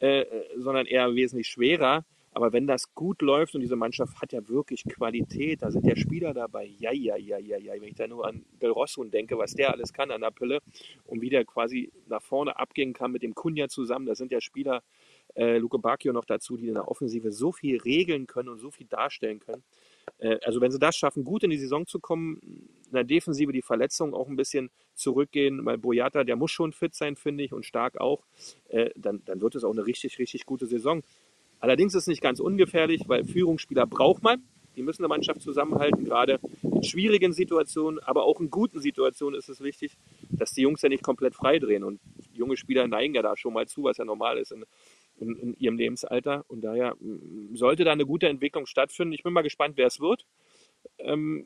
äh, 0.00 0.20
äh 0.20 0.44
sondern 0.56 0.86
eher 0.86 1.14
wesentlich 1.14 1.48
schwerer. 1.48 2.04
Aber 2.38 2.52
wenn 2.52 2.68
das 2.68 2.94
gut 2.94 3.20
läuft 3.20 3.56
und 3.56 3.62
diese 3.62 3.74
Mannschaft 3.74 4.22
hat 4.22 4.32
ja 4.32 4.48
wirklich 4.48 4.84
Qualität, 4.84 5.60
da 5.62 5.72
sind 5.72 5.84
ja 5.84 5.96
Spieler 5.96 6.32
dabei, 6.32 6.66
ja, 6.78 6.92
ja, 6.92 7.16
ja, 7.16 7.36
ja, 7.36 7.58
ja. 7.58 7.72
Wenn 7.72 7.88
ich 7.88 7.96
da 7.96 8.06
nur 8.06 8.28
an 8.28 8.44
Del 8.62 8.70
Rosso 8.70 9.02
denke, 9.02 9.36
was 9.36 9.54
der 9.54 9.72
alles 9.72 9.92
kann 9.92 10.12
an 10.12 10.20
der 10.20 10.30
Pille 10.30 10.60
und 11.04 11.20
wie 11.20 11.30
der 11.30 11.44
quasi 11.44 11.90
nach 12.06 12.22
vorne 12.22 12.56
abgehen 12.56 12.92
kann 12.92 13.10
mit 13.10 13.24
dem 13.24 13.34
Kunja 13.34 13.68
zusammen, 13.68 14.06
da 14.06 14.14
sind 14.14 14.30
ja 14.30 14.40
Spieler, 14.40 14.84
äh, 15.34 15.58
Luke 15.58 15.80
Bacchio 15.80 16.12
noch 16.12 16.24
dazu, 16.24 16.56
die 16.56 16.68
in 16.68 16.74
der 16.74 16.86
Offensive 16.86 17.32
so 17.32 17.50
viel 17.50 17.78
regeln 17.78 18.28
können 18.28 18.50
und 18.50 18.58
so 18.58 18.70
viel 18.70 18.86
darstellen 18.86 19.40
können. 19.40 19.64
Äh, 20.18 20.38
also 20.44 20.60
wenn 20.60 20.70
sie 20.70 20.78
das 20.78 20.96
schaffen, 20.96 21.24
gut 21.24 21.42
in 21.42 21.50
die 21.50 21.58
Saison 21.58 21.88
zu 21.88 21.98
kommen, 21.98 22.38
in 22.86 22.92
der 22.92 23.02
Defensive 23.02 23.50
die 23.50 23.62
Verletzungen 23.62 24.14
auch 24.14 24.28
ein 24.28 24.36
bisschen 24.36 24.70
zurückgehen, 24.94 25.66
weil 25.66 25.78
Boyata, 25.78 26.22
der 26.22 26.36
muss 26.36 26.52
schon 26.52 26.72
fit 26.72 26.94
sein, 26.94 27.16
finde 27.16 27.42
ich, 27.42 27.52
und 27.52 27.66
stark 27.66 28.00
auch, 28.00 28.22
äh, 28.68 28.90
dann, 28.94 29.24
dann 29.24 29.40
wird 29.40 29.56
es 29.56 29.64
auch 29.64 29.72
eine 29.72 29.84
richtig, 29.84 30.20
richtig 30.20 30.46
gute 30.46 30.66
Saison. 30.66 31.02
Allerdings 31.60 31.94
ist 31.94 32.02
es 32.02 32.06
nicht 32.06 32.22
ganz 32.22 32.40
ungefährlich, 32.40 33.02
weil 33.06 33.24
Führungsspieler 33.24 33.86
braucht 33.86 34.22
man. 34.22 34.42
Die 34.76 34.82
müssen 34.82 35.02
eine 35.02 35.08
Mannschaft 35.08 35.42
zusammenhalten, 35.42 36.04
gerade 36.04 36.38
in 36.62 36.84
schwierigen 36.84 37.32
Situationen, 37.32 37.98
aber 37.98 38.22
auch 38.22 38.40
in 38.40 38.48
guten 38.48 38.80
Situationen 38.80 39.36
ist 39.36 39.48
es 39.48 39.60
wichtig, 39.60 39.98
dass 40.30 40.52
die 40.52 40.62
Jungs 40.62 40.82
ja 40.82 40.88
nicht 40.88 41.02
komplett 41.02 41.34
freidrehen. 41.34 41.82
Und 41.82 42.00
junge 42.32 42.56
Spieler 42.56 42.86
neigen 42.86 43.14
ja 43.14 43.22
da 43.22 43.36
schon 43.36 43.54
mal 43.54 43.66
zu, 43.66 43.82
was 43.82 43.96
ja 43.96 44.04
normal 44.04 44.38
ist 44.38 44.52
in, 44.52 44.64
in, 45.18 45.34
in 45.34 45.54
ihrem 45.54 45.76
Lebensalter. 45.76 46.44
Und 46.46 46.60
daher 46.60 46.96
sollte 47.54 47.82
da 47.82 47.90
eine 47.90 48.06
gute 48.06 48.28
Entwicklung 48.28 48.66
stattfinden. 48.66 49.14
Ich 49.14 49.24
bin 49.24 49.32
mal 49.32 49.42
gespannt, 49.42 49.76
wer 49.76 49.88
es 49.88 49.98
wird. 49.98 50.26
Ähm, 50.98 51.44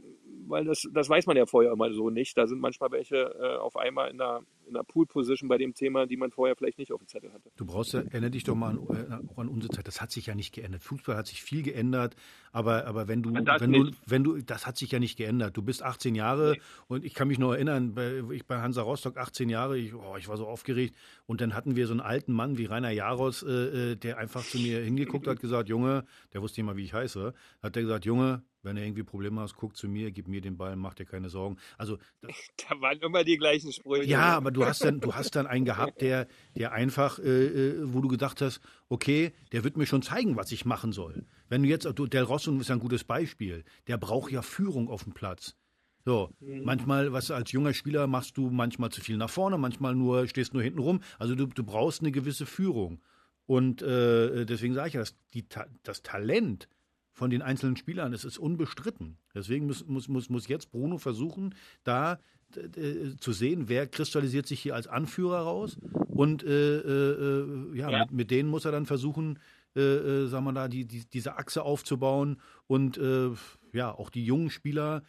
weil 0.53 0.67
das, 0.67 0.87
das 0.93 1.09
weiß 1.09 1.27
man 1.27 1.37
ja 1.37 1.47
vorher 1.47 1.73
immer 1.73 1.91
so 1.93 2.11
nicht. 2.11 2.37
Da 2.37 2.47
sind 2.47 2.61
manchmal 2.61 2.93
welche 2.93 3.17
äh, 3.17 3.57
auf 3.57 3.75
einmal 3.77 4.11
in 4.11 4.21
einer, 4.21 4.43
in 4.67 4.77
einer 4.77 4.85
Pool-Position 4.85 5.49
bei 5.49 5.57
dem 5.57 5.73
Thema, 5.73 6.07
die 6.07 6.19
man 6.19 6.31
vorher 6.31 6.55
vielleicht 6.55 6.79
nicht 6.79 6.93
auf 6.93 7.01
dem 7.01 7.09
Zettel 7.09 7.33
hatte. 7.33 7.51
Du 7.57 7.65
brauchst 7.65 7.95
ja, 7.95 8.01
erinnere 8.01 8.31
dich 8.31 8.45
doch 8.45 8.55
mal 8.55 8.69
an, 8.71 8.87
äh, 8.91 9.41
an 9.41 9.49
unsere 9.49 9.73
Zeit. 9.73 9.89
Das 9.89 10.03
hat 10.03 10.13
sich 10.13 10.27
ja 10.27 10.35
nicht 10.35 10.55
geändert. 10.55 10.83
Fußball 10.83 11.17
hat 11.17 11.27
sich 11.27 11.43
viel 11.43 11.63
geändert, 11.63 12.17
aber, 12.53 12.87
aber 12.87 13.09
wenn 13.09 13.23
du, 13.23 13.33
wenn 13.33 13.73
du, 13.73 13.91
wenn 14.07 14.25
du, 14.25 14.43
das 14.43 14.67
hat 14.67 14.77
sich 14.77 14.93
ja 14.93 14.99
nicht 14.99 15.17
geändert. 15.17 15.57
Du 15.57 15.63
bist 15.63 15.83
18 15.83 16.15
Jahre 16.15 16.53
nee. 16.53 16.63
und 16.87 17.05
ich 17.05 17.15
kann 17.15 17.29
mich 17.29 17.39
noch 17.39 17.53
erinnern, 17.53 17.95
bei, 17.95 18.23
ich 18.31 18.45
bei 18.47 18.61
Hansa 18.61 18.83
Rostock 18.83 19.17
18 19.17 19.49
Jahre, 19.49 19.79
ich, 19.79 19.95
oh, 19.95 20.17
ich 20.19 20.29
war 20.29 20.37
so 20.37 20.47
aufgeregt 20.47 20.95
und 21.25 21.41
dann 21.41 21.55
hatten 21.55 21.77
wir 21.77 21.87
so 21.87 21.95
einen 21.95 22.01
alten 22.01 22.33
Mann 22.35 22.59
wie 22.59 22.67
Rainer 22.67 22.91
Jaros, 22.91 23.43
äh, 23.43 23.93
äh 23.93 23.97
der 23.97 24.19
einfach 24.19 24.45
zu 24.45 24.59
mir 24.59 24.81
hingeguckt 24.81 25.27
hat, 25.27 25.41
gesagt, 25.41 25.71
Junge, 25.71 26.05
der 26.35 26.43
wusste 26.43 26.61
immer, 26.61 26.77
wie 26.77 26.85
ich 26.85 26.93
heiße, 26.93 27.33
hat 27.63 27.75
der 27.75 27.83
gesagt, 27.83 28.05
Junge, 28.05 28.43
wenn 28.63 28.77
du 28.77 28.83
irgendwie 28.83 29.03
Probleme 29.03 29.41
hast, 29.41 29.55
guck 29.57 29.77
zu 29.77 29.89
mir, 29.89 30.11
gib 30.11 30.29
mir 30.29 30.41
den 30.41 30.57
Ball, 30.57 30.77
mach 30.77 30.95
dir 30.95 31.05
keine 31.05 31.29
Sorgen. 31.29 31.57
Also 31.79 31.99
da 32.69 32.81
waren 32.81 32.99
immer 33.01 33.25
die 33.25 33.37
gleichen 33.37 33.73
Sprüche. 33.73 34.05
Ja, 34.05 34.37
aber 34.37 34.51
du 34.51 34.65
hast 34.65 34.85
dann, 34.85 35.01
du 35.01 35.15
hast 35.15 35.37
dann 35.37 35.47
einen 35.47 35.65
gehabt, 35.65 36.01
der, 36.01 36.27
der 36.57 36.73
einfach, 36.73 37.19
äh, 37.19 37.47
äh, 37.47 37.93
wo 37.93 38.01
du 38.01 38.09
gedacht 38.09 38.41
hast, 38.41 38.61
okay, 38.89 39.33
der 39.53 39.65
wird 39.65 39.77
mir 39.77 39.87
schon 39.87 40.03
zeigen, 40.03 40.37
was 40.37 40.53
ich 40.53 40.65
machen 40.65 40.93
soll. 40.93 41.25
Wenn 41.49 41.63
du 41.63 41.69
jetzt, 41.69 41.87
Del 41.87 42.23
Rosso 42.23 42.57
ist 42.59 42.71
ein 42.71 42.79
gutes 42.79 43.05
Beispiel. 43.05 43.65
Der 43.87 43.99
braucht 43.99 44.33
ja 44.33 44.43
Führung 44.43 44.89
auf 44.89 45.05
dem 45.05 45.13
Platz. 45.13 45.57
So, 46.05 46.31
mhm. 46.41 46.65
manchmal, 46.65 47.13
was 47.13 47.31
als 47.31 47.53
junger 47.53 47.75
Spieler 47.75 48.07
machst 48.07 48.37
du 48.37 48.51
manchmal 48.51 48.91
zu 48.91 49.01
viel 49.01 49.17
nach 49.17 49.31
vorne, 49.31 49.57
manchmal 49.59 49.95
nur 49.95 50.27
stehst 50.27 50.53
nur 50.53 50.63
hinten 50.63 50.81
rum. 50.81 51.01
Also 51.19 51.35
du, 51.35 51.47
du 51.47 51.63
brauchst 51.63 52.01
eine 52.01 52.11
gewisse 52.11 52.47
Führung. 52.47 53.01
Und 53.47 53.83
äh, 53.83 54.45
deswegen 54.45 54.75
sage 54.75 54.89
ich 54.89 54.95
ja, 54.95 55.01
das, 55.01 55.17
die, 55.35 55.47
das 55.83 56.03
Talent 56.03 56.69
von 57.13 57.31
den 57.31 57.43
einzelnen 57.43 57.77
Spielern. 57.77 58.13
Es 58.13 58.25
ist 58.25 58.39
unbestritten. 58.39 59.19
Deswegen 59.35 59.67
muss, 59.67 59.87
muss, 59.87 60.09
muss, 60.09 60.31
muss 60.31 60.49
jetzt 60.49 60.71
Bruno 60.71 60.99
versuchen, 60.99 61.55
da 61.85 62.19
äh, 62.57 63.17
zu 63.19 63.33
sehen, 63.33 63.69
wer 63.69 63.87
kristallisiert 63.87 64.47
sich 64.47 64.61
hier 64.61 64.75
als 64.75 64.87
Anführer 64.87 65.41
raus. 65.41 65.79
Und 66.09 66.43
äh, 66.43 66.79
äh, 66.79 67.77
ja, 67.77 67.91
ja. 67.91 67.99
Mit, 68.01 68.13
mit, 68.13 68.31
denen 68.31 68.49
muss 68.49 68.65
er 68.65 68.73
dann 68.73 68.87
versuchen, 68.87 69.39
äh, 69.75 69.81
äh, 69.81 70.27
sagen 70.27 70.45
wir 70.45 70.53
da, 70.53 70.69
die, 70.69 70.85
die, 70.85 71.05
diese 71.09 71.37
Achse 71.37 71.63
aufzubauen 71.63 72.41
und 72.67 72.99
äh, 72.99 73.31
ja, 73.73 73.91
auch 73.93 74.11
die 74.11 74.25
jungen 74.25 74.51
Spieler. 74.51 75.03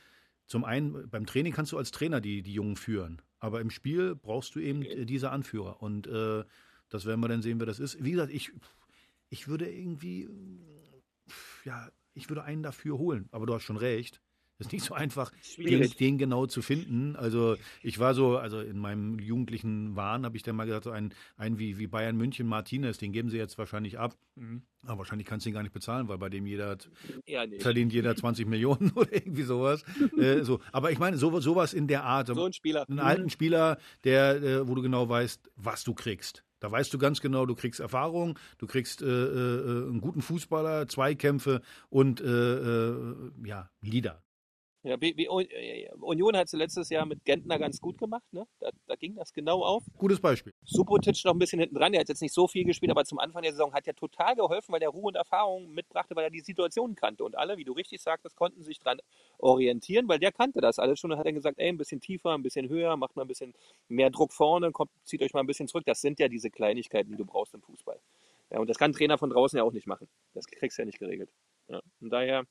Zum 0.46 0.64
einen, 0.64 1.10
beim 1.10 1.26
Training 1.26 1.54
kannst 1.54 1.72
du 1.72 1.78
als 1.78 1.92
Trainer 1.92 2.22
die, 2.22 2.44
die 2.44 2.54
Jungen 2.54 2.76
führen, 2.76 3.22
aber 3.40 3.62
im 3.62 3.70
Spiel 3.70 4.16
brauchst 4.16 4.56
du 4.56 4.60
eben 4.60 4.80
okay. 4.80 5.06
diese 5.06 5.32
Anführer. 5.32 5.82
Und 5.82 6.08
das 6.08 7.06
werden 7.06 7.22
wir 7.22 7.28
dann 7.28 7.42
sehen, 7.42 7.60
wer 7.60 7.66
das 7.66 7.80
ist. 7.80 8.04
Wie 8.04 8.12
gesagt, 8.12 8.32
ich, 8.32 8.52
ich 9.30 9.48
würde 9.48 9.70
irgendwie 9.70 10.30
ja, 11.66 11.90
ich 12.14 12.30
würde 12.30 12.44
einen 12.44 12.64
dafür 12.64 12.98
holen. 12.98 13.28
Aber 13.32 13.46
du 13.46 13.54
hast 13.54 13.64
schon 13.64 13.78
recht. 13.78 14.22
Ist 14.60 14.72
nicht 14.72 14.84
so 14.84 14.94
einfach, 14.94 15.32
den, 15.58 15.90
den, 16.00 16.18
genau 16.18 16.46
zu 16.46 16.62
finden. 16.62 17.16
Also 17.16 17.56
ich 17.82 18.00
war 18.00 18.14
so, 18.14 18.38
also 18.38 18.60
in 18.60 18.78
meinem 18.78 19.20
jugendlichen 19.20 19.96
Wahn 19.96 20.26
habe 20.26 20.38
ich 20.38 20.44
dann 20.44 20.56
mal 20.56 20.66
gesagt, 20.66 20.86
so 20.86 20.92
ein, 20.92 21.14
ein 21.38 21.60
wie, 21.60 21.80
wie 21.80 21.88
Bayern 21.88 22.16
München 22.16 22.48
Martinez, 22.48 22.98
den 22.98 23.12
geben 23.12 23.30
sie 23.30 23.38
jetzt 23.38 23.58
wahrscheinlich 23.58 24.00
ab. 24.00 24.16
Mhm. 24.36 24.62
Aber 24.86 25.00
wahrscheinlich 25.00 25.28
kannst 25.28 25.46
du 25.46 25.50
ihn 25.50 25.54
gar 25.54 25.64
nicht 25.64 25.74
bezahlen, 25.74 26.08
weil 26.08 26.18
bei 26.18 26.30
dem 26.30 26.46
jeder 26.46 26.78
ja, 27.26 27.46
nee. 27.46 27.60
verdient 27.60 27.94
jeder 27.94 28.16
20 28.16 28.48
Millionen 28.48 28.92
oder 28.96 29.14
irgendwie 29.14 29.44
sowas. 29.44 29.84
äh, 30.18 30.44
so. 30.44 30.60
Aber 30.72 30.92
ich 30.92 31.00
meine, 31.00 31.18
so, 31.18 31.40
sowas 31.40 31.74
in 31.74 31.88
der 31.88 32.04
Art. 32.04 32.28
So 32.28 32.46
ein 32.46 32.54
Spieler. 32.54 32.88
Einen 32.88 33.00
alten 33.00 33.30
Spieler, 33.30 33.78
der, 34.04 34.42
äh, 34.42 34.68
wo 34.68 34.76
du 34.76 34.82
genau 34.82 35.08
weißt, 35.08 35.52
was 35.56 35.84
du 35.84 35.94
kriegst. 35.94 36.44
Da 36.60 36.72
weißt 36.72 36.94
du 36.94 36.98
ganz 36.98 37.20
genau, 37.20 37.46
du 37.46 37.56
kriegst 37.56 37.82
Erfahrung, 37.82 38.40
du 38.58 38.68
kriegst 38.68 39.02
äh, 39.02 39.06
äh, 39.06 39.90
einen 39.90 40.00
guten 40.00 40.22
Fußballer, 40.22 40.88
Zweikämpfe 40.88 41.62
und 41.90 42.22
äh, 42.22 42.26
äh 42.26 43.32
ja, 43.44 43.70
Leader. 43.82 44.24
Ja, 44.84 44.98
äh, 45.00 45.90
Union 46.02 46.36
hat 46.36 46.48
es 46.48 46.54
letztes 46.54 46.90
Jahr 46.90 47.06
mit 47.06 47.24
Gentner 47.24 47.58
ganz 47.58 47.80
gut 47.80 47.98
gemacht. 47.98 48.26
Ne? 48.34 48.46
Da, 48.60 48.70
da, 48.86 48.96
ging 48.96 49.16
das 49.16 49.32
genau 49.32 49.64
auf. 49.64 49.84
Gutes 49.98 50.20
Beispiel. 50.20 50.54
Subotic 50.66 51.24
noch 51.24 51.34
ein 51.34 51.40
bisschen 51.40 51.60
hinten 51.60 51.76
dran. 51.76 51.94
Der 51.94 52.02
hat 52.02 52.10
jetzt 52.10 52.22
nicht 52.22 52.34
so 52.34 52.50
viel 52.50 52.66
gespielt, 52.66 52.92
aber 52.92 53.06
zum 53.06 53.18
Anfang 53.18 53.44
der 53.44 53.54
Saison 53.54 53.74
hat 53.74 53.88
er 53.88 53.96
total 53.96 54.36
geholfen, 54.36 54.74
weil 54.74 54.82
er 54.82 54.90
Ruhe 54.90 55.06
und 55.06 55.16
Erfahrung 55.16 55.72
mitbrachte, 55.72 56.18
weil 56.18 56.26
er 56.26 56.30
die 56.30 56.42
Situation 56.42 56.96
kannte. 56.96 57.24
Und 57.24 57.38
alle, 57.38 57.56
wie 57.58 57.64
du 57.64 57.72
richtig 57.72 58.02
sagtest, 58.02 58.36
konnten 58.36 58.62
sich 58.62 58.78
dran 58.78 59.00
orientieren, 59.38 60.10
weil 60.10 60.20
der 60.20 60.34
kannte 60.34 60.60
das 60.60 60.80
alles 60.80 61.00
schon 61.00 61.14
und 61.14 61.18
hat 61.18 61.26
dann 61.26 61.36
gesagt, 61.36 61.60
ey, 61.60 61.70
ein 61.70 61.78
bisschen 61.78 62.02
tiefer, 62.02 62.34
ein 62.34 62.44
bisschen 62.44 62.68
höher, 62.68 62.98
macht 62.98 63.16
mal 63.16 63.22
ein 63.22 63.30
bisschen 63.30 63.54
mehr 63.88 64.10
Druck 64.10 64.34
vorne, 64.34 64.72
kommt, 64.72 64.92
zieht 65.06 65.22
euch 65.22 65.34
mal 65.34 65.40
ein 65.40 65.48
bisschen 65.48 65.70
zurück. 65.70 65.86
Das 65.86 66.02
sind 66.02 66.20
ja 66.20 66.28
diese 66.28 66.50
Kleinigkeiten, 66.50 67.10
die 67.10 67.18
du 67.18 67.26
brauchst 67.26 67.54
im 67.54 67.62
Fußball. 67.62 68.02
Ja, 68.50 68.60
und 68.60 68.70
das 68.70 68.78
kann 68.78 68.92
ein 68.92 68.94
Trainer 68.94 69.18
von 69.18 69.30
draußen 69.30 69.56
ja 69.56 69.64
auch 69.64 69.72
nicht 69.72 69.88
machen. 69.88 70.10
Das 70.34 70.46
kriegst 70.46 70.78
du 70.78 70.82
ja 70.82 70.86
nicht 70.86 71.00
geregelt. 71.00 71.32
Ja, 71.70 71.80
und 72.02 72.10
daher 72.10 72.44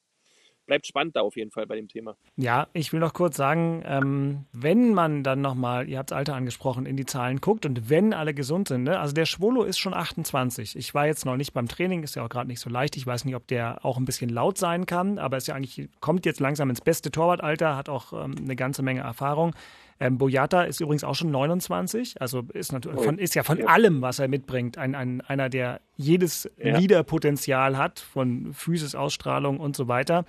bleibt 0.66 0.86
spannend 0.86 1.16
da 1.16 1.20
auf 1.20 1.36
jeden 1.36 1.50
Fall 1.50 1.66
bei 1.66 1.76
dem 1.76 1.88
Thema. 1.88 2.16
Ja, 2.36 2.68
ich 2.72 2.92
will 2.92 3.00
noch 3.00 3.12
kurz 3.12 3.36
sagen, 3.36 3.82
ähm, 3.84 4.46
wenn 4.52 4.94
man 4.94 5.22
dann 5.22 5.40
nochmal, 5.40 5.88
ihr 5.88 5.98
habt 5.98 6.12
Alter 6.12 6.34
angesprochen, 6.34 6.86
in 6.86 6.96
die 6.96 7.06
Zahlen 7.06 7.40
guckt 7.40 7.66
und 7.66 7.90
wenn 7.90 8.12
alle 8.12 8.34
gesund 8.34 8.68
sind, 8.68 8.84
ne? 8.84 8.98
also 8.98 9.14
der 9.14 9.26
Schwolo 9.26 9.64
ist 9.64 9.78
schon 9.78 9.94
28. 9.94 10.76
Ich 10.76 10.94
war 10.94 11.06
jetzt 11.06 11.26
noch 11.26 11.36
nicht 11.36 11.52
beim 11.52 11.68
Training, 11.68 12.02
ist 12.02 12.16
ja 12.16 12.24
auch 12.24 12.28
gerade 12.28 12.48
nicht 12.48 12.60
so 12.60 12.70
leicht. 12.70 12.96
Ich 12.96 13.06
weiß 13.06 13.24
nicht, 13.24 13.36
ob 13.36 13.46
der 13.46 13.84
auch 13.84 13.98
ein 13.98 14.04
bisschen 14.04 14.30
laut 14.30 14.58
sein 14.58 14.86
kann, 14.86 15.18
aber 15.18 15.36
ist 15.36 15.48
ja 15.48 15.54
eigentlich, 15.54 15.88
kommt 16.00 16.26
jetzt 16.26 16.40
langsam 16.40 16.70
ins 16.70 16.80
beste 16.80 17.10
Torwartalter, 17.10 17.76
hat 17.76 17.88
auch 17.88 18.12
ähm, 18.12 18.34
eine 18.38 18.56
ganze 18.56 18.82
Menge 18.82 19.00
Erfahrung. 19.00 19.54
Ähm, 20.02 20.18
Boyata 20.18 20.64
ist 20.64 20.80
übrigens 20.80 21.04
auch 21.04 21.14
schon 21.14 21.30
29, 21.30 22.20
also 22.20 22.42
ist, 22.52 22.72
natürlich 22.72 22.98
oh. 22.98 23.04
von, 23.04 23.18
ist 23.18 23.36
ja 23.36 23.44
von 23.44 23.58
ja. 23.58 23.66
allem, 23.66 24.02
was 24.02 24.18
er 24.18 24.26
mitbringt, 24.26 24.76
ein, 24.76 24.96
ein, 24.96 25.20
einer, 25.20 25.48
der 25.48 25.80
jedes 25.96 26.50
ja. 26.58 26.76
Leaderpotenzial 26.76 27.78
hat, 27.78 28.00
von 28.00 28.52
Physis, 28.52 28.96
Ausstrahlung 28.96 29.60
und 29.60 29.76
so 29.76 29.86
weiter. 29.86 30.24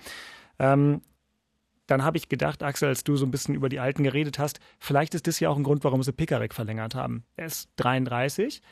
Ähm, 0.60 1.00
dann 1.88 2.04
habe 2.04 2.16
ich 2.18 2.28
gedacht, 2.28 2.62
Axel, 2.62 2.88
als 2.88 3.02
du 3.02 3.16
so 3.16 3.26
ein 3.26 3.32
bisschen 3.32 3.56
über 3.56 3.68
die 3.68 3.80
Alten 3.80 4.04
geredet 4.04 4.38
hast, 4.38 4.60
vielleicht 4.78 5.12
ist 5.16 5.26
das 5.26 5.40
ja 5.40 5.48
auch 5.48 5.56
ein 5.56 5.64
Grund, 5.64 5.82
warum 5.82 6.04
sie 6.04 6.12
Pickerick 6.12 6.54
verlängert 6.54 6.94
haben. 6.94 7.24
Er 7.34 7.46
ist 7.46 7.68
33, 7.76 8.62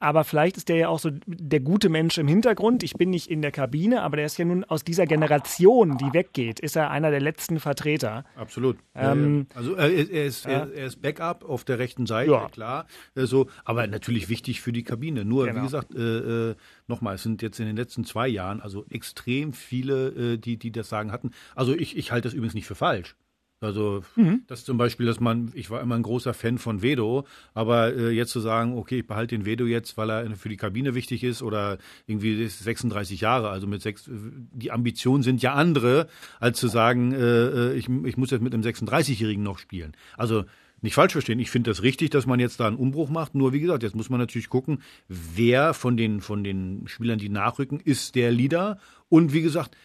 aber 0.00 0.24
vielleicht 0.24 0.56
ist 0.56 0.68
der 0.68 0.76
ja 0.76 0.88
auch 0.88 0.98
so 0.98 1.10
der 1.26 1.60
gute 1.60 1.88
Mensch 1.88 2.18
im 2.18 2.28
Hintergrund. 2.28 2.82
Ich 2.82 2.94
bin 2.94 3.10
nicht 3.10 3.28
in 3.28 3.42
der 3.42 3.50
Kabine, 3.50 4.02
aber 4.02 4.16
der 4.16 4.26
ist 4.26 4.38
ja 4.38 4.44
nun 4.44 4.64
aus 4.64 4.84
dieser 4.84 5.06
Generation, 5.06 5.98
die 5.98 6.12
weggeht, 6.12 6.60
ist 6.60 6.76
er 6.76 6.90
einer 6.90 7.10
der 7.10 7.20
letzten 7.20 7.58
Vertreter. 7.58 8.24
Absolut. 8.36 8.78
Ähm, 8.94 9.46
ja, 9.50 9.54
ja. 9.54 9.56
Also 9.56 9.74
er, 9.74 9.90
er, 9.90 10.24
ist, 10.24 10.46
er, 10.46 10.72
er, 10.72 10.86
ist 10.86 11.02
Backup 11.02 11.44
auf 11.44 11.64
der 11.64 11.78
rechten 11.78 12.06
Seite, 12.06 12.30
ja. 12.30 12.48
klar. 12.48 12.86
Äh, 13.14 13.26
so, 13.26 13.48
aber 13.64 13.86
natürlich 13.86 14.28
wichtig 14.28 14.60
für 14.60 14.72
die 14.72 14.84
Kabine. 14.84 15.24
Nur, 15.24 15.46
genau. 15.46 15.60
wie 15.60 15.64
gesagt, 15.64 15.94
äh, 15.94 16.50
äh, 16.50 16.54
nochmal, 16.86 17.16
es 17.16 17.22
sind 17.22 17.42
jetzt 17.42 17.58
in 17.58 17.66
den 17.66 17.76
letzten 17.76 18.04
zwei 18.04 18.28
Jahren 18.28 18.60
also 18.60 18.84
extrem 18.90 19.52
viele, 19.52 20.34
äh, 20.34 20.38
die, 20.38 20.58
die 20.58 20.70
das 20.70 20.88
sagen 20.88 21.10
hatten. 21.10 21.32
Also 21.56 21.74
ich, 21.74 21.96
ich 21.96 22.12
halte 22.12 22.28
das 22.28 22.34
übrigens 22.34 22.54
nicht 22.54 22.66
für 22.66 22.74
falsch. 22.74 23.16
Also 23.60 24.04
mhm. 24.14 24.42
das 24.46 24.64
zum 24.64 24.78
Beispiel, 24.78 25.06
dass 25.06 25.18
man, 25.18 25.50
ich 25.54 25.68
war 25.70 25.80
immer 25.80 25.96
ein 25.96 26.02
großer 26.02 26.32
Fan 26.32 26.58
von 26.58 26.80
Vedo, 26.80 27.26
aber 27.54 27.92
äh, 27.92 28.10
jetzt 28.10 28.30
zu 28.30 28.40
sagen, 28.40 28.78
okay, 28.78 29.00
ich 29.00 29.06
behalte 29.06 29.36
den 29.36 29.46
Vedo 29.46 29.66
jetzt, 29.66 29.96
weil 29.96 30.10
er 30.10 30.36
für 30.36 30.48
die 30.48 30.56
Kabine 30.56 30.94
wichtig 30.94 31.24
ist 31.24 31.42
oder 31.42 31.78
irgendwie 32.06 32.40
ist 32.40 32.60
36 32.60 33.20
Jahre, 33.20 33.50
also 33.50 33.66
mit 33.66 33.82
sechs, 33.82 34.08
die 34.08 34.70
Ambitionen 34.70 35.24
sind 35.24 35.42
ja 35.42 35.54
andere, 35.54 36.06
als 36.38 36.60
zu 36.60 36.68
sagen, 36.68 37.12
äh, 37.12 37.18
äh 37.18 37.74
ich, 37.74 37.88
ich 37.88 38.16
muss 38.16 38.30
jetzt 38.30 38.42
mit 38.42 38.54
einem 38.54 38.62
36-Jährigen 38.62 39.42
noch 39.42 39.58
spielen. 39.58 39.92
Also 40.16 40.44
nicht 40.80 40.94
falsch 40.94 41.12
verstehen, 41.12 41.40
ich 41.40 41.50
finde 41.50 41.70
das 41.70 41.82
richtig, 41.82 42.10
dass 42.10 42.26
man 42.26 42.38
jetzt 42.38 42.60
da 42.60 42.68
einen 42.68 42.76
Umbruch 42.76 43.10
macht. 43.10 43.34
Nur 43.34 43.52
wie 43.52 43.60
gesagt, 43.60 43.82
jetzt 43.82 43.96
muss 43.96 44.10
man 44.10 44.20
natürlich 44.20 44.48
gucken, 44.48 44.82
wer 45.08 45.74
von 45.74 45.96
den, 45.96 46.20
von 46.20 46.44
den 46.44 46.86
Spielern, 46.86 47.18
die 47.18 47.28
nachrücken, 47.28 47.80
ist 47.80 48.14
der 48.14 48.30
Leader. 48.30 48.78
Und 49.08 49.32
wie 49.32 49.42
gesagt, 49.42 49.76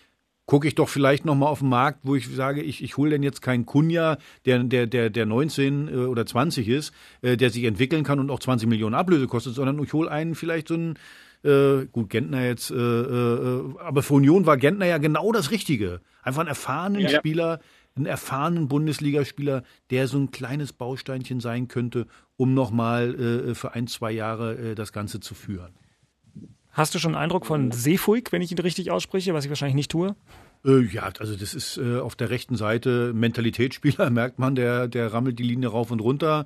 gucke 0.45 0.67
ich 0.67 0.75
doch 0.75 0.89
vielleicht 0.89 1.25
noch 1.25 1.35
mal 1.35 1.47
auf 1.47 1.59
den 1.59 1.69
Markt, 1.69 1.99
wo 2.03 2.15
ich 2.15 2.27
sage, 2.27 2.61
ich, 2.61 2.83
ich 2.83 2.97
hole 2.97 3.11
denn 3.11 3.23
jetzt 3.23 3.41
keinen 3.41 3.65
Kunja, 3.65 4.17
der, 4.45 4.63
der, 4.63 4.87
der, 4.87 5.09
der 5.09 5.25
19 5.25 5.87
äh, 5.87 5.91
oder 5.91 6.25
20 6.25 6.67
ist, 6.67 6.93
äh, 7.21 7.37
der 7.37 7.49
sich 7.49 7.63
entwickeln 7.63 8.03
kann 8.03 8.19
und 8.19 8.29
auch 8.29 8.39
20 8.39 8.67
Millionen 8.67 8.95
Ablöse 8.95 9.27
kostet, 9.27 9.55
sondern 9.55 9.81
ich 9.81 9.93
hole 9.93 10.11
einen 10.11 10.35
vielleicht 10.35 10.67
so 10.67 10.73
einen, 10.73 10.95
äh, 11.43 11.85
gut, 11.91 12.09
Gentner 12.09 12.45
jetzt, 12.45 12.71
äh, 12.71 12.75
äh, 12.75 13.73
aber 13.79 14.03
für 14.03 14.15
Union 14.15 14.45
war 14.45 14.57
Gentner 14.57 14.85
ja 14.85 14.97
genau 14.97 15.31
das 15.31 15.51
Richtige. 15.51 16.01
Einfach 16.21 16.41
einen 16.41 16.49
erfahrenen 16.49 17.01
ja. 17.01 17.09
Spieler, 17.09 17.59
einen 17.95 18.05
erfahrenen 18.05 18.67
Bundesligaspieler, 18.67 19.63
der 19.91 20.07
so 20.07 20.17
ein 20.17 20.31
kleines 20.31 20.73
Bausteinchen 20.73 21.39
sein 21.39 21.67
könnte, 21.67 22.07
um 22.37 22.53
nochmal 22.53 23.15
äh, 23.49 23.55
für 23.55 23.73
ein, 23.73 23.87
zwei 23.87 24.11
Jahre 24.11 24.55
äh, 24.55 24.75
das 24.75 24.91
Ganze 24.93 25.19
zu 25.19 25.35
führen. 25.35 25.73
Hast 26.73 26.95
du 26.95 26.99
schon 26.99 27.13
einen 27.13 27.23
Eindruck 27.23 27.45
von 27.45 27.71
Seefuig, 27.71 28.31
wenn 28.31 28.41
ich 28.41 28.51
ihn 28.51 28.59
richtig 28.59 28.89
ausspreche, 28.89 29.33
was 29.33 29.45
ich 29.45 29.49
wahrscheinlich 29.49 29.75
nicht 29.75 29.91
tue? 29.91 30.15
Äh, 30.65 30.81
ja, 30.81 31.11
also 31.19 31.35
das 31.35 31.53
ist 31.53 31.77
äh, 31.77 31.99
auf 31.99 32.15
der 32.15 32.31
rechten 32.31 32.55
Seite 32.55 33.13
Mentalitätsspieler, 33.13 34.09
merkt 34.11 34.39
man, 34.39 34.55
der, 34.55 34.87
der 34.87 35.13
rammelt 35.13 35.37
die 35.37 35.43
Linie 35.43 35.69
rauf 35.69 35.91
und 35.91 36.01
runter 36.01 36.45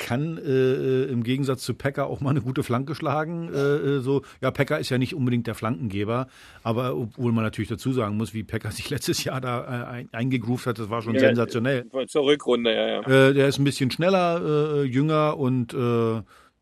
kann 0.00 0.38
äh, 0.38 1.04
im 1.04 1.22
Gegensatz 1.22 1.62
zu 1.62 1.74
Pecker 1.74 2.06
auch 2.06 2.20
mal 2.20 2.30
eine 2.30 2.40
gute 2.40 2.62
Flanke 2.62 2.94
schlagen. 2.94 3.52
Äh, 3.52 3.58
äh, 3.58 4.00
so, 4.00 4.22
ja, 4.40 4.50
Pecker 4.50 4.78
ist 4.78 4.88
ja 4.88 4.96
nicht 4.96 5.14
unbedingt 5.14 5.46
der 5.46 5.54
Flankengeber, 5.54 6.26
aber 6.62 6.96
obwohl 6.96 7.32
man 7.32 7.44
natürlich 7.44 7.68
dazu 7.68 7.92
sagen 7.92 8.16
muss, 8.16 8.32
wie 8.32 8.42
Pecker 8.42 8.70
sich 8.72 8.88
letztes 8.88 9.22
Jahr 9.22 9.42
da 9.42 9.98
äh, 9.98 10.06
eingegroovt 10.10 10.66
hat, 10.66 10.78
das 10.78 10.88
war 10.88 11.02
schon 11.02 11.14
ja, 11.14 11.20
sensationell. 11.20 11.86
Zur 12.08 12.24
Rückrunde, 12.24 12.74
ja, 12.74 12.86
ja. 12.86 13.28
Äh, 13.28 13.34
der 13.34 13.48
ist 13.48 13.58
ein 13.58 13.64
bisschen 13.64 13.90
schneller, 13.90 14.84
jünger 14.84 15.36
und 15.36 15.74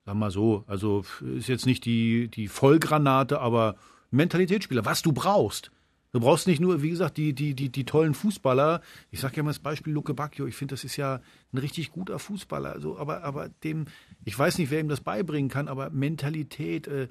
Sag 0.08 0.16
mal 0.16 0.30
so, 0.30 0.64
also 0.66 1.04
ist 1.36 1.48
jetzt 1.48 1.66
nicht 1.66 1.84
die, 1.84 2.28
die 2.28 2.48
Vollgranate, 2.48 3.42
aber 3.42 3.76
Mentalitätsspieler, 4.10 4.86
was 4.86 5.02
du 5.02 5.12
brauchst. 5.12 5.70
Du 6.12 6.20
brauchst 6.20 6.46
nicht 6.46 6.60
nur, 6.60 6.80
wie 6.80 6.88
gesagt, 6.88 7.18
die, 7.18 7.34
die, 7.34 7.52
die, 7.52 7.68
die 7.68 7.84
tollen 7.84 8.14
Fußballer. 8.14 8.80
Ich 9.10 9.20
sage 9.20 9.36
ja 9.36 9.42
mal 9.42 9.50
das 9.50 9.58
Beispiel 9.58 9.92
Luke 9.92 10.14
Bacchio. 10.14 10.46
Ich 10.46 10.54
finde, 10.54 10.72
das 10.72 10.84
ist 10.84 10.96
ja 10.96 11.20
ein 11.52 11.58
richtig 11.58 11.92
guter 11.92 12.18
Fußballer. 12.18 12.72
Also, 12.72 12.96
aber, 12.96 13.22
aber 13.22 13.50
dem, 13.64 13.84
ich 14.24 14.38
weiß 14.38 14.56
nicht, 14.56 14.70
wer 14.70 14.80
ihm 14.80 14.88
das 14.88 15.02
beibringen 15.02 15.50
kann, 15.50 15.68
aber 15.68 15.90
Mentalität, 15.90 16.88
äh, 16.88 17.02
äh 17.02 17.08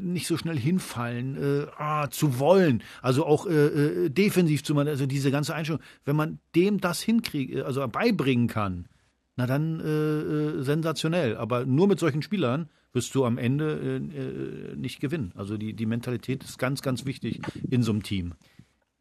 nicht 0.00 0.26
so 0.26 0.38
schnell 0.38 0.58
hinfallen, 0.58 1.36
äh, 1.36 1.66
ah, 1.76 2.08
zu 2.08 2.38
wollen, 2.38 2.82
also 3.02 3.26
auch 3.26 3.46
äh, 3.46 3.66
äh, 3.66 4.08
defensiv 4.08 4.64
zu 4.64 4.74
machen, 4.74 4.88
also 4.88 5.04
diese 5.04 5.30
ganze 5.30 5.54
Einstellung. 5.54 5.82
Wenn 6.06 6.16
man 6.16 6.38
dem 6.54 6.80
das 6.80 7.02
hinkriegt, 7.02 7.60
also 7.60 7.86
beibringen 7.86 8.48
kann, 8.48 8.88
na 9.36 9.46
dann 9.46 9.80
äh, 9.80 9.84
äh, 9.84 10.62
sensationell. 10.62 11.36
Aber 11.36 11.66
nur 11.66 11.88
mit 11.88 11.98
solchen 11.98 12.22
Spielern 12.22 12.70
wirst 12.92 13.14
du 13.14 13.24
am 13.24 13.38
Ende 13.38 13.78
äh, 13.80 13.96
äh, 13.96 14.76
nicht 14.76 15.00
gewinnen. 15.00 15.32
Also 15.36 15.56
die, 15.56 15.74
die 15.74 15.86
Mentalität 15.86 16.44
ist 16.44 16.58
ganz, 16.58 16.82
ganz 16.82 17.04
wichtig 17.04 17.40
in 17.70 17.82
so 17.82 17.92
einem 17.92 18.02
Team. 18.02 18.34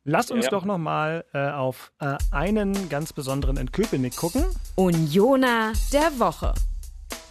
Lass 0.06 0.32
uns 0.32 0.46
ja. 0.46 0.52
doch 0.52 0.66
nochmal 0.66 1.24
äh, 1.34 1.50
auf 1.50 1.94
äh, 2.00 2.18
einen 2.32 2.90
ganz 2.90 3.14
besonderen 3.14 3.56
in 3.56 3.72
Köpenick 3.72 4.18
gucken. 4.18 4.44
Unioner 4.76 5.72
der 5.94 6.20
Woche. 6.20 6.54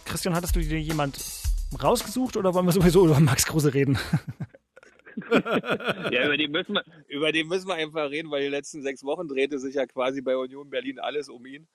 Christian, 0.05 0.33
hattest 0.33 0.55
du 0.55 0.59
dir 0.59 0.81
jemand 0.81 1.19
rausgesucht 1.81 2.35
oder 2.37 2.53
wollen 2.53 2.65
wir 2.65 2.71
sowieso 2.71 3.05
über 3.05 3.19
Max 3.19 3.45
Kruse 3.45 3.73
reden? 3.73 3.97
ja, 6.11 6.25
über 6.25 6.37
den, 6.37 6.51
müssen 6.51 6.73
wir, 6.73 6.83
über 7.07 7.31
den 7.31 7.47
müssen 7.47 7.67
wir 7.67 7.75
einfach 7.75 8.09
reden, 8.09 8.31
weil 8.31 8.41
die 8.41 8.49
letzten 8.49 8.81
sechs 8.81 9.03
Wochen 9.03 9.27
drehte 9.27 9.59
sich 9.59 9.75
ja 9.75 9.85
quasi 9.85 10.21
bei 10.21 10.35
Union 10.35 10.69
Berlin 10.69 10.99
alles 10.99 11.29
um 11.29 11.45
ihn. 11.45 11.67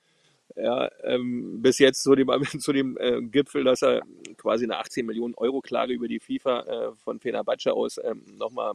Ja, 0.61 0.91
ähm, 1.05 1.63
bis 1.63 1.79
jetzt 1.79 2.03
zu 2.03 2.17
dem, 2.17 2.29
zu 2.61 2.73
dem 2.73 2.97
äh, 2.99 3.23
Gipfel, 3.23 3.63
dass 3.63 3.83
er 3.83 4.03
quasi 4.37 4.65
eine 4.65 4.79
18 4.79 5.07
Millionen 5.07 5.35
Euro 5.35 5.61
Klage 5.61 5.93
über 5.93 6.09
die 6.09 6.19
FIFA 6.19 6.61
äh, 6.63 6.97
von 6.97 7.21
Fenerbahce 7.21 7.73
aus 7.73 7.99
ähm, 8.03 8.25
nochmal 8.37 8.75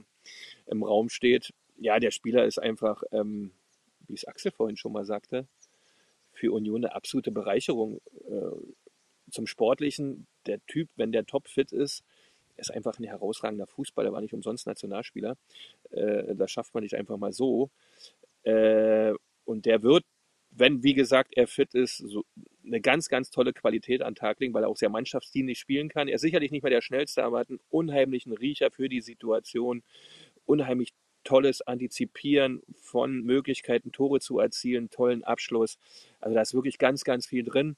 im 0.67 0.83
Raum 0.83 1.09
steht. 1.09 1.53
Ja, 1.77 1.99
der 1.99 2.11
Spieler 2.11 2.45
ist 2.45 2.57
einfach, 2.57 3.03
ähm, 3.11 3.51
wie 4.07 4.13
es 4.13 4.25
Axel 4.25 4.51
vorhin 4.51 4.77
schon 4.77 4.93
mal 4.93 5.03
sagte, 5.03 5.45
für 6.31 6.53
Union 6.53 6.85
eine 6.85 6.95
absolute 6.95 7.31
Bereicherung. 7.31 7.99
Äh, 8.29 8.51
zum 9.29 9.45
Sportlichen, 9.45 10.27
der 10.45 10.65
Typ, 10.67 10.89
wenn 10.95 11.11
der 11.11 11.25
topfit 11.25 11.73
ist, 11.73 12.03
ist 12.55 12.71
einfach 12.71 12.97
ein 12.97 13.03
herausragender 13.03 13.67
Fußballer, 13.67 14.13
war 14.13 14.21
nicht 14.21 14.33
umsonst 14.33 14.67
Nationalspieler. 14.67 15.35
Äh, 15.91 16.35
das 16.35 16.51
schafft 16.51 16.73
man 16.73 16.83
nicht 16.83 16.95
einfach 16.95 17.17
mal 17.17 17.33
so. 17.33 17.71
Äh, 18.43 19.13
und 19.43 19.65
der 19.65 19.83
wird 19.83 20.05
wenn, 20.55 20.83
wie 20.83 20.93
gesagt, 20.93 21.33
er 21.35 21.47
fit 21.47 21.73
ist, 21.73 21.97
so 21.97 22.25
eine 22.65 22.81
ganz, 22.81 23.09
ganz 23.09 23.29
tolle 23.29 23.53
Qualität 23.53 24.01
an 24.01 24.15
Tag 24.15 24.39
legen, 24.39 24.53
weil 24.53 24.63
er 24.63 24.69
auch 24.69 24.77
sehr 24.77 24.89
mannschaftsdienlich 24.89 25.59
spielen 25.59 25.89
kann. 25.89 26.07
Er 26.07 26.15
ist 26.15 26.21
sicherlich 26.21 26.51
nicht 26.51 26.63
mehr 26.63 26.69
der 26.69 26.81
Schnellste, 26.81 27.23
aber 27.23 27.39
hat 27.39 27.49
einen 27.49 27.59
unheimlichen 27.69 28.33
Riecher 28.33 28.71
für 28.71 28.89
die 28.89 29.01
Situation, 29.01 29.83
unheimlich 30.45 30.93
tolles 31.23 31.61
Antizipieren 31.61 32.61
von 32.81 33.21
Möglichkeiten, 33.21 33.91
Tore 33.91 34.19
zu 34.19 34.39
erzielen, 34.39 34.89
tollen 34.89 35.23
Abschluss. 35.23 35.77
Also 36.19 36.35
da 36.35 36.41
ist 36.41 36.53
wirklich 36.53 36.77
ganz, 36.77 37.03
ganz 37.03 37.25
viel 37.25 37.43
drin. 37.43 37.75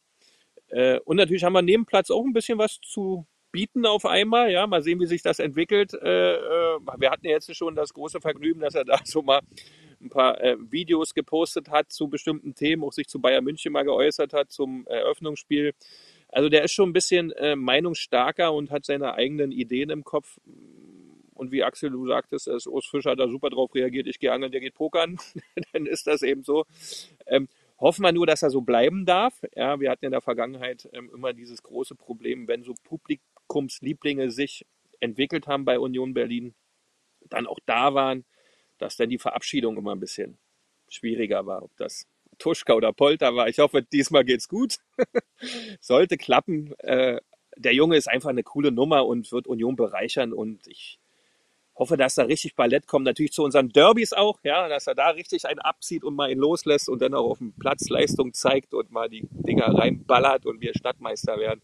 Äh, 0.69 0.99
und 1.01 1.17
natürlich 1.17 1.43
haben 1.43 1.53
wir 1.53 1.61
neben 1.61 1.86
Platz 1.86 2.09
auch 2.09 2.26
ein 2.26 2.34
bisschen 2.34 2.57
was 2.57 2.80
zu 2.82 3.28
bieten 3.51 3.86
auf 3.86 4.05
einmal. 4.05 4.51
Ja, 4.51 4.67
mal 4.67 4.82
sehen, 4.82 4.99
wie 4.99 5.05
sich 5.05 5.21
das 5.21 5.39
entwickelt. 5.39 5.93
Äh, 5.93 6.36
äh, 6.36 6.80
wir 6.97 7.11
hatten 7.11 7.26
ja 7.26 7.32
jetzt 7.32 7.55
schon 7.55 7.76
das 7.76 7.93
große 7.93 8.19
Vergnügen, 8.19 8.59
dass 8.59 8.76
er 8.76 8.86
da 8.86 8.99
so 9.05 9.21
mal 9.21 9.41
ein 10.01 10.09
paar 10.09 10.41
äh, 10.41 10.57
Videos 10.59 11.13
gepostet 11.13 11.69
hat 11.69 11.91
zu 11.91 12.07
bestimmten 12.07 12.55
Themen, 12.55 12.83
auch 12.83 12.93
sich 12.93 13.07
zu 13.07 13.19
Bayern 13.19 13.43
München 13.43 13.71
mal 13.71 13.83
geäußert 13.83 14.33
hat 14.33 14.51
zum 14.51 14.85
Eröffnungsspiel. 14.87 15.73
Also 16.29 16.49
der 16.49 16.63
ist 16.63 16.73
schon 16.73 16.89
ein 16.89 16.93
bisschen 16.93 17.31
äh, 17.31 17.55
meinungsstarker 17.55 18.53
und 18.53 18.71
hat 18.71 18.85
seine 18.85 19.13
eigenen 19.13 19.51
Ideen 19.51 19.89
im 19.89 20.03
Kopf. 20.03 20.37
Und 21.33 21.51
wie 21.51 21.63
Axel, 21.63 21.91
du 21.91 22.07
sagtest, 22.07 22.47
ist 22.47 22.67
Urs 22.67 22.85
Fischer 22.85 23.15
da 23.15 23.27
super 23.27 23.49
drauf 23.49 23.75
reagiert, 23.75 24.07
ich 24.07 24.19
gehe 24.19 24.31
angeln, 24.31 24.51
der 24.51 24.61
geht 24.61 24.73
pokern, 24.73 25.17
dann 25.73 25.85
ist 25.85 26.07
das 26.07 26.21
eben 26.21 26.43
so. 26.43 26.65
Ähm, 27.27 27.47
hoffen 27.77 28.03
wir 28.03 28.11
nur, 28.11 28.25
dass 28.25 28.41
er 28.41 28.49
so 28.49 28.61
bleiben 28.61 29.05
darf. 29.05 29.41
Ja, 29.55 29.79
wir 29.79 29.91
hatten 29.91 30.05
in 30.05 30.11
der 30.11 30.21
Vergangenheit 30.21 30.89
ähm, 30.93 31.11
immer 31.13 31.33
dieses 31.33 31.61
große 31.61 31.95
Problem, 31.95 32.47
wenn 32.47 32.63
so 32.63 32.73
Publikumslieblinge 32.83 34.31
sich 34.31 34.65
entwickelt 34.99 35.47
haben 35.47 35.65
bei 35.65 35.77
Union 35.77 36.13
Berlin, 36.13 36.55
dann 37.29 37.47
auch 37.47 37.59
da 37.65 37.93
waren, 37.93 38.25
dass 38.78 38.97
dann 38.97 39.09
die 39.09 39.17
Verabschiedung 39.17 39.78
immer 39.78 39.93
ein 39.93 39.99
bisschen 39.99 40.38
schwieriger 40.89 41.45
war. 41.45 41.63
Ob 41.63 41.76
das 41.78 42.07
Tuschka 42.38 42.73
oder 42.73 42.93
Polter 42.93 43.36
war. 43.36 43.47
Ich 43.47 43.59
hoffe, 43.59 43.82
diesmal 43.82 44.26
geht's 44.26 44.47
gut. 44.47 44.78
Sollte 45.80 46.17
klappen. 46.17 46.73
Äh, 46.80 47.19
der 47.57 47.73
Junge 47.73 47.95
ist 47.95 48.09
einfach 48.09 48.30
eine 48.30 48.43
coole 48.43 48.71
Nummer 48.71 49.05
und 49.05 49.32
wird 49.32 49.47
Union 49.47 49.76
bereichern 49.76 50.34
und 50.34 50.67
ich 50.67 50.99
hoffe, 51.76 51.97
dass 51.97 52.15
da 52.15 52.23
richtig 52.23 52.55
Ballett 52.55 52.88
kommt. 52.88 53.05
Natürlich 53.05 53.34
zu 53.34 53.43
unseren 53.43 53.69
Derbys 53.69 54.13
auch, 54.13 54.39
ja, 54.43 54.67
dass 54.67 54.88
er 54.88 54.95
da 54.95 55.09
richtig 55.09 55.45
einen 55.45 55.59
abzieht 55.59 56.03
und 56.03 56.15
mal 56.15 56.32
ihn 56.32 56.39
loslässt 56.39 56.89
und 56.89 57.01
dann 57.01 57.13
auch 57.13 57.30
auf 57.32 57.38
dem 57.39 57.53
Platz 57.53 57.89
Leistung 57.89 58.34
zeigt 58.34 58.73
und 58.73 58.91
mal 58.91 59.09
die 59.09 59.28
Dinger 59.32 59.67
reinballert 59.67 60.45
und 60.45 60.61
wir 60.61 60.73
Stadtmeister 60.73 61.38
werden. 61.38 61.61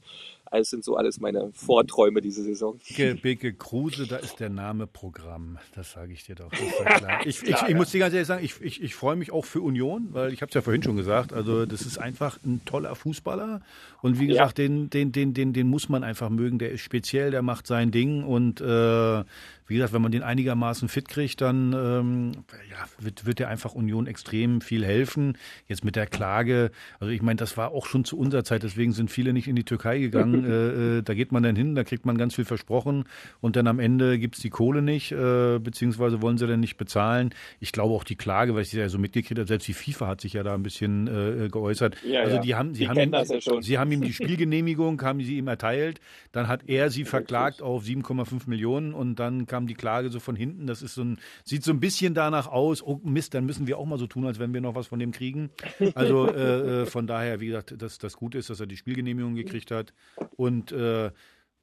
Das 0.60 0.70
sind 0.70 0.84
so 0.84 0.98
alles 0.98 1.20
meine 1.20 1.50
Vorträume 1.54 2.20
diese 2.20 2.44
Saison. 2.44 2.78
Beke, 2.88 3.16
Beke 3.16 3.54
Kruse, 3.54 4.06
da 4.06 4.18
ist 4.18 4.40
der 4.42 4.50
Name 4.50 4.86
Programm. 4.86 5.58
Das 5.74 5.94
sage 5.94 6.12
ich 6.12 6.26
dir 6.26 6.36
doch. 6.36 6.52
Ja 6.52 6.94
klar. 6.98 7.26
Ich, 7.26 7.42
ich, 7.44 7.56
ich, 7.68 7.76
muss 7.76 7.92
dir 7.92 8.00
ganz 8.00 8.14
ehrlich 8.14 8.28
sagen, 8.28 8.44
ich, 8.44 8.62
ich, 8.62 8.84
ich 8.84 8.94
freue 8.94 9.16
mich 9.16 9.32
auch 9.32 9.46
für 9.46 9.62
Union, 9.62 10.10
weil 10.12 10.34
ich 10.34 10.42
habe 10.42 10.50
es 10.50 10.54
ja 10.54 10.62
vorhin 10.62 10.84
schon 10.84 10.98
gesagt. 10.98 11.32
Also 11.32 11.66
das 11.66 11.84
ist 11.84 11.98
einfach 11.98 12.38
ein 12.46 12.62
toller 12.66 12.96
Fußballer 12.96 13.62
und 14.02 14.20
wie 14.20 14.28
gesagt, 14.28 14.60
ja. 14.60 14.68
den, 14.68 14.90
den, 14.90 15.14
den, 15.14 15.34
den, 15.34 15.54
den 15.54 15.68
muss 15.68 15.88
man 15.88 16.04
einfach 16.04 16.30
mögen. 16.30 16.60
Der 16.60 16.72
ist 16.72 16.82
speziell, 16.82 17.32
der 17.32 17.42
macht 17.42 17.66
sein 17.66 17.92
Ding 17.92 18.24
und 18.24 18.60
äh, 18.60 19.24
wie 19.72 19.76
gesagt, 19.76 19.94
wenn 19.94 20.02
man 20.02 20.12
den 20.12 20.22
einigermaßen 20.22 20.90
fit 20.90 21.08
kriegt, 21.08 21.40
dann 21.40 21.74
ähm, 21.74 22.32
ja, 22.70 22.86
wird, 23.00 23.26
wird 23.26 23.40
der 23.40 23.48
einfach 23.48 23.74
Union 23.74 24.06
extrem 24.06 24.60
viel 24.62 24.86
helfen. 24.86 25.38
Jetzt 25.68 25.86
mit 25.86 25.96
der 25.96 26.08
Klage, 26.08 26.72
also 27.00 27.12
ich 27.12 27.22
meine, 27.22 27.38
das 27.38 27.56
war 27.56 27.72
auch 27.72 27.86
schon 27.86 28.04
zu 28.04 28.18
unserer 28.18 28.44
Zeit, 28.44 28.64
deswegen 28.64 28.92
sind 28.92 29.10
viele 29.10 29.32
nicht 29.32 29.48
in 29.48 29.56
die 29.56 29.64
Türkei 29.64 30.00
gegangen. 30.00 30.44
äh, 30.46 30.98
äh, 30.98 31.02
da 31.04 31.14
geht 31.14 31.32
man 31.32 31.42
dann 31.44 31.56
hin, 31.56 31.74
da 31.74 31.86
kriegt 31.86 32.06
man 32.06 32.18
ganz 32.18 32.36
viel 32.36 32.44
versprochen 32.44 33.06
und 33.40 33.56
dann 33.56 33.68
am 33.68 33.80
Ende 33.80 34.20
gibt 34.20 34.36
es 34.36 34.42
die 34.42 34.50
Kohle 34.50 34.82
nicht, 34.82 35.14
äh, 35.14 35.58
beziehungsweise 35.60 36.22
wollen 36.22 36.38
sie 36.38 36.48
dann 36.48 36.60
nicht 36.60 36.76
bezahlen. 36.76 37.34
Ich 37.62 37.72
glaube 37.72 37.94
auch 37.96 38.04
die 38.04 38.18
Klage, 38.18 38.54
weil 38.54 38.64
ich 38.64 38.70
sie 38.70 38.80
ja 38.80 38.90
so 38.90 39.00
mitgekriegt 39.00 39.40
habe, 39.40 39.48
selbst 39.48 39.70
die 39.70 39.74
FIFA 39.74 40.08
hat 40.08 40.22
sich 40.22 40.34
ja 40.34 40.44
da 40.44 40.54
ein 40.54 40.64
bisschen 40.64 41.08
äh, 41.08 41.48
geäußert. 41.48 41.96
Ja, 42.06 42.24
also 42.24 42.40
die 42.40 42.56
haben, 42.56 42.74
sie, 42.74 42.82
die 42.82 42.90
haben 42.90 43.00
ihm, 43.00 43.14
ja 43.14 43.62
sie 43.62 43.78
haben 43.80 43.92
ihm 43.94 44.02
die 44.02 44.12
Spielgenehmigung, 44.12 45.02
haben 45.02 45.22
sie 45.22 45.38
ihm 45.38 45.48
erteilt, 45.48 46.02
dann 46.34 46.50
hat 46.50 46.68
er 46.68 46.90
sie 46.90 47.06
verklagt 47.06 47.62
auf 47.62 47.86
7,5 47.86 48.50
Millionen 48.50 48.94
und 48.94 49.16
dann 49.16 49.46
kam 49.46 49.61
kam 49.62 49.68
die 49.68 49.76
Klage 49.76 50.10
so 50.10 50.20
von 50.20 50.36
hinten. 50.36 50.68
Das 50.68 50.82
ist 50.82 50.96
so 50.96 51.04
ein, 51.04 51.20
sieht 51.44 51.64
so 51.64 51.72
ein 51.72 51.80
bisschen 51.80 52.14
danach 52.14 52.48
aus, 52.48 52.82
oh 52.82 53.00
Mist, 53.04 53.34
dann 53.34 53.46
müssen 53.46 53.68
wir 53.68 53.78
auch 53.78 53.86
mal 53.86 54.00
so 54.00 54.08
tun, 54.08 54.26
als 54.26 54.40
wenn 54.40 54.54
wir 54.54 54.62
noch 54.62 54.76
was 54.76 54.88
von 54.88 55.00
dem 55.00 55.12
kriegen. 55.12 55.52
Also 55.94 56.28
äh, 56.34 56.82
äh, 56.82 56.86
von 56.86 57.08
daher, 57.08 57.40
wie 57.40 57.48
gesagt, 57.48 57.80
dass 57.80 57.98
das 57.98 58.18
gut 58.18 58.36
ist, 58.36 58.50
dass 58.50 58.60
er 58.60 58.68
die 58.68 58.78
Spielgenehmigung 58.78 59.36
gekriegt 59.36 59.72
hat. 59.72 59.94
Und 60.36 60.72
äh, 60.72 61.12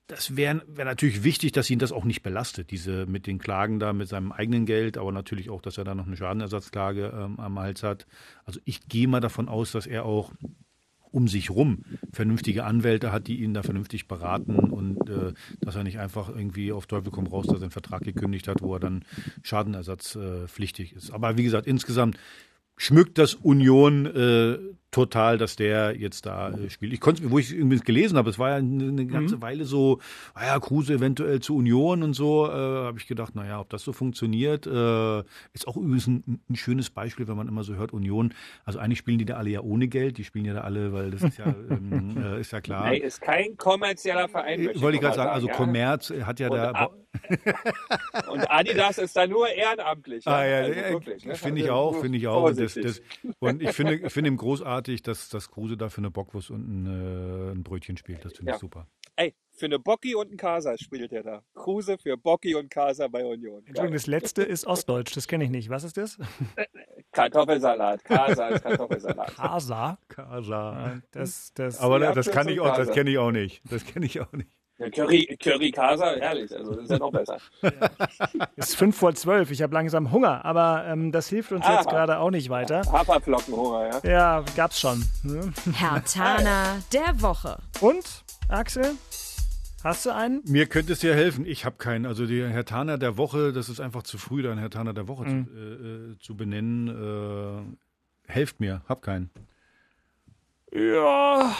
das 0.06 0.36
wäre 0.36 0.62
wär 0.68 0.84
natürlich 0.84 1.22
wichtig, 1.22 1.52
dass 1.52 1.68
ihn 1.68 1.78
das 1.78 1.92
auch 1.92 2.04
nicht 2.04 2.22
belastet, 2.22 2.70
diese 2.70 3.04
mit 3.06 3.26
den 3.26 3.38
Klagen 3.38 3.78
da, 3.78 3.92
mit 3.92 4.08
seinem 4.08 4.32
eigenen 4.32 4.64
Geld, 4.64 4.96
aber 4.96 5.12
natürlich 5.12 5.50
auch, 5.50 5.60
dass 5.60 5.76
er 5.76 5.84
da 5.84 5.94
noch 5.94 6.06
eine 6.06 6.16
Schadenersatzklage 6.16 7.12
ähm, 7.14 7.38
am 7.38 7.58
Hals 7.58 7.82
hat. 7.82 8.06
Also 8.44 8.60
ich 8.64 8.88
gehe 8.88 9.08
mal 9.08 9.20
davon 9.20 9.48
aus, 9.48 9.72
dass 9.72 9.86
er 9.86 10.06
auch 10.06 10.32
um 11.18 11.26
sich 11.26 11.50
rum 11.50 11.82
vernünftige 12.12 12.62
Anwälte 12.62 13.10
hat, 13.10 13.26
die 13.26 13.42
ihn 13.42 13.52
da 13.52 13.64
vernünftig 13.64 14.06
beraten 14.06 14.54
und 14.54 15.10
äh, 15.10 15.32
dass 15.60 15.74
er 15.74 15.82
nicht 15.82 15.98
einfach 15.98 16.28
irgendwie 16.28 16.70
auf 16.70 16.86
Teufel 16.86 17.10
komm 17.10 17.26
raus, 17.26 17.46
dass 17.46 17.56
er 17.56 17.62
einen 17.62 17.70
Vertrag 17.72 18.02
gekündigt 18.02 18.46
hat, 18.46 18.62
wo 18.62 18.72
er 18.74 18.78
dann 18.78 19.04
schadenersatzpflichtig 19.42 20.92
äh, 20.92 20.96
ist. 20.96 21.10
Aber 21.10 21.36
wie 21.36 21.42
gesagt, 21.42 21.66
insgesamt 21.66 22.16
schmückt 22.76 23.18
das 23.18 23.34
Union 23.34 24.06
äh, 24.06 24.58
total, 24.90 25.36
dass 25.36 25.56
der 25.56 25.94
jetzt 25.96 26.24
da 26.24 26.50
äh, 26.50 26.70
spielt. 26.70 26.92
Ich 26.94 27.00
konnte, 27.00 27.30
wo 27.30 27.38
ich 27.38 27.52
übrigens 27.52 27.84
gelesen 27.84 28.16
habe, 28.16 28.30
es 28.30 28.38
war 28.38 28.50
ja 28.50 28.56
eine, 28.56 28.88
eine 28.88 29.06
ganze 29.06 29.36
mhm. 29.36 29.42
Weile 29.42 29.64
so, 29.64 29.98
ah 30.34 30.46
ja, 30.46 30.58
Kruse 30.58 30.94
eventuell 30.94 31.40
zu 31.40 31.56
Union 31.56 32.02
und 32.02 32.14
so, 32.14 32.46
äh, 32.46 32.50
habe 32.50 32.98
ich 32.98 33.06
gedacht, 33.06 33.34
naja, 33.34 33.60
ob 33.60 33.68
das 33.68 33.82
so 33.82 33.92
funktioniert, 33.92 34.66
äh, 34.66 35.18
ist 35.52 35.68
auch 35.68 35.76
übrigens 35.76 36.06
ein, 36.06 36.40
ein, 36.48 36.56
schönes 36.56 36.88
Beispiel, 36.88 37.28
wenn 37.28 37.36
man 37.36 37.48
immer 37.48 37.64
so 37.64 37.74
hört, 37.74 37.92
Union. 37.92 38.32
Also 38.64 38.78
eigentlich 38.78 38.98
spielen 38.98 39.18
die 39.18 39.26
da 39.26 39.36
alle 39.36 39.50
ja 39.50 39.60
ohne 39.60 39.88
Geld, 39.88 40.16
die 40.16 40.24
spielen 40.24 40.46
ja 40.46 40.54
da 40.54 40.62
alle, 40.62 40.92
weil 40.92 41.10
das 41.10 41.22
ist 41.22 41.38
ja, 41.38 41.46
ähm, 41.70 42.16
äh, 42.16 42.40
ist 42.40 42.52
ja 42.52 42.62
klar. 42.62 42.88
Nee, 42.88 42.98
ist 42.98 43.20
kein 43.20 43.58
kommerzieller 43.58 44.28
Verein. 44.28 44.70
Äh, 44.70 44.80
wollte 44.80 44.96
ich 44.96 45.02
gerade 45.02 45.16
sagen, 45.16 45.30
also 45.30 45.48
Kommerz 45.48 46.08
ja. 46.08 46.26
hat 46.26 46.40
ja 46.40 46.48
und 46.48 46.56
da. 46.56 46.90
und 48.30 48.50
Adidas 48.50 48.98
ist 48.98 49.16
da 49.16 49.26
nur 49.26 49.48
ehrenamtlich. 49.48 50.26
Ah, 50.26 50.44
ja, 50.44 50.56
also 50.58 50.98
ne? 50.98 51.34
finde 51.34 51.60
ich 51.62 51.70
auch, 51.70 52.00
finde 52.00 52.18
ich 52.18 52.26
auch. 52.26 52.52
Das, 52.52 52.74
das, 52.74 53.02
und 53.38 53.62
ich 53.62 53.70
finde, 53.72 54.08
finde 54.10 54.28
im 54.28 54.36
großartig 54.36 54.77
großartig, 54.78 55.02
dass, 55.02 55.28
dass 55.28 55.50
Kruse 55.50 55.76
da 55.76 55.88
für 55.88 55.98
eine 55.98 56.10
Bockwurst 56.10 56.50
und 56.50 56.68
ein, 56.68 56.86
äh, 56.86 57.52
ein 57.52 57.62
Brötchen 57.62 57.96
spielt. 57.96 58.24
Das 58.24 58.32
finde 58.32 58.50
ja. 58.50 58.56
ich 58.56 58.60
super. 58.60 58.86
Ey, 59.16 59.34
für 59.50 59.66
eine 59.66 59.80
Bocki 59.80 60.14
und 60.14 60.30
ein 60.30 60.36
Casa 60.36 60.78
spielt 60.78 61.12
er 61.12 61.24
da. 61.24 61.42
Kruse 61.54 61.98
für 61.98 62.16
Bocki 62.16 62.54
und 62.54 62.70
Casa 62.70 63.08
bei 63.08 63.24
Union. 63.24 63.58
Entschuldigung, 63.66 63.94
das 63.94 64.06
letzte 64.06 64.42
ist 64.44 64.64
Ostdeutsch, 64.64 65.16
das 65.16 65.26
kenne 65.26 65.44
ich 65.44 65.50
nicht. 65.50 65.70
Was 65.70 65.82
ist 65.82 65.96
das? 65.96 66.18
Kartoffelsalat. 67.12 68.04
Casa 68.04 68.48
ist 68.48 68.62
Kartoffelsalat. 68.62 69.34
Casa? 69.34 69.98
Casa. 70.06 71.02
Das, 71.10 71.52
das, 71.54 71.80
Aber 71.80 71.98
das 71.98 72.30
kann 72.30 72.48
ich 72.48 72.60
auch, 72.60 72.76
das 72.76 72.92
kenne 72.92 73.10
ich 73.10 73.18
auch 73.18 73.32
nicht. 73.32 73.60
Das 73.68 73.84
kenne 73.84 74.06
ich 74.06 74.20
auch 74.20 74.32
nicht. 74.32 74.48
Ja, 74.78 74.88
Curry, 74.90 75.36
Curry 75.42 75.72
Casa, 75.72 76.14
herrlich, 76.20 76.56
also 76.56 76.72
das 76.72 76.84
ist 76.84 76.90
ja 76.90 76.98
noch 76.98 77.10
besser. 77.10 77.38
Ja. 77.62 77.70
Es 78.56 78.70
ist 78.70 78.76
fünf 78.76 78.96
vor 78.96 79.14
zwölf, 79.14 79.50
ich 79.50 79.62
habe 79.62 79.74
langsam 79.74 80.12
Hunger, 80.12 80.44
aber 80.44 80.84
ähm, 80.86 81.10
das 81.10 81.28
hilft 81.28 81.52
uns 81.52 81.64
Aha. 81.64 81.76
jetzt 81.76 81.88
gerade 81.88 82.18
auch 82.18 82.30
nicht 82.30 82.48
weiter. 82.48 82.82
Haferflockenhunger, 82.90 84.00
ja. 84.04 84.10
Ja, 84.10 84.44
gab's 84.56 84.80
schon. 84.80 85.04
Ne? 85.24 85.52
Herr 85.74 86.04
Tana 86.04 86.78
der 86.92 87.20
Woche. 87.20 87.58
Und, 87.80 88.24
Axel? 88.48 88.94
Hast 89.84 90.06
du 90.06 90.14
einen? 90.14 90.42
Mir 90.44 90.66
könnte 90.66 90.92
es 90.92 91.00
dir 91.00 91.14
helfen. 91.14 91.46
Ich 91.46 91.64
habe 91.64 91.76
keinen. 91.76 92.04
Also 92.04 92.26
der 92.26 92.48
Herr 92.48 92.64
Tana 92.64 92.96
der 92.96 93.16
Woche, 93.16 93.52
das 93.52 93.68
ist 93.68 93.80
einfach 93.80 94.02
zu 94.02 94.18
früh, 94.18 94.42
da 94.42 94.50
einen 94.50 94.58
Herr 94.58 94.70
Tana 94.70 94.92
der 94.92 95.06
Woche 95.06 95.24
mhm. 95.24 95.46
zu, 95.46 95.52
äh, 95.54 96.12
äh, 96.12 96.18
zu, 96.18 96.36
benennen. 96.36 97.76
Äh, 98.26 98.32
helft 98.32 98.58
mir, 98.58 98.82
hab 98.88 99.02
keinen. 99.02 99.30
Ja, 100.72 101.54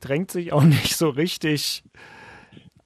drängt 0.00 0.30
sich 0.30 0.52
auch 0.52 0.62
nicht 0.62 0.96
so 0.96 1.08
richtig 1.08 1.82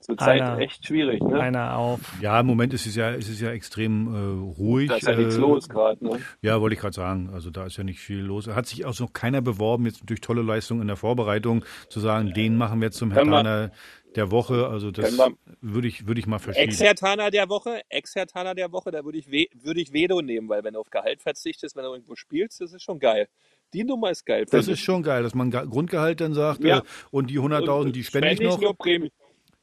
zurzeit 0.08 0.40
einer, 0.40 0.58
echt 0.58 0.86
schwierig. 0.86 1.22
Ne? 1.22 1.38
Einer 1.38 1.76
auf. 1.76 2.00
Ja, 2.20 2.40
im 2.40 2.46
Moment 2.46 2.72
ist 2.72 2.86
es 2.86 2.96
ja, 2.96 3.10
ist 3.10 3.28
es 3.28 3.40
ja 3.40 3.50
extrem 3.50 4.14
äh, 4.14 4.58
ruhig. 4.58 4.88
Da 4.88 4.96
ist 4.96 5.06
ja 5.06 5.16
nichts 5.16 5.36
äh, 5.36 5.40
los 5.40 5.68
gerade. 5.68 6.02
Ne? 6.04 6.20
Ja, 6.40 6.60
wollte 6.60 6.74
ich 6.74 6.80
gerade 6.80 6.94
sagen. 6.94 7.30
Also 7.32 7.50
da 7.50 7.66
ist 7.66 7.76
ja 7.76 7.84
nicht 7.84 8.00
viel 8.00 8.20
los. 8.20 8.46
Hat 8.48 8.66
sich 8.66 8.86
auch 8.86 8.98
noch 8.98 9.12
keiner 9.12 9.42
beworben, 9.42 9.84
jetzt 9.86 10.08
durch 10.08 10.20
tolle 10.20 10.42
Leistungen 10.42 10.80
in 10.80 10.88
der 10.88 10.96
Vorbereitung, 10.96 11.64
zu 11.90 12.00
sagen, 12.00 12.32
den 12.32 12.56
machen 12.56 12.80
wir 12.80 12.86
jetzt 12.86 12.96
zum 12.96 13.12
Hertaner 13.12 13.70
der 14.16 14.30
Woche. 14.30 14.68
Also 14.68 14.90
das 14.90 15.18
würde 15.60 15.88
ich, 15.88 16.06
würde 16.06 16.20
ich 16.20 16.26
mal 16.26 16.38
verschieben. 16.38 16.68
Ex-Hertaner 16.70 17.30
der 17.30 17.48
Woche, 17.50 17.82
Ex-Hertaner 17.90 18.54
der 18.54 18.72
Woche, 18.72 18.90
da 18.90 19.04
würde 19.04 19.18
ich, 19.18 19.26
würde 19.28 19.80
ich 19.80 19.92
Vedo 19.92 20.22
nehmen, 20.22 20.48
weil 20.48 20.64
wenn 20.64 20.74
du 20.74 20.80
auf 20.80 20.90
Gehalt 20.90 21.20
verzichtest, 21.20 21.76
wenn 21.76 21.84
du 21.84 21.92
irgendwo 21.92 22.16
spielst, 22.16 22.60
das 22.60 22.72
ist 22.72 22.82
schon 22.82 22.98
geil. 22.98 23.28
Die 23.74 23.84
Nummer 23.84 24.10
ist 24.10 24.24
geil. 24.24 24.46
Das 24.50 24.66
ist 24.66 24.80
schon 24.80 25.02
geil, 25.02 25.22
dass 25.22 25.34
man 25.34 25.50
Grundgehalt 25.50 26.22
dann 26.22 26.32
sagt 26.32 26.64
ja. 26.64 26.78
äh, 26.78 26.82
und 27.10 27.28
die 27.28 27.38
100.000, 27.38 27.92
die 27.92 28.02
spende 28.02 28.32
ich 28.32 28.40
noch. 28.40 28.58
Nur 28.58 28.74
Prämie. 28.74 29.12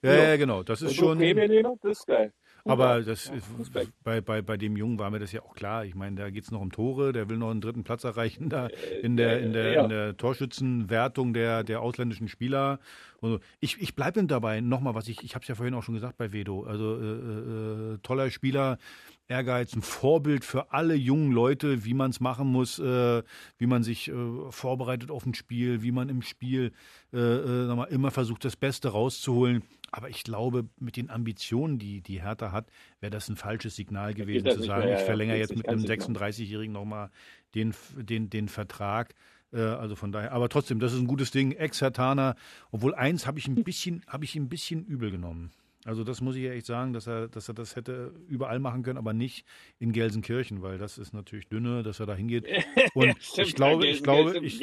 Ja, 0.06 0.24
ja, 0.30 0.38
genau. 0.38 0.64
Das 0.64 0.82
ist 0.82 0.96
schon. 0.96 1.20
Das 1.20 1.92
ist 1.92 2.08
geil. 2.08 2.32
Aber 2.68 3.02
das 3.04 3.28
ist, 3.30 3.72
bei, 4.04 4.22
bei, 4.22 4.42
bei 4.42 4.58
dem 4.58 4.76
Jungen 4.76 4.98
war 4.98 5.12
mir 5.12 5.20
das 5.20 5.32
ja 5.32 5.44
auch 5.44 5.54
klar. 5.54 5.86
Ich 5.86 5.94
meine, 5.94 6.16
da 6.16 6.32
geht 6.32 6.46
es 6.46 6.52
noch 6.52 6.62
um 6.62 6.72
Tore, 6.72 7.14
der 7.14 7.30
will 7.30 7.38
noch 7.38 7.52
einen 7.52 7.62
dritten 7.62 7.84
Platz 7.84 8.04
erreichen 8.04 8.50
da 8.50 8.70
in 9.04 9.18
der, 9.18 9.40
in 9.40 9.54
der, 9.54 9.84
in 9.84 9.90
der 9.90 10.18
Torschützenwertung 10.18 11.34
der, 11.34 11.64
der 11.64 11.82
ausländischen 11.82 12.28
Spieler. 12.28 12.80
Und 13.20 13.40
ich, 13.60 13.80
ich 13.80 13.96
bleibe 13.96 14.24
dabei 14.24 14.62
nochmal, 14.62 14.96
was 14.96 15.08
ich, 15.08 15.24
ich 15.24 15.36
habe 15.36 15.44
es 15.44 15.48
ja 15.48 15.54
vorhin 15.54 15.76
auch 15.76 15.84
schon 15.84 15.94
gesagt 15.94 16.18
bei 16.18 16.34
Vedo. 16.34 16.64
Also 16.64 17.00
äh, 17.00 17.94
äh, 17.94 17.98
toller 18.02 18.32
Spieler, 18.32 18.80
Ehrgeiz, 19.28 19.76
ein 19.76 19.82
Vorbild 19.82 20.46
für 20.46 20.72
alle 20.72 20.94
jungen 20.94 21.32
Leute, 21.32 21.84
wie 21.84 21.96
man 21.96 22.12
es 22.12 22.20
machen 22.20 22.48
muss, 22.48 22.78
äh, 22.78 23.24
wie 23.58 23.66
man 23.66 23.82
sich 23.84 24.08
äh, 24.08 24.14
vorbereitet 24.52 25.10
auf 25.10 25.26
ein 25.26 25.34
Spiel, 25.34 25.82
wie 25.82 25.92
man 25.92 26.10
im 26.10 26.22
Spiel 26.22 26.72
äh, 27.12 27.18
äh 27.18 27.90
immer 27.90 28.12
versucht, 28.12 28.46
das 28.46 28.56
Beste 28.56 28.90
rauszuholen. 28.90 29.64
Aber 29.92 30.10
ich 30.10 30.24
glaube, 30.24 30.68
mit 30.80 30.96
den 30.96 31.10
Ambitionen, 31.10 31.80
die 31.80 32.02
die 32.02 32.22
Hertha 32.22 32.52
hat, 32.52 32.70
wäre 33.00 33.10
das 33.10 33.30
ein 33.30 33.36
falsches 33.36 33.76
Signal 33.76 34.14
gewesen, 34.14 34.52
zu 34.52 34.62
sagen, 34.62 34.86
mehr, 34.86 35.00
ich 35.00 35.06
verlängere 35.06 35.38
jetzt 35.38 35.56
mit 35.56 35.68
einem 35.68 35.84
36-Jährigen 35.84 36.74
nochmal 36.74 37.10
den, 37.56 37.74
den, 37.96 38.30
den 38.30 38.48
Vertrag. 38.48 39.16
Äh, 39.52 39.62
also 39.62 39.96
von 39.96 40.12
daher, 40.12 40.34
aber 40.34 40.50
trotzdem, 40.50 40.80
das 40.80 40.94
ist 40.94 41.00
ein 41.00 41.08
gutes 41.08 41.32
Ding. 41.32 41.52
Ex-Hertaner, 41.52 42.36
obwohl 42.72 42.94
eins 42.94 43.26
habe 43.26 43.40
ich 43.40 43.48
ein 43.48 43.64
bisschen, 43.64 44.04
habe 44.08 44.26
ich 44.26 44.36
ein 44.36 44.50
bisschen 44.50 44.86
übel 44.86 45.10
genommen. 45.10 45.52
Also 45.86 46.04
das 46.04 46.20
muss 46.20 46.36
ich 46.36 46.44
ja 46.44 46.52
echt 46.52 46.66
sagen, 46.66 46.94
dass 46.94 47.06
er, 47.06 47.28
dass 47.28 47.48
er 47.48 47.54
das 47.54 47.76
hätte 47.76 48.12
überall 48.28 48.60
machen 48.60 48.82
können, 48.82 48.98
aber 48.98 49.14
nicht 49.14 49.46
in 49.80 49.92
Gelsenkirchen, 49.92 50.64
weil 50.64 50.80
das 50.80 50.98
ist 50.98 51.14
natürlich 51.14 51.48
dünne, 51.48 51.84
dass 51.84 52.00
er 52.00 52.08
da 52.08 52.16
hingeht. 52.16 52.46
Und 52.96 53.08
ja, 53.08 53.14
stimmt, 53.20 53.48
ich 53.48 53.56
glaube, 53.56 53.88
ich 53.88 54.04
glaube, 54.04 54.38
ich, 54.40 54.62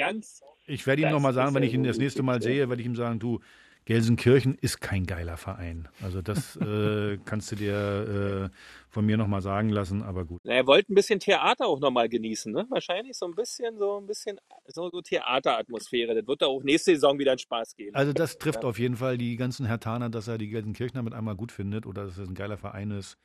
ich 0.66 0.86
werde 0.86 1.02
ihm 1.02 1.10
nochmal 1.10 1.32
sagen, 1.32 1.54
wenn 1.54 1.62
ich 1.62 1.72
ihn 1.72 1.84
das 1.84 1.98
nächste 1.98 2.24
Mal 2.24 2.42
sehe, 2.42 2.68
werde 2.68 2.82
ich 2.82 2.86
ihm 2.86 2.96
sagen, 2.96 3.20
du, 3.20 3.40
Gelsenkirchen 3.84 4.56
ist 4.60 4.80
kein 4.80 5.06
geiler 5.06 5.36
Verein. 5.36 5.88
Also 6.02 6.22
das 6.22 6.56
äh, 6.60 7.18
kannst 7.24 7.52
du 7.52 7.56
dir 7.56 8.50
äh, 8.50 8.56
von 8.92 9.06
mir 9.06 9.16
nochmal 9.16 9.40
sagen 9.40 9.70
lassen, 9.70 10.02
aber 10.02 10.26
gut. 10.26 10.42
Na, 10.44 10.52
er 10.52 10.66
wollte 10.66 10.92
ein 10.92 10.94
bisschen 10.94 11.18
Theater 11.18 11.66
auch 11.66 11.80
nochmal 11.80 12.10
genießen, 12.10 12.52
ne? 12.52 12.66
Wahrscheinlich 12.68 13.16
so 13.16 13.24
ein 13.24 13.34
bisschen, 13.34 13.78
so 13.78 13.98
ein 13.98 14.06
bisschen 14.06 14.38
so, 14.66 14.90
so 14.90 15.00
Theateratmosphäre. 15.00 16.14
Das 16.14 16.26
wird 16.26 16.42
da 16.42 16.46
auch 16.46 16.62
nächste 16.62 16.92
Saison 16.92 17.18
wieder 17.18 17.32
einen 17.32 17.38
Spaß 17.38 17.74
geben. 17.74 17.94
Also 17.94 18.12
das 18.12 18.36
trifft 18.36 18.64
ja. 18.64 18.68
auf 18.68 18.78
jeden 18.78 18.96
Fall 18.96 19.16
die 19.16 19.36
ganzen 19.36 19.64
Hertaner, 19.64 20.10
dass 20.10 20.28
er 20.28 20.36
die 20.36 20.48
Gelsenkirchener 20.48 21.02
mit 21.02 21.14
einmal 21.14 21.34
gut 21.34 21.52
findet 21.52 21.86
oder 21.86 22.04
dass 22.04 22.18
es 22.18 22.28
ein 22.28 22.34
geiler 22.34 22.58
Verein 22.58 22.90
ist. 22.90 23.16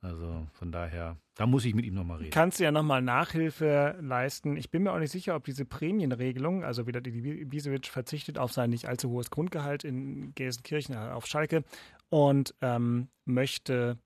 Also 0.00 0.46
von 0.52 0.72
daher, 0.72 1.18
da 1.34 1.46
muss 1.46 1.64
ich 1.64 1.74
mit 1.74 1.84
ihm 1.84 1.94
nochmal 1.94 2.18
reden. 2.18 2.30
Kannst 2.30 2.60
du 2.60 2.64
ja 2.64 2.70
nochmal 2.70 3.02
Nachhilfe 3.02 3.98
leisten. 4.00 4.56
Ich 4.56 4.70
bin 4.70 4.84
mir 4.84 4.92
auch 4.92 4.98
nicht 4.98 5.10
sicher, 5.10 5.34
ob 5.34 5.44
diese 5.44 5.66
Prämienregelung, 5.66 6.64
also 6.64 6.86
wieder 6.86 7.00
die 7.00 7.10
Ibisevic 7.10 7.88
verzichtet 7.88 8.38
auf 8.38 8.52
sein 8.52 8.70
nicht 8.70 8.86
allzu 8.86 9.10
hohes 9.10 9.30
Grundgehalt 9.30 9.84
in 9.84 10.34
Gelsenkirchen, 10.36 10.96
auf 10.96 11.26
Schalke 11.26 11.64
und 12.08 12.54
ähm, 12.62 13.08
möchte 13.26 13.98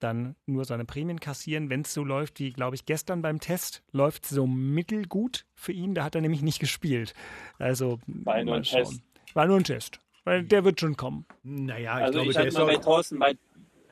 dann 0.00 0.36
nur 0.46 0.64
seine 0.64 0.84
Prämien 0.84 1.20
kassieren, 1.20 1.70
wenn 1.70 1.82
es 1.82 1.94
so 1.94 2.04
läuft 2.04 2.38
wie, 2.40 2.52
glaube 2.52 2.76
ich, 2.76 2.84
gestern 2.84 3.22
beim 3.22 3.40
Test, 3.40 3.82
läuft 3.92 4.26
so 4.26 4.46
mittelgut 4.46 5.46
für 5.54 5.72
ihn. 5.72 5.94
Da 5.94 6.04
hat 6.04 6.14
er 6.14 6.20
nämlich 6.20 6.42
nicht 6.42 6.60
gespielt. 6.60 7.14
Also, 7.58 7.98
war 8.06 8.42
nur 8.44 8.56
ein 8.56 8.64
schauen. 8.64 8.84
Test. 8.84 9.02
War 9.34 9.46
nur 9.46 9.56
ein 9.56 9.64
Test. 9.64 10.00
Weil 10.24 10.44
der 10.44 10.64
wird 10.64 10.80
schon 10.80 10.96
kommen. 10.96 11.26
Naja, 11.42 11.98
ich 11.98 12.04
also 12.04 12.12
glaube, 12.12 12.30
ich 12.30 12.36
der 12.36 12.46
ist 12.46 12.58
mal 12.58 12.66
bei 12.66 12.76
Thorsten, 12.76 13.18
bei? 13.18 13.36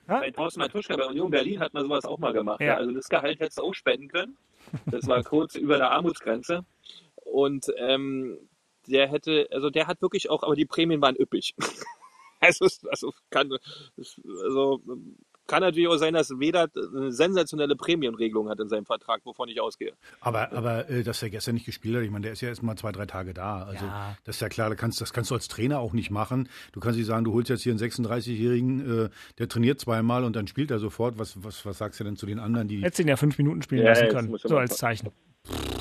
Bei 0.06 0.30
Thorsten 0.30 0.60
Matuschka 0.60 0.96
bei 0.96 1.06
Union 1.06 1.30
Berlin 1.30 1.60
hat 1.60 1.74
man 1.74 1.82
sowas 1.82 2.04
auch 2.04 2.18
mal 2.18 2.32
gemacht. 2.32 2.60
Ja. 2.60 2.66
Ja. 2.66 2.76
Also 2.76 2.92
das 2.92 3.08
Gehalt 3.08 3.40
hättest 3.40 3.58
du 3.58 3.62
auch 3.62 3.74
spenden 3.74 4.08
können. 4.08 4.36
Das 4.86 5.06
war 5.06 5.22
kurz 5.22 5.54
über 5.56 5.78
der 5.78 5.90
Armutsgrenze. 5.90 6.64
Und 7.24 7.66
ähm, 7.76 8.38
der 8.86 9.08
hätte, 9.08 9.48
also 9.50 9.70
der 9.70 9.86
hat 9.86 10.00
wirklich 10.00 10.30
auch, 10.30 10.42
aber 10.42 10.54
die 10.54 10.64
Prämien 10.64 11.00
waren 11.00 11.16
üppig. 11.16 11.54
also, 12.40 12.68
also, 12.88 13.12
kann, 13.30 13.50
also 13.96 14.80
kann 15.46 15.60
natürlich 15.60 15.88
auch 15.88 15.96
sein, 15.96 16.14
dass 16.14 16.30
Weder 16.38 16.68
eine 16.74 17.12
sensationelle 17.12 17.76
Prämienregelung 17.76 18.48
hat 18.48 18.60
in 18.60 18.68
seinem 18.68 18.84
Vertrag, 18.84 19.20
wovon 19.24 19.48
ich 19.48 19.60
ausgehe. 19.60 19.92
Aber, 20.20 20.52
aber 20.52 20.88
äh, 20.88 21.02
dass 21.02 21.22
er 21.22 21.30
gestern 21.30 21.54
nicht 21.54 21.66
gespielt 21.66 21.96
hat, 21.96 22.02
ich 22.02 22.10
meine, 22.10 22.24
der 22.24 22.32
ist 22.32 22.40
ja 22.40 22.48
erst 22.48 22.62
mal 22.62 22.76
zwei, 22.76 22.92
drei 22.92 23.06
Tage 23.06 23.34
da. 23.34 23.64
Also 23.64 23.84
ja. 23.84 24.16
das 24.24 24.36
ist 24.36 24.40
ja 24.40 24.48
klar, 24.48 24.70
das 24.70 24.78
kannst, 24.78 25.00
das 25.00 25.12
kannst 25.12 25.30
du 25.30 25.34
als 25.34 25.48
Trainer 25.48 25.78
auch 25.80 25.92
nicht 25.92 26.10
machen. 26.10 26.48
Du 26.72 26.80
kannst 26.80 26.98
nicht 26.98 27.06
sagen, 27.06 27.24
du 27.24 27.32
holst 27.32 27.50
jetzt 27.50 27.62
hier 27.62 27.72
einen 27.72 27.80
36-Jährigen, 27.80 29.04
äh, 29.04 29.08
der 29.38 29.48
trainiert 29.48 29.80
zweimal 29.80 30.24
und 30.24 30.36
dann 30.36 30.46
spielt 30.46 30.70
er 30.70 30.78
sofort. 30.78 31.18
Was, 31.18 31.42
was, 31.42 31.64
was 31.64 31.78
sagst 31.78 32.00
du 32.00 32.04
denn 32.04 32.16
zu 32.16 32.26
den 32.26 32.38
anderen, 32.38 32.68
die. 32.68 32.82
Hättest 32.82 33.00
ihn 33.00 33.08
ja 33.08 33.16
fünf 33.16 33.38
Minuten 33.38 33.62
spielen 33.62 33.82
ja, 33.82 33.90
lassen 33.90 34.08
können. 34.08 34.36
So 34.42 34.56
als 34.56 34.76
Zeichen. 34.76 35.10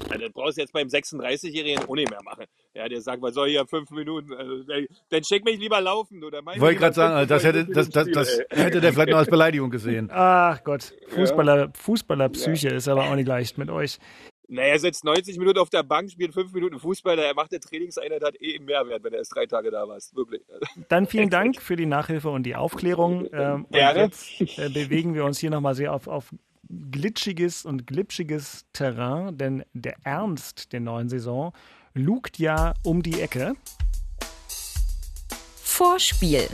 Ja, 0.10 0.18
das 0.18 0.32
brauchst 0.32 0.58
du 0.58 0.62
jetzt 0.62 0.74
beim 0.74 0.88
36-Jährigen 0.88 1.84
auch 1.84 1.96
nicht 1.96 2.10
mehr 2.10 2.24
machen. 2.24 2.46
Ja, 2.74 2.88
der 2.88 3.02
sagt, 3.02 3.22
was 3.22 3.34
soll 3.34 3.50
hier 3.50 3.66
fünf 3.66 3.90
Minuten? 3.92 4.34
Also, 4.34 4.64
dann 5.10 5.24
schick 5.24 5.44
mich 5.44 5.60
lieber 5.60 5.82
laufen. 5.82 6.24
Oder 6.24 6.46
Wollte 6.46 6.72
ich 6.72 6.78
gerade 6.78 6.94
sagen, 6.94 7.28
das, 7.28 7.44
hätte, 7.44 7.66
das, 7.66 7.90
das, 7.90 8.08
das 8.12 8.40
hätte 8.50 8.82
der 8.82 8.94
vielleicht 8.94 9.10
noch 9.10 9.18
als 9.18 9.30
Beleidigung 9.30 9.70
gesehen. 9.70 10.10
Ach 10.12 10.64
Gott, 10.64 10.94
Fußballer, 11.10 11.72
Fußballerpsyche 11.76 12.70
ja. 12.70 12.76
ist 12.76 12.88
aber 12.88 13.10
auch 13.10 13.16
nicht 13.16 13.28
leicht 13.28 13.58
mit 13.58 13.70
euch. 13.70 14.00
Naja, 14.48 14.74
er 14.74 14.80
sitzt 14.80 15.04
90 15.04 15.40
Minuten 15.40 15.58
auf 15.58 15.70
der 15.70 15.84
Bank, 15.84 16.12
spielt 16.12 16.34
fünf 16.34 16.54
Minuten 16.54 16.80
Fußball, 16.80 17.18
er 17.18 17.34
macht 17.34 17.52
eine 17.52 17.60
Trainingseinheit, 17.60 18.24
hat 18.24 18.40
eh 18.40 18.56
einen 18.56 18.66
Mehrwert, 18.66 19.04
wenn 19.04 19.14
er 19.14 19.20
erst 19.20 19.36
drei 19.36 19.48
Tage 19.48 19.72
da 19.72 19.88
war. 19.88 19.98
Wirklich. 20.14 20.44
Dann 20.90 21.08
vielen 21.08 21.30
Dank 21.30 21.62
für 21.62 21.76
die 21.76 21.88
Nachhilfe 21.88 22.30
und 22.30 22.44
die 22.44 22.56
Aufklärung. 22.56 23.28
Ähm, 23.34 23.66
Gerne. 23.72 24.12
Jetzt 24.38 24.60
äh, 24.60 24.70
bewegen 24.70 25.16
wir 25.16 25.26
uns 25.26 25.40
hier 25.40 25.50
nochmal 25.50 25.74
sehr 25.74 25.94
auf, 25.94 26.08
auf 26.08 26.32
glitschiges 26.70 27.66
und 27.66 27.88
glitschiges 27.88 28.66
Terrain, 28.74 29.38
denn 29.38 29.64
der 29.74 29.96
Ernst 30.04 30.72
der 30.74 30.80
neuen 30.80 31.10
Saison 31.10 31.54
lugt 31.94 32.40
ja 32.40 32.74
um 32.84 33.02
die 33.02 33.22
Ecke. 33.22 33.56
Vorspiel. 35.56 36.48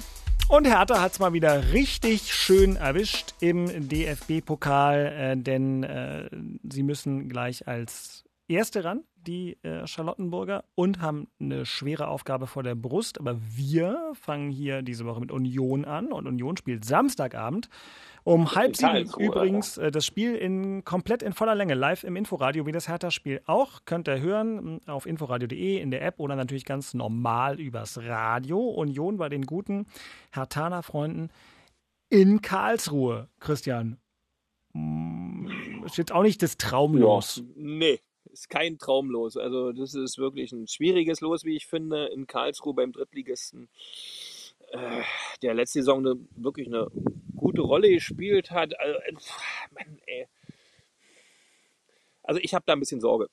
Und 0.50 0.68
Hertha 0.68 1.00
hat 1.00 1.14
es 1.14 1.20
mal 1.20 1.32
wieder 1.32 1.72
richtig 1.72 2.34
schön 2.34 2.76
erwischt 2.76 3.36
im 3.40 3.88
DFB-Pokal, 3.88 5.06
äh, 5.06 5.38
denn 5.38 5.84
äh, 5.84 6.30
sie 6.70 6.84
müssen 6.84 7.30
gleich 7.30 7.68
als 7.68 8.26
Erste 8.52 8.84
ran, 8.84 9.04
die 9.16 9.58
äh, 9.64 9.86
Charlottenburger, 9.88 10.64
und 10.76 11.02
haben 11.02 11.28
eine 11.40 11.66
schwere 11.66 12.08
Aufgabe 12.08 12.48
vor 12.48 12.64
der 12.64 12.76
Brust. 12.76 13.20
Aber 13.20 13.38
wir 13.40 14.12
fangen 14.14 14.52
hier 14.52 14.82
diese 14.82 15.06
Woche 15.06 15.20
mit 15.20 15.32
Union 15.32 15.86
an 15.86 16.12
und 16.12 16.28
Union 16.28 16.58
spielt 16.58 16.86
Samstagabend 16.86 17.70
um 18.24 18.54
halb 18.54 18.76
sieben 18.76 19.10
übrigens 19.18 19.78
äh, 19.78 19.92
das 19.92 20.06
Spiel 20.06 20.36
in 20.36 20.84
komplett 20.84 21.24
in 21.24 21.34
voller 21.34 21.56
Länge, 21.56 21.74
live 21.74 22.04
im 22.04 22.16
Inforadio, 22.16 22.66
wie 22.66 22.72
das 22.72 22.88
Hertha-Spiel 22.88 23.42
auch. 23.46 23.82
Könnt 23.86 24.08
ihr 24.08 24.20
hören 24.22 24.76
mm, 24.76 24.90
auf 24.90 25.06
inforadio.de 25.06 25.80
in 25.80 25.92
der 25.92 26.04
App 26.04 26.20
oder 26.20 26.36
natürlich 26.36 26.66
ganz 26.66 26.94
normal 26.94 27.60
übers 27.60 27.98
Radio. 27.98 28.60
Union 28.60 29.18
bei 29.18 29.30
den 29.30 29.46
guten 29.46 29.88
Hertaner-Freunden 30.34 31.30
in 32.10 32.42
Karlsruhe. 32.42 33.28
Christian, 33.40 33.98
mm, 34.74 35.48
ist 35.86 35.98
jetzt 35.98 36.12
auch 36.12 36.24
nicht 36.24 36.44
das 36.44 36.58
Traumlos. 36.58 37.38
Ja, 37.38 37.44
nee, 37.56 38.00
ist 38.32 38.50
kein 38.50 38.78
Traumlos. 38.78 39.38
Also 39.38 39.72
das 39.72 39.94
ist 39.94 40.18
wirklich 40.18 40.52
ein 40.52 40.68
schwieriges 40.68 41.22
Los, 41.22 41.44
wie 41.46 41.56
ich 41.56 41.68
finde, 41.68 42.08
in 42.08 42.28
Karlsruhe 42.28 42.74
beim 42.74 42.92
Drittligisten. 42.92 43.70
Äh, 44.72 45.02
der 45.42 45.54
letzte 45.54 45.80
Saison 45.80 46.00
eine, 46.00 46.16
wirklich 46.36 46.68
eine 46.68 46.88
gute 47.36 47.62
Rolle 47.62 47.90
gespielt 47.90 48.52
hat. 48.52 48.80
Also, 48.80 49.00
äh, 49.00 49.14
Mann, 49.74 50.00
also 52.24 52.40
ich 52.42 52.54
habe 52.54 52.64
da 52.66 52.74
ein 52.74 52.80
bisschen 52.80 53.02
Sorge. 53.02 53.30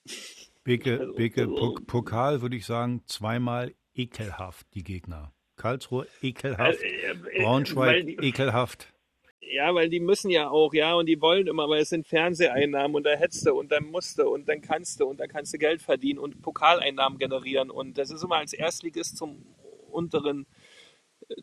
Beke, 0.65 0.99
also, 1.01 1.15
Beke 1.15 1.43
also, 1.43 1.75
Pokal 1.87 2.43
würde 2.43 2.57
ich 2.57 2.67
sagen, 2.67 3.03
zweimal 3.07 3.75
ekelhaft, 3.95 4.67
die 4.75 4.83
Gegner. 4.83 5.33
Karlsruhe 5.57 6.07
ekelhaft, 6.23 6.83
äh, 6.83 7.13
äh, 7.13 7.43
Braunschweig 7.43 8.07
die, 8.07 8.15
ekelhaft. 8.17 8.93
Ja, 9.41 9.75
weil 9.75 9.89
die 9.89 10.01
müssen 10.01 10.31
ja 10.31 10.51
auch, 10.51 10.75
ja, 10.75 10.95
und 10.95 11.07
die 11.07 11.21
wollen 11.21 11.47
immer, 11.47 11.69
weil 11.69 11.83
es 11.83 11.91
sind 11.91 12.07
Fernseheinnahmen 12.07 12.97
und 12.97 13.05
da 13.05 13.11
hättest 13.11 13.47
du 13.47 13.55
und 13.55 13.71
dann 13.71 13.85
musst 13.87 14.19
du 14.19 14.29
und 14.29 14.49
dann 14.49 14.61
kannst 14.61 15.01
du 15.01 15.07
und 15.07 15.21
dann 15.21 15.29
kannst 15.29 15.55
du 15.55 15.59
Geld 15.59 15.81
verdienen 15.81 16.19
und 16.19 16.43
Pokaleinnahmen 16.43 17.19
generieren 17.19 17.71
und 17.71 17.99
das 17.99 18.11
ist 18.11 18.23
immer 18.25 18.37
als 18.37 18.53
Erstligist 18.53 19.17
zum 19.17 19.45
unteren 19.91 20.47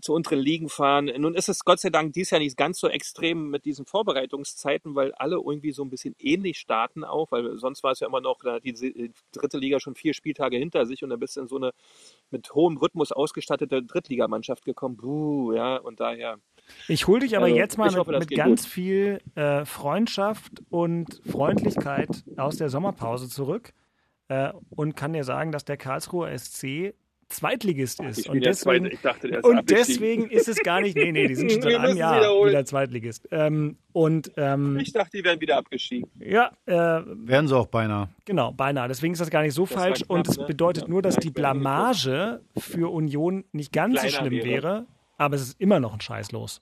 zu 0.01 0.13
unteren 0.13 0.39
Ligen 0.39 0.69
fahren. 0.69 1.11
Nun 1.17 1.35
ist 1.35 1.49
es 1.49 1.63
Gott 1.63 1.79
sei 1.79 1.89
Dank 1.89 2.13
dies 2.13 2.31
Jahr 2.31 2.39
nicht 2.39 2.57
ganz 2.57 2.79
so 2.79 2.87
extrem 2.87 3.49
mit 3.51 3.65
diesen 3.65 3.85
Vorbereitungszeiten, 3.85 4.95
weil 4.95 5.13
alle 5.13 5.35
irgendwie 5.35 5.71
so 5.73 5.83
ein 5.83 5.89
bisschen 5.89 6.15
ähnlich 6.19 6.57
starten 6.57 7.03
auch, 7.03 7.31
weil 7.31 7.57
sonst 7.59 7.83
war 7.83 7.91
es 7.91 7.99
ja 7.99 8.07
immer 8.07 8.21
noch, 8.21 8.39
da 8.43 8.53
hat 8.55 8.63
die 8.63 9.11
dritte 9.31 9.57
Liga 9.59 9.79
schon 9.79 9.95
vier 9.95 10.13
Spieltage 10.13 10.57
hinter 10.57 10.85
sich 10.85 11.03
und 11.03 11.11
dann 11.11 11.19
bist 11.19 11.37
du 11.37 11.41
in 11.41 11.47
so 11.47 11.57
eine 11.57 11.71
mit 12.31 12.53
hohem 12.55 12.77
Rhythmus 12.77 13.11
ausgestattete 13.11 13.83
Drittligamannschaft 13.83 14.65
gekommen. 14.65 14.97
Buh, 14.97 15.53
ja, 15.53 15.77
und 15.77 15.99
daher. 15.99 16.39
Ich 16.87 17.07
hole 17.07 17.21
dich 17.21 17.35
aber 17.35 17.45
also, 17.45 17.57
jetzt 17.57 17.77
mal 17.77 17.95
hoffe, 17.95 18.11
mit, 18.11 18.29
mit 18.29 18.37
ganz 18.37 18.63
gut. 18.63 18.71
viel 18.71 19.21
äh, 19.35 19.65
Freundschaft 19.65 20.63
und 20.69 21.21
Freundlichkeit 21.29 22.23
aus 22.37 22.57
der 22.57 22.69
Sommerpause 22.69 23.29
zurück 23.29 23.73
äh, 24.27 24.51
und 24.69 24.95
kann 24.95 25.13
dir 25.13 25.23
sagen, 25.23 25.51
dass 25.51 25.65
der 25.65 25.77
Karlsruher 25.77 26.37
SC 26.37 26.93
Zweitligist 27.27 28.01
ist. 28.01 28.29
Und 28.29 28.45
deswegen, 28.45 28.91
dachte, 29.01 29.41
und 29.41 29.69
deswegen 29.69 30.29
ist 30.29 30.47
es 30.47 30.59
gar 30.59 30.81
nicht. 30.81 30.95
Nee, 30.95 31.11
nee, 31.11 31.27
die 31.27 31.35
sind 31.35 31.51
schon 31.53 31.61
seit 31.63 31.75
einem 31.79 31.97
Jahr 31.97 32.21
wieder 32.21 32.65
Zweitligist. 32.65 33.27
Ähm, 33.31 33.77
und, 33.93 34.31
ähm, 34.37 34.77
ich 34.79 34.93
dachte, 34.93 35.17
die 35.17 35.23
werden 35.23 35.41
wieder 35.41 35.57
abgestiegen. 35.57 36.09
Ja. 36.19 36.51
Äh, 36.65 36.73
werden 36.73 37.47
sie 37.47 37.57
auch 37.57 37.67
beinahe. 37.67 38.09
Genau, 38.25 38.51
beinahe. 38.51 38.87
Deswegen 38.87 39.13
ist 39.13 39.19
das 39.19 39.31
gar 39.31 39.41
nicht 39.41 39.55
so 39.55 39.65
das 39.65 39.73
falsch. 39.73 39.99
Knapp, 39.99 40.09
und 40.11 40.27
es 40.27 40.37
ne? 40.37 40.45
bedeutet 40.45 40.83
ja, 40.83 40.89
nur, 40.89 41.01
dass 41.01 41.15
die 41.15 41.31
Blamage 41.31 42.41
für 42.57 42.91
Union 42.91 43.43
nicht 43.51 43.73
ganz 43.73 44.01
so 44.01 44.07
schlimm 44.07 44.31
wäre. 44.31 44.45
wäre, 44.45 44.85
aber 45.17 45.35
es 45.35 45.41
ist 45.41 45.61
immer 45.61 45.79
noch 45.79 45.93
ein 45.93 46.01
Scheißlos. 46.01 46.61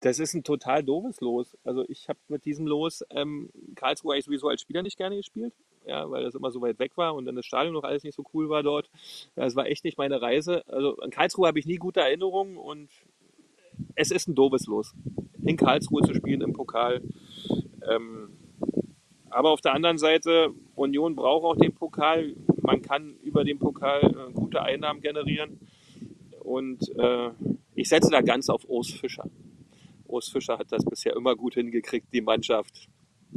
Das 0.00 0.18
ist 0.18 0.34
ein 0.34 0.44
total 0.44 0.84
doofes 0.84 1.20
Los. 1.20 1.56
Also 1.64 1.84
ich 1.88 2.08
habe 2.08 2.18
mit 2.28 2.44
diesem 2.44 2.66
Los 2.66 3.04
ähm, 3.10 3.50
Karlsruhe 3.74 4.14
eigentlich 4.14 4.26
sowieso 4.26 4.48
als 4.48 4.60
Spieler 4.60 4.82
nicht 4.82 4.98
gerne 4.98 5.16
gespielt 5.16 5.54
ja, 5.86 6.10
weil 6.10 6.24
das 6.24 6.34
immer 6.34 6.50
so 6.50 6.60
weit 6.60 6.78
weg 6.78 6.96
war 6.96 7.14
und 7.14 7.24
dann 7.24 7.36
das 7.36 7.46
Stadion 7.46 7.72
noch 7.72 7.84
alles 7.84 8.02
nicht 8.02 8.16
so 8.16 8.24
cool 8.34 8.48
war 8.48 8.62
dort. 8.62 8.90
Ja, 9.36 9.46
es 9.46 9.56
war 9.56 9.66
echt 9.66 9.84
nicht 9.84 9.98
meine 9.98 10.20
Reise. 10.20 10.66
Also 10.68 10.96
an 10.98 11.10
Karlsruhe 11.10 11.46
habe 11.46 11.58
ich 11.58 11.66
nie 11.66 11.76
gute 11.76 12.00
Erinnerungen 12.00 12.56
und 12.56 12.90
es 13.94 14.10
ist 14.10 14.28
ein 14.28 14.34
doofes 14.34 14.66
Los. 14.66 14.94
In 15.44 15.56
Karlsruhe 15.56 16.02
zu 16.02 16.14
spielen 16.14 16.40
im 16.40 16.52
Pokal. 16.52 17.02
Ähm, 17.88 18.30
aber 19.30 19.50
auf 19.50 19.60
der 19.60 19.74
anderen 19.74 19.98
Seite, 19.98 20.52
Union 20.74 21.14
braucht 21.14 21.44
auch 21.44 21.56
den 21.56 21.74
Pokal. 21.74 22.34
Man 22.62 22.82
kann 22.82 23.16
über 23.22 23.44
den 23.44 23.58
Pokal 23.58 24.02
äh, 24.02 24.32
gute 24.32 24.62
Einnahmen 24.62 25.00
generieren. 25.00 25.60
Und 26.40 26.88
äh, 26.98 27.30
ich 27.76 27.88
setze 27.88 28.10
da 28.10 28.20
ganz 28.20 28.48
auf 28.48 28.64
Urs 28.68 28.90
Fischer. 28.90 29.30
Urs 30.06 30.28
Fischer 30.28 30.58
hat 30.58 30.72
das 30.72 30.84
bisher 30.84 31.14
immer 31.14 31.36
gut 31.36 31.54
hingekriegt, 31.54 32.12
die 32.12 32.22
Mannschaft 32.22 32.88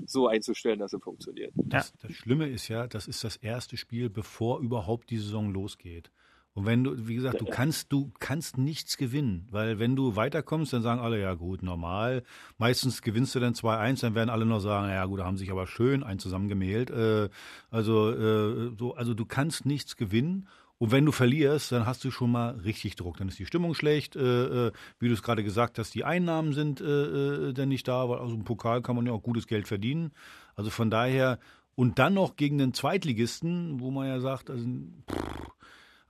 so 0.06 0.28
einzustellen, 0.28 0.80
dass 0.80 0.92
sie 0.92 1.00
funktioniert. 1.00 1.52
Das, 1.56 1.94
das 2.02 2.14
Schlimme 2.14 2.48
ist 2.48 2.68
ja, 2.68 2.88
das 2.88 3.08
ist 3.08 3.24
das 3.24 3.36
erste 3.36 3.78
Spiel, 3.78 4.10
bevor 4.10 4.60
überhaupt 4.60 5.10
die 5.10 5.18
Saison 5.18 5.52
losgeht. 5.52 6.10
Und 6.54 6.66
wenn 6.66 6.84
du, 6.84 7.08
wie 7.08 7.16
gesagt, 7.16 7.40
du 7.42 7.46
kannst, 7.46 7.92
du 7.92 8.12
kannst 8.20 8.58
nichts 8.58 8.98
gewinnen, 8.98 9.48
weil 9.52 9.80
wenn 9.80 9.96
du 9.96 10.16
weiterkommst, 10.16 10.74
dann 10.74 10.82
sagen 10.82 11.00
alle, 11.00 11.20
ja 11.20 11.36
gut, 11.36 11.64
normal. 11.64 12.24
Meistens 12.58 13.02
gewinnst 13.02 13.36
du 13.36 13.40
dann 13.40 13.54
2-1, 13.54 14.02
dann 14.02 14.16
werden 14.16 14.30
alle 14.30 14.46
noch 14.46 14.60
sagen, 14.60 14.90
ja 14.90 15.06
gut, 15.06 15.20
da 15.20 15.26
haben 15.26 15.38
sich 15.38 15.52
aber 15.52 15.68
schön 15.68 16.04
ein 16.04 16.20
zusammengemehlt. 16.20 16.90
Äh, 16.90 17.30
also, 17.70 18.12
äh, 18.12 18.72
so, 18.78 18.96
also 18.96 19.14
du 19.14 19.26
kannst 19.26 19.66
nichts 19.66 19.96
gewinnen. 19.96 20.48
Und 20.80 20.92
wenn 20.92 21.06
du 21.06 21.12
verlierst, 21.12 21.74
dann 21.74 21.86
hast 21.86 22.04
du 22.06 22.10
schon 22.10 22.32
mal 22.32 22.52
richtig 22.52 22.96
Druck. 22.96 23.18
Dann 23.18 23.28
ist 23.28 23.38
die 23.38 23.46
Stimmung 23.46 23.76
schlecht, 23.76 24.16
äh, 24.16 24.68
äh 24.68 24.72
wie 24.98 25.10
du 25.10 25.14
es 25.14 25.22
gerade 25.22 25.44
gesagt 25.44 25.78
hast, 25.78 25.94
die 25.94 26.06
Einnahmen 26.06 26.54
sind 26.54 26.80
äh, 26.80 27.50
äh, 27.50 27.54
dann 27.54 27.68
nicht 27.68 27.88
da, 27.88 28.08
weil 28.08 28.20
aus 28.20 28.32
dem 28.32 28.46
Pokal 28.46 28.82
kann 28.82 28.96
man 28.96 29.06
ja 29.06 29.12
auch 29.12 29.22
gutes 29.22 29.46
Geld 29.46 29.68
verdienen. 29.68 30.12
Also 30.56 30.70
von 30.70 30.90
daher, 30.90 31.38
und 31.76 32.00
dann 32.00 32.14
noch 32.14 32.38
gegen 32.38 32.58
den 32.58 32.74
Zweitligisten, 32.74 33.82
wo 33.82 33.92
man 33.92 34.08
ja 34.08 34.22
sagt, 34.22 34.50
also, 34.50 34.66
pff, 35.12 35.50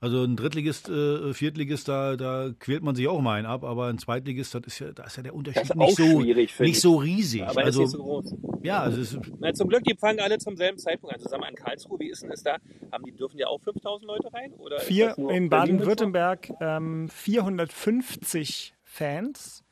also 0.00 0.24
ein 0.24 0.34
Drittligist, 0.34 0.88
äh, 0.88 1.34
Viertligist, 1.34 1.86
da, 1.86 2.16
da 2.16 2.50
quält 2.58 2.82
man 2.82 2.94
sich 2.94 3.06
auch 3.06 3.20
mal 3.20 3.34
einen 3.34 3.46
ab, 3.46 3.64
aber 3.64 3.88
ein 3.88 3.98
Zweitligist, 3.98 4.54
das 4.54 4.62
ist 4.66 4.78
ja, 4.78 4.92
da 4.92 5.04
ist 5.04 5.16
ja 5.18 5.22
der 5.22 5.34
Unterschied 5.34 5.74
nicht 5.74 5.96
so, 5.96 6.20
nicht 6.22 6.80
so 6.80 6.96
riesig. 6.96 7.42
aber 7.42 7.62
also, 7.62 7.82
ist 7.82 7.88
nicht 7.88 7.98
so 7.98 8.02
groß. 8.02 8.34
Ja, 8.62 8.80
also 8.80 9.00
es 9.00 9.12
ist, 9.12 9.20
Na, 9.40 9.52
zum 9.52 9.68
Glück, 9.68 9.84
die 9.84 9.94
fangen 9.94 10.20
alle 10.20 10.38
zum 10.38 10.56
selben 10.56 10.78
Zeitpunkt 10.78 11.14
an. 11.14 11.20
Zusammen 11.20 11.44
an 11.44 11.54
Karlsruhe, 11.54 11.98
wie 12.00 12.08
ist 12.08 12.22
denn 12.22 12.30
das 12.30 12.42
da? 12.42 12.56
Haben 12.90 13.04
die, 13.04 13.12
dürfen 13.12 13.38
ja 13.38 13.48
auch 13.48 13.60
5000 13.60 14.06
Leute 14.06 14.32
rein? 14.32 14.52
Oder 14.54 14.80
Vier 14.80 15.16
in 15.18 15.50
Baden-Württemberg 15.50 16.50
ähm, 16.60 17.08
450 17.10 18.74
Fans 18.82 19.64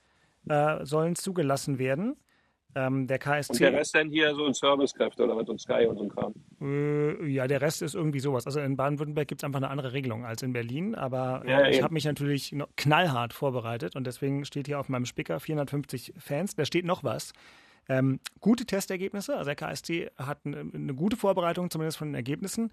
äh, 0.49 0.85
sollen 0.85 1.17
zugelassen 1.17 1.79
werden. 1.79 2.17
Ähm, 2.75 3.07
der 3.07 3.19
KSC. 3.19 3.53
Und 3.53 3.61
der 3.61 3.73
Rest 3.73 3.95
dann 3.95 4.11
hier 4.11 4.35
so 4.35 4.45
ein 4.45 4.53
Servicekräfte 4.53 5.25
oder 5.25 5.37
was 5.37 5.49
und 5.49 5.61
Sky 5.61 5.87
und 5.87 5.97
so 5.97 6.05
ein 6.05 6.09
Kram. 6.11 6.35
Äh, 6.61 7.27
ja, 7.27 7.47
der 7.47 7.61
Rest 7.61 7.83
ist 7.83 7.95
irgendwie 7.95 8.21
sowas. 8.21 8.47
Also 8.47 8.61
in 8.61 8.77
Baden-Württemberg 8.77 9.27
gibt 9.27 9.43
es 9.43 9.45
einfach 9.45 9.61
eine 9.61 9.71
andere 9.71 9.93
Regelung 9.95 10.25
als 10.27 10.43
in 10.43 10.53
Berlin, 10.53 10.95
aber 10.95 11.43
Ja, 11.47 11.63
äh, 11.63 11.71
ich 11.71 11.83
habe 11.83 11.95
mich 11.95 12.05
natürlich 12.05 12.55
knallhart 12.77 13.33
vorbereitet 13.33 13.97
und 13.97 14.07
deswegen 14.07 14.45
steht 14.45 14.67
hier 14.67 14.79
auf 14.79 14.89
meinem 14.89 15.07
Spicker 15.07 15.41
450 15.41 16.15
Fans. 16.19 16.55
Da 16.57 16.65
steht 16.65 16.85
noch 16.85 17.03
was. 17.05 17.33
Ähm, 17.89 18.21
gute 18.41 18.67
Testergebnisse, 18.67 19.37
also 19.37 19.47
der 19.51 19.57
KST 19.57 19.91
hat 20.17 20.41
eine, 20.45 20.59
eine 20.75 20.95
gute 20.95 21.17
Vorbereitung, 21.17 21.71
zumindest 21.71 21.99
von 21.99 22.09
den 22.09 22.15
Ergebnissen. 22.15 22.71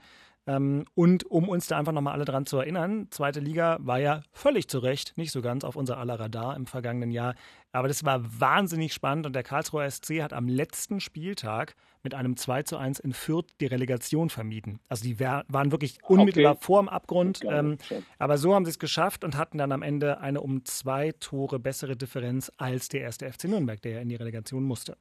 Ähm, 0.48 0.86
und 0.94 1.24
um 1.26 1.50
uns 1.50 1.68
da 1.68 1.78
einfach 1.78 1.92
nochmal 1.92 2.14
alle 2.14 2.26
dran 2.26 2.46
zu 2.46 2.58
erinnern, 2.58 3.08
zweite 3.10 3.40
Liga 3.40 3.78
war 3.80 4.00
ja 4.00 4.22
völlig 4.32 4.68
zu 4.68 4.80
Recht 4.80 5.18
nicht 5.18 5.32
so 5.32 5.42
ganz 5.42 5.64
auf 5.64 5.76
unser 5.76 5.98
aller 5.98 6.20
Radar 6.20 6.56
im 6.56 6.68
vergangenen 6.68 7.12
Jahr. 7.12 7.34
Aber 7.72 7.88
das 7.88 8.06
war 8.06 8.22
wahnsinnig 8.40 8.94
spannend 8.94 9.26
und 9.26 9.34
der 9.34 9.44
Karlsruher 9.44 9.90
SC 9.90 10.22
hat 10.22 10.34
am 10.34 10.48
letzten 10.48 11.00
Spieltag 11.00 11.76
mit 12.04 12.14
einem 12.14 12.38
2 12.38 12.64
zu 12.64 12.78
1 12.78 13.00
in 13.00 13.14
Fürth 13.14 13.48
die 13.60 13.66
Relegation 13.66 14.30
vermieden. 14.30 14.80
Also 14.88 15.04
die 15.04 15.20
waren 15.20 15.72
wirklich 15.72 15.98
unmittelbar 16.04 16.56
vorm 16.58 16.88
Abgrund. 16.90 17.42
Geil, 17.42 17.58
Ähm, 17.58 17.78
schön. 17.82 18.06
aber 18.20 18.38
so 18.38 18.54
haben 18.54 18.66
sie 18.66 18.72
es 18.72 18.80
geschafft 18.80 19.24
und 19.24 19.36
hatten 19.36 19.58
dann 19.58 19.72
am 19.72 19.82
Ende 19.82 20.20
eine 20.20 20.42
um 20.42 20.64
zwei 20.66 21.12
Tore 21.20 21.58
bessere 21.58 21.98
Differenz 21.98 22.52
als 22.58 22.88
der 22.88 23.02
erste 23.02 23.30
FC 23.32 23.46
Nürnberg, 23.46 23.82
der 23.82 23.94
ja 23.94 24.00
in 24.00 24.10
die 24.10 24.16
Relegation 24.16 24.64
musste. 24.64 24.96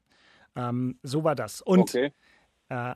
Ähm, 0.57 0.99
so 1.03 1.25
war 1.25 1.35
das. 1.35 1.61
Und 1.61 1.81
Okay. 1.81 2.13
äh, 2.69 2.95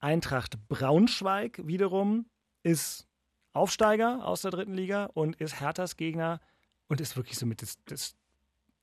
Eintracht 0.00 0.58
Braunschweig 0.68 1.66
wiederum 1.66 2.26
ist 2.62 3.06
Aufsteiger 3.52 4.26
aus 4.26 4.42
der 4.42 4.50
dritten 4.50 4.74
Liga 4.74 5.06
und 5.14 5.36
ist 5.36 5.60
Herthas 5.60 5.96
Gegner 5.96 6.40
und 6.88 7.00
ist 7.00 7.16
wirklich 7.16 7.38
somit 7.38 7.62
das, 7.62 7.78
das 7.86 8.16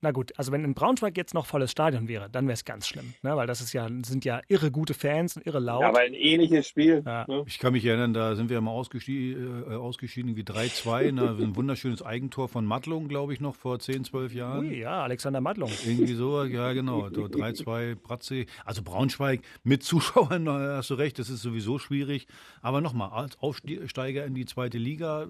na 0.01 0.11
gut, 0.11 0.33
also 0.37 0.51
wenn 0.51 0.63
in 0.65 0.73
Braunschweig 0.73 1.15
jetzt 1.15 1.33
noch 1.33 1.45
volles 1.45 1.71
Stadion 1.71 2.07
wäre, 2.07 2.29
dann 2.29 2.47
wäre 2.47 2.53
es 2.53 2.65
ganz 2.65 2.87
schlimm, 2.87 3.13
ne? 3.21 3.35
weil 3.35 3.45
das 3.45 3.61
ist 3.61 3.71
ja, 3.73 3.87
sind 4.03 4.25
ja 4.25 4.41
irre 4.47 4.71
gute 4.71 4.95
Fans 4.95 5.37
und 5.37 5.45
irre 5.45 5.59
laut. 5.59 5.81
Ja, 5.81 5.89
aber 5.89 5.99
ein 5.99 6.15
ähnliches 6.15 6.67
Spiel. 6.67 7.03
Ja. 7.05 7.25
Ne? 7.27 7.43
Ich 7.45 7.59
kann 7.59 7.73
mich 7.73 7.85
erinnern, 7.85 8.13
da 8.13 8.35
sind 8.35 8.49
wir 8.49 8.59
mal 8.61 8.71
ausgeschieden, 8.71 9.63
äh, 9.69 9.75
ausgeschieden 9.75 10.35
wie 10.35 10.41
3-2. 10.41 11.11
ne? 11.11 11.37
Ein 11.39 11.55
wunderschönes 11.55 12.01
Eigentor 12.01 12.49
von 12.49 12.65
Mattlung, 12.65 13.07
glaube 13.07 13.33
ich, 13.33 13.39
noch 13.41 13.55
vor 13.55 13.79
10, 13.79 14.05
12 14.05 14.33
Jahren. 14.33 14.65
Ui, 14.65 14.79
ja, 14.79 15.03
Alexander 15.03 15.39
Madlung. 15.39 15.69
Irgendwie 15.85 16.13
so, 16.13 16.43
ja 16.43 16.73
genau. 16.73 17.09
So 17.21 17.25
3-2 17.25 17.95
Bratze. 17.95 18.45
Also 18.65 18.81
Braunschweig 18.83 19.41
mit 19.63 19.83
Zuschauern, 19.83 20.43
na, 20.43 20.77
hast 20.77 20.89
du 20.89 20.95
recht, 20.95 21.19
das 21.19 21.29
ist 21.29 21.41
sowieso 21.41 21.77
schwierig. 21.77 22.27
Aber 22.61 22.81
nochmal, 22.81 23.11
als 23.11 23.37
Aufsteiger 23.39 24.25
in 24.25 24.33
die 24.33 24.45
zweite 24.45 24.77
Liga, 24.77 25.23
äh, 25.23 25.27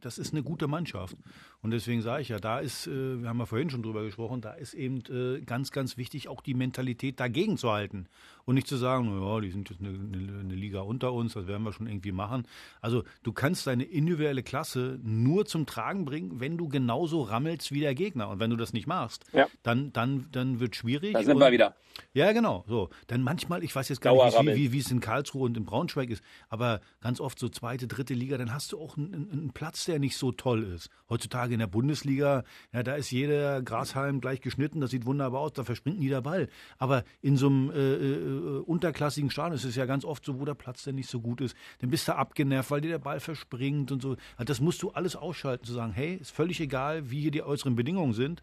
das 0.00 0.18
ist 0.18 0.32
eine 0.32 0.42
gute 0.42 0.66
Mannschaft. 0.66 1.16
Und 1.64 1.70
deswegen 1.70 2.02
sage 2.02 2.20
ich 2.20 2.28
ja, 2.28 2.38
da 2.38 2.58
ist, 2.58 2.86
äh, 2.86 3.22
wir 3.22 3.28
haben 3.30 3.38
ja 3.38 3.46
vorhin 3.46 3.70
schon 3.70 3.82
drüber 3.82 4.04
gesprochen, 4.04 4.42
da 4.42 4.52
ist 4.52 4.74
eben 4.74 5.02
äh, 5.08 5.40
ganz, 5.40 5.70
ganz 5.70 5.96
wichtig, 5.96 6.28
auch 6.28 6.42
die 6.42 6.52
Mentalität 6.52 7.18
dagegen 7.18 7.56
zu 7.56 7.72
halten. 7.72 8.06
Und 8.46 8.56
nicht 8.56 8.66
zu 8.66 8.76
sagen, 8.76 9.06
naja, 9.18 9.40
die 9.40 9.50
sind 9.50 9.70
jetzt 9.70 9.80
eine, 9.80 9.88
eine, 9.90 10.40
eine 10.40 10.54
Liga 10.54 10.80
unter 10.80 11.12
uns, 11.12 11.32
das 11.32 11.46
werden 11.46 11.62
wir 11.62 11.72
schon 11.72 11.86
irgendwie 11.86 12.12
machen. 12.12 12.46
Also 12.82 13.02
du 13.22 13.32
kannst 13.32 13.66
deine 13.66 13.84
individuelle 13.84 14.42
Klasse 14.42 14.98
nur 15.02 15.46
zum 15.46 15.64
Tragen 15.66 16.04
bringen, 16.04 16.40
wenn 16.40 16.58
du 16.58 16.68
genauso 16.68 17.22
rammelst 17.22 17.72
wie 17.72 17.80
der 17.80 17.94
Gegner. 17.94 18.28
Und 18.28 18.40
wenn 18.40 18.50
du 18.50 18.56
das 18.56 18.72
nicht 18.74 18.86
machst, 18.86 19.24
Ja. 19.32 19.46
dann, 19.62 19.92
dann, 19.92 20.26
dann 20.32 20.60
wird 20.60 20.76
schwierig. 20.76 21.14
Da 21.14 21.22
sind 21.22 21.34
Und- 21.36 21.40
wir 21.40 21.52
wieder. 21.52 21.74
ja, 22.12 22.32
genau. 22.32 22.64
So. 22.68 22.90
Dann 23.06 23.22
manchmal, 23.22 23.64
ich 23.64 23.74
weiß 23.74 23.88
jetzt 23.88 24.00
gar 24.02 24.12
nicht, 24.12 24.20
Dauerrammel. 24.22 24.56
wie, 24.56 24.64
wie, 24.64 24.72
wie 24.72 24.78
es 24.80 24.90
in 24.90 25.00
Karlsruhe 25.00 25.44
und 25.46 25.56
in 25.56 25.64
Braunschweig 25.64 26.10
ist, 26.10 26.22
aber 26.50 26.80
ganz 27.00 27.20
oft 27.20 27.38
so 27.38 27.48
zweite, 27.48 27.86
dritte 27.86 28.12
Liga, 28.14 28.36
dann 28.36 28.52
hast 28.52 28.72
du 28.72 28.78
auch 28.80 28.96
einen, 28.98 29.14
einen- 29.14 29.30
einen 29.32 29.50
Platz, 29.52 29.86
der 29.86 29.98
nicht 29.98 30.16
so 30.18 30.32
toll 30.32 30.64
ist. 30.64 30.90
Heutzutage 31.08 31.54
in 31.54 31.60
der 31.60 31.66
Bundesliga, 31.66 32.44
ja, 32.72 32.82
da 32.82 32.94
ist 32.96 33.10
jeder 33.10 33.62
Grashalm 33.62 34.20
gleich 34.20 34.40
geschnitten, 34.42 34.80
das 34.80 34.90
sieht 34.90 35.06
wunderbar 35.06 35.40
aus, 35.40 35.52
da 35.54 35.64
verspringt 35.64 35.98
nie 35.98 36.08
der 36.08 36.20
Ball. 36.20 36.48
Aber 36.78 37.04
in 37.22 37.36
so 37.36 37.46
einem 37.46 37.70
äh, 37.70 37.74
äh, 37.94 38.33
unterklassigen 38.34 39.30
Stadion 39.30 39.54
ist 39.54 39.64
es 39.64 39.76
ja 39.76 39.86
ganz 39.86 40.04
oft 40.04 40.24
so, 40.24 40.40
wo 40.40 40.44
der 40.44 40.54
Platz 40.54 40.84
denn 40.84 40.94
nicht 40.94 41.08
so 41.08 41.20
gut 41.20 41.40
ist. 41.40 41.56
Dann 41.80 41.90
bist 41.90 42.08
du 42.08 42.14
abgenervt, 42.14 42.70
weil 42.70 42.80
dir 42.80 42.90
der 42.90 42.98
Ball 42.98 43.20
verspringt 43.20 43.92
und 43.92 44.02
so. 44.02 44.16
Also 44.36 44.44
das 44.44 44.60
musst 44.60 44.82
du 44.82 44.90
alles 44.90 45.16
ausschalten, 45.16 45.64
zu 45.64 45.72
sagen, 45.72 45.92
hey, 45.92 46.16
ist 46.16 46.30
völlig 46.30 46.60
egal, 46.60 47.10
wie 47.10 47.20
hier 47.20 47.30
die 47.30 47.42
äußeren 47.42 47.76
Bedingungen 47.76 48.12
sind. 48.12 48.42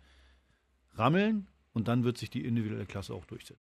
Rammeln 0.95 1.47
und 1.73 1.87
dann 1.87 2.03
wird 2.03 2.17
sich 2.17 2.29
die 2.29 2.45
individuelle 2.45 2.85
Klasse 2.85 3.13
auch 3.13 3.25
durchsetzen. 3.25 3.61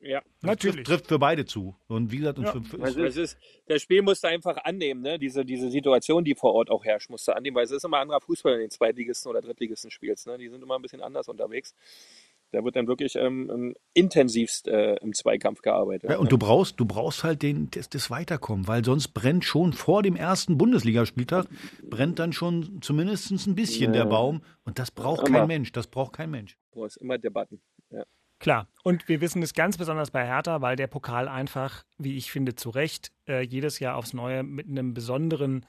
Ja. 0.00 0.22
Natürlich. 0.42 0.84
Trifft, 0.84 0.86
trifft 0.86 1.06
für 1.08 1.18
beide 1.18 1.44
zu. 1.44 1.74
Und 1.88 2.12
wie 2.12 2.18
gesagt, 2.18 2.38
und 2.38 2.44
Ja. 2.44 2.52
für, 2.60 2.82
Also 2.82 3.02
es 3.02 3.16
ist, 3.16 3.38
das 3.66 3.82
Spiel 3.82 4.02
musst 4.02 4.22
du 4.22 4.28
einfach 4.28 4.56
annehmen, 4.64 5.02
ne? 5.02 5.18
diese, 5.18 5.44
diese 5.44 5.70
Situation, 5.70 6.24
die 6.24 6.34
vor 6.34 6.54
Ort 6.54 6.70
auch 6.70 6.84
herrscht, 6.84 7.10
musst 7.10 7.26
du 7.26 7.32
annehmen, 7.32 7.56
weil 7.56 7.64
es 7.64 7.70
ist 7.70 7.84
immer 7.84 7.98
anderer 7.98 8.20
Fußball 8.20 8.54
in 8.54 8.60
den 8.60 8.70
Zweitligisten 8.70 9.30
oder 9.30 9.40
Drittligisten 9.40 9.90
spielst. 9.90 10.26
Ne? 10.26 10.38
Die 10.38 10.48
sind 10.48 10.62
immer 10.62 10.76
ein 10.76 10.82
bisschen 10.82 11.00
anders 11.02 11.28
unterwegs. 11.28 11.74
Da 12.50 12.64
wird 12.64 12.76
dann 12.76 12.86
wirklich 12.86 13.14
ähm, 13.16 13.50
ähm, 13.52 13.74
intensivst 13.92 14.68
äh, 14.68 14.94
im 14.96 15.12
Zweikampf 15.12 15.60
gearbeitet. 15.60 16.10
ja, 16.10 16.18
und 16.18 16.32
du 16.32 16.38
brauchst, 16.38 16.80
du 16.80 16.86
brauchst 16.86 17.24
halt 17.24 17.42
den, 17.42 17.70
das, 17.70 17.88
das 17.90 18.10
Weiterkommen, 18.10 18.66
weil 18.66 18.84
sonst 18.84 19.08
brennt 19.08 19.44
schon 19.44 19.74
vor 19.74 20.02
dem 20.02 20.16
ersten 20.16 20.56
Bundesligaspieltag, 20.56 21.46
brennt 21.82 22.18
dann 22.18 22.32
schon 22.32 22.80
zumindest 22.80 23.30
ein 23.46 23.54
bisschen 23.54 23.92
der 23.92 24.06
Baum. 24.06 24.42
Und 24.64 24.78
das 24.78 24.90
braucht 24.90 25.28
Immer. 25.28 25.40
kein 25.40 25.48
Mensch. 25.48 25.72
Das 25.72 25.86
braucht 25.86 26.14
kein 26.14 26.30
Mensch. 26.30 26.56
Du 26.72 26.84
hast 26.84 26.96
immer 26.96 27.18
Debatten. 27.18 27.60
Ja. 27.90 28.04
Klar, 28.38 28.68
und 28.84 29.08
wir 29.08 29.20
wissen 29.20 29.42
es 29.42 29.52
ganz 29.52 29.76
besonders 29.76 30.10
bei 30.10 30.24
Hertha, 30.24 30.62
weil 30.62 30.76
der 30.76 30.86
Pokal 30.86 31.26
einfach, 31.26 31.84
wie 31.98 32.16
ich 32.16 32.30
finde, 32.30 32.54
zu 32.54 32.70
Recht 32.70 33.10
äh, 33.26 33.42
jedes 33.42 33.80
Jahr 33.80 33.96
aufs 33.96 34.14
Neue 34.14 34.42
mit 34.42 34.68
einem 34.68 34.94
besonderen 34.94 35.66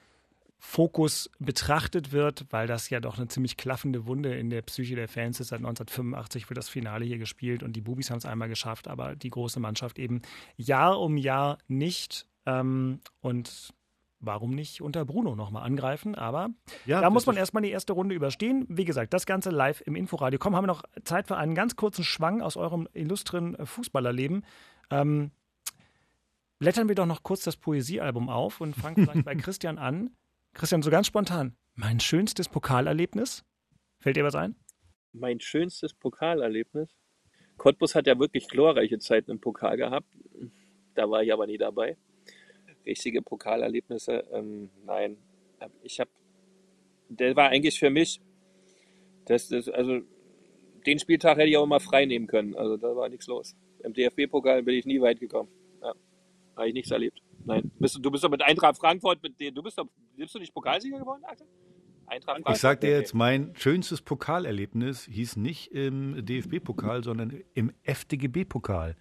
Fokus 0.62 1.32
betrachtet 1.40 2.12
wird, 2.12 2.46
weil 2.50 2.68
das 2.68 2.90
ja 2.90 3.00
doch 3.00 3.18
eine 3.18 3.30
ziemlich 3.30 3.56
klaffende 3.56 4.06
Wunde 4.06 4.36
in 4.36 4.50
der 4.50 4.62
Psyche 4.62 4.96
der 4.96 5.08
Fans 5.08 5.40
ist. 5.40 5.48
Seit 5.48 5.60
1985 5.60 6.50
wird 6.50 6.58
das 6.58 6.68
Finale 6.68 7.06
hier 7.06 7.18
gespielt 7.18 7.64
und 7.64 7.74
die 7.74 7.82
Bubis 7.82 8.12
haben 8.12 8.18
es 8.18 8.26
einmal 8.26 8.50
geschafft, 8.50 8.90
aber 8.90 9.16
die 9.16 9.30
große 9.30 9.62
Mannschaft 9.62 9.98
eben 9.98 10.22
Jahr 10.58 11.00
um 11.00 11.16
Jahr 11.16 11.60
nicht. 11.68 12.28
Ähm, 12.46 13.00
und 13.22 13.74
warum 14.20 14.52
nicht 14.52 14.82
unter 14.82 15.06
Bruno 15.06 15.34
nochmal 15.34 15.64
angreifen? 15.64 16.16
Aber 16.16 16.50
Ja, 16.86 17.00
da 17.00 17.10
muss 17.10 17.26
man 17.26 17.38
erstmal 17.38 17.64
die 17.64 17.72
erste 17.72 17.94
Runde 17.94 18.14
überstehen. 18.14 18.66
Wie 18.68 18.86
gesagt, 18.86 19.14
das 19.14 19.26
Ganze 19.26 19.52
live 19.52 19.82
im 19.86 19.96
Inforadio. 19.96 20.40
Komm, 20.40 20.58
haben 20.58 20.64
wir 20.64 20.68
noch 20.68 20.84
Zeit 21.06 21.28
für 21.28 21.38
einen 21.38 21.56
ganz 21.56 21.78
kurzen 21.78 22.04
Schwang 22.04 22.42
aus 22.42 22.58
eurem 22.58 22.88
illustren 22.94 23.56
äh, 23.56 23.66
Fußballerleben. 23.66 24.46
Ähm, 24.92 25.32
blättern 26.60 26.90
wir 26.90 26.96
doch 26.96 27.06
noch 27.06 27.24
kurz 27.24 27.44
das 27.44 27.56
Poesiealbum 27.56 28.28
auf 28.28 28.60
und 28.60 28.76
fangen 28.76 28.96
vielleicht 29.06 29.24
bei 29.24 29.36
Christian 29.38 29.78
an. 29.78 30.10
Christian, 30.54 30.82
so 30.82 30.90
ganz 30.90 31.08
spontan. 31.08 31.56
Mein 31.76 32.00
schönstes 32.00 32.50
Pokalerlebnis? 32.50 33.44
Fällt 34.00 34.18
dir 34.18 34.24
was 34.24 34.36
ein? 34.36 34.56
Mein 35.14 35.40
schönstes 35.40 35.94
Pokalerlebnis. 35.94 36.96
Cottbus 37.58 37.96
hat 37.96 38.08
ja 38.08 38.18
wirklich 38.20 38.48
glorreiche 38.48 39.00
Zeiten 39.00 39.32
im 39.32 39.40
Pokal 39.40 39.78
gehabt. 39.78 40.08
Da 40.96 41.10
war 41.10 41.24
ich 41.24 41.32
aber 41.32 41.48
nie 41.48 41.58
dabei. 41.58 41.98
Richtige 42.86 43.22
Pokalerlebnisse, 43.22 44.26
ähm, 44.32 44.70
nein. 44.86 45.18
Ich 45.84 46.00
habe, 46.00 46.10
der 47.10 47.36
war 47.36 47.50
eigentlich 47.50 47.80
für 47.80 47.90
mich, 47.90 48.22
das, 49.26 49.50
das, 49.50 49.70
also 49.70 50.02
den 50.86 51.00
Spieltag 51.00 51.38
hätte 51.38 51.50
ich 51.50 51.58
auch 51.58 51.66
mal 51.66 51.80
frei 51.80 52.06
nehmen 52.06 52.28
können. 52.28 52.56
Also 52.56 52.78
da 52.78 52.96
war 52.96 53.10
nichts 53.10 53.28
los. 53.28 53.56
Im 53.84 53.94
DFB-Pokal 53.94 54.64
bin 54.64 54.76
ich 54.76 54.86
nie 54.86 55.02
weit 55.02 55.20
gekommen. 55.20 55.50
Ja. 55.82 55.94
Habe 56.56 56.68
ich 56.68 56.74
nichts 56.74 56.92
erlebt. 56.92 57.22
Nein. 57.50 57.72
Bist 57.80 57.96
du, 57.96 58.00
du 58.00 58.12
bist 58.12 58.24
doch 58.24 58.30
mit 58.30 58.42
Eintracht 58.42 58.78
Frankfurt, 58.78 59.22
mit 59.22 59.40
dir, 59.40 59.52
du 59.52 59.64
bist 59.64 59.78
doch, 59.78 59.88
bist 60.16 60.34
du 60.36 60.40
nicht 60.40 60.54
Pokalsieger 60.54 61.00
geworden, 61.00 61.24
Axel? 61.26 61.48
Eintracht 62.08 62.36
Frankfurt. 62.36 62.56
Ich 62.56 62.62
sag 62.62 62.82
dir 62.82 62.92
jetzt, 62.92 63.14
mein 63.14 63.54
schönstes 63.56 64.02
Pokalerlebnis 64.02 65.06
hieß 65.06 65.36
nicht 65.36 65.72
im 65.72 66.26
DFB-Pokal, 66.26 67.04
sondern 67.04 67.42
im 67.54 67.72
FDGB-Pokal. 67.84 68.96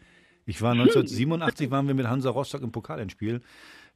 Ich 0.46 0.62
war 0.62 0.72
1987 0.72 1.70
waren 1.70 1.86
wir 1.86 1.94
mit 1.94 2.06
Hansa 2.06 2.30
Rostock 2.30 2.62
im 2.62 2.72
Pokalendspiel 2.72 3.42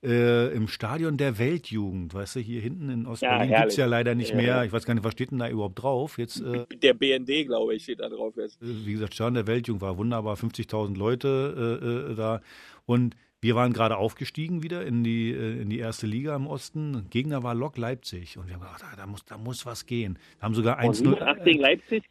äh, 0.03 0.53
im 0.53 0.66
Stadion 0.66 1.16
der 1.16 1.38
Weltjugend, 1.38 2.12
weißt 2.12 2.36
du, 2.36 2.40
hier 2.40 2.61
hinten 2.61 2.90
in 2.90 3.07
Ostberlin 3.07 3.50
ja, 3.50 3.61
gibt 3.61 3.70
es 3.70 3.76
ja 3.76 3.86
leider 3.86 4.14
nicht 4.14 4.34
mehr. 4.34 4.64
Ich 4.64 4.72
weiß 4.72 4.84
gar 4.84 4.94
nicht, 4.94 5.05
was 5.05 5.12
steht 5.12 5.30
denn 5.30 5.38
da 5.38 5.48
überhaupt 5.48 5.80
drauf? 5.80 6.18
Jetzt, 6.18 6.40
äh, 6.40 6.66
der 6.74 6.94
BND, 6.94 7.46
glaube 7.46 7.74
ich, 7.74 7.84
steht 7.84 8.00
da 8.00 8.09
drauf 8.09 8.36
jetzt. 8.36 8.59
Wie 8.61 8.92
gesagt, 8.92 9.14
Stadion 9.14 9.34
der 9.34 9.46
Weltjugend 9.46 9.80
war 9.80 9.96
wunderbar, 9.96 10.36
50.000 10.36 10.96
Leute 10.96 11.80
äh, 11.80 12.12
äh, 12.12 12.14
da. 12.16 12.40
Und 12.84 13.14
wir 13.43 13.57
waren 13.57 13.72
gerade 13.72 13.97
aufgestiegen 13.97 14.62
wieder 14.62 14.86
in 14.86 15.03
die, 15.03 15.32
äh, 15.32 15.61
in 15.61 15.68
die 15.68 15.80
erste 15.80 16.07
Liga 16.07 16.36
im 16.36 16.47
Osten. 16.47 17.09
Gegner 17.11 17.43
war 17.43 17.57
Lok 17.57 17.76
Leipzig. 17.76 18.38
Und 18.38 18.47
wir 18.47 18.55
haben 18.55 18.61
gedacht, 18.61 18.84
da 18.97 19.05
muss, 19.05 19.24
da 19.24 19.36
muss 19.36 19.66
was 19.66 19.84
gehen. 19.84 20.16
Haben 20.40 20.55
sogar 20.55 20.78
1-0. 20.78 20.95
87 20.95 21.59
Leipzig? 21.59 22.05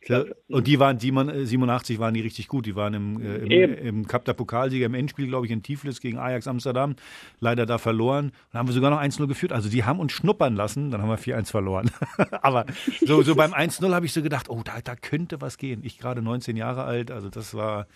Und 0.50 0.68
die 0.68 0.78
waren, 0.80 0.98
die 0.98 1.14
man, 1.14 1.46
87 1.46 2.00
waren 2.00 2.14
die 2.14 2.20
richtig 2.20 2.50
gut. 2.50 2.66
Die 2.66 2.76
waren 2.76 2.94
im, 2.94 3.22
äh, 3.22 3.64
im, 3.64 3.74
im 3.76 4.08
Cup 4.08 4.26
der 4.26 4.34
Pokalsieger 4.34 4.86
im 4.86 4.94
Endspiel, 4.94 5.28
glaube 5.28 5.46
ich, 5.46 5.54
in 5.54 5.64
Tiflis 5.64 6.02
gegen 6.02 6.18
Ajax 6.18 6.48
Amsterdam. 6.48 6.98
Leider 7.40 7.66
da 7.66 7.78
verloren. 7.78 8.34
Und 8.52 8.60
haben 8.60 8.68
wir 8.68 8.74
sogar 8.74 8.92
noch 8.92 9.00
1-0 9.00 9.26
geführt. 9.28 9.54
Also 9.54 9.70
die 9.70 9.86
haben 9.86 10.02
uns 10.02 10.12
schnuppern 10.12 10.58
lassen. 10.58 10.92
Dann 10.92 11.02
haben 11.02 11.08
wir 11.08 11.18
4-1 11.18 11.50
verloren. 11.50 11.92
Aber 12.42 12.66
so, 13.06 13.22
so 13.22 13.36
beim 13.36 13.54
1-0 13.54 13.90
habe 13.94 14.06
ich 14.06 14.12
so 14.12 14.22
gedacht, 14.22 14.50
oh, 14.50 14.64
da, 14.66 14.82
da 14.84 14.98
könnte 14.98 15.40
was 15.40 15.58
gehen. 15.58 15.80
Ich 15.86 15.98
gerade 15.98 16.22
19 16.22 16.58
Jahre 16.58 16.84
alt. 16.84 17.10
Also 17.10 17.30
das 17.30 17.54
war 17.54 17.88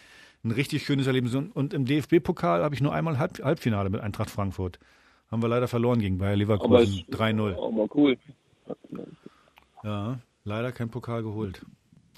ein 0.46 0.52
richtig 0.52 0.86
schönes 0.86 1.08
Erlebnis. 1.08 1.36
Und 1.36 1.74
im 1.74 1.86
DFB-Pokal 1.86 2.64
habe 2.64 2.76
ich 2.76 2.82
nur 2.82 2.94
einmal 2.94 3.18
Halb 3.18 3.44
Halbfinale 3.44 3.90
mit 3.90 4.02
Eintracht 4.02 4.30
Frankfurt. 4.30 4.80
Haben 5.30 5.42
wir 5.42 5.50
leider 5.50 5.68
verloren 5.68 6.00
gegen 6.00 6.20
Bayer 6.20 6.36
Leverkusen 6.36 7.04
3-0. 7.12 7.56
Aber 7.56 7.96
cool. 7.96 8.18
Ja, 9.84 10.20
leider 10.44 10.72
kein 10.72 10.90
Pokal 10.90 11.24
geholt. 11.24 11.66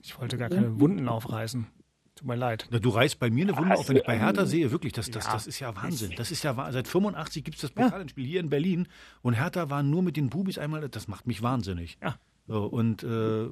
Ich 0.04 0.20
wollte 0.20 0.38
gar 0.38 0.50
keine 0.50 0.80
Wunden 0.80 1.08
aufreißen. 1.08 1.68
Tut 2.16 2.28
mir 2.28 2.36
leid. 2.36 2.68
Du 2.72 2.90
reißt 2.90 3.20
bei 3.20 3.30
mir 3.30 3.44
eine 3.46 3.58
Wunde 3.58 3.76
auf, 3.76 3.88
wenn 3.90 3.98
ich 3.98 4.04
bei 4.04 4.18
Hertha 4.18 4.46
sehe. 4.46 4.72
Wirklich, 4.72 4.92
das, 4.92 5.10
das, 5.12 5.26
das 5.26 5.48
ist 5.48 5.60
ja 5.60 5.76
Wahnsinn. 5.76 6.14
Das 6.18 6.32
ist 6.32 6.44
ja 6.44 6.72
Seit 6.72 6.88
85 6.88 7.44
gibt 7.44 7.56
es 7.56 7.62
das 7.62 7.72
Pokalspiel 7.72 8.26
hier 8.26 8.40
in 8.40 8.50
Berlin. 8.50 8.88
Und 9.22 9.34
Hertha 9.34 9.70
war 9.70 9.84
nur 9.84 10.02
mit 10.02 10.18
den 10.18 10.30
Bubis 10.30 10.58
einmal. 10.58 10.90
Das 10.90 11.08
macht 11.08 11.28
mich 11.28 11.44
wahnsinnig. 11.44 11.98
Ja. 12.02 12.16
So, 12.48 12.64
und, 12.66 13.04
äh, 13.04 13.50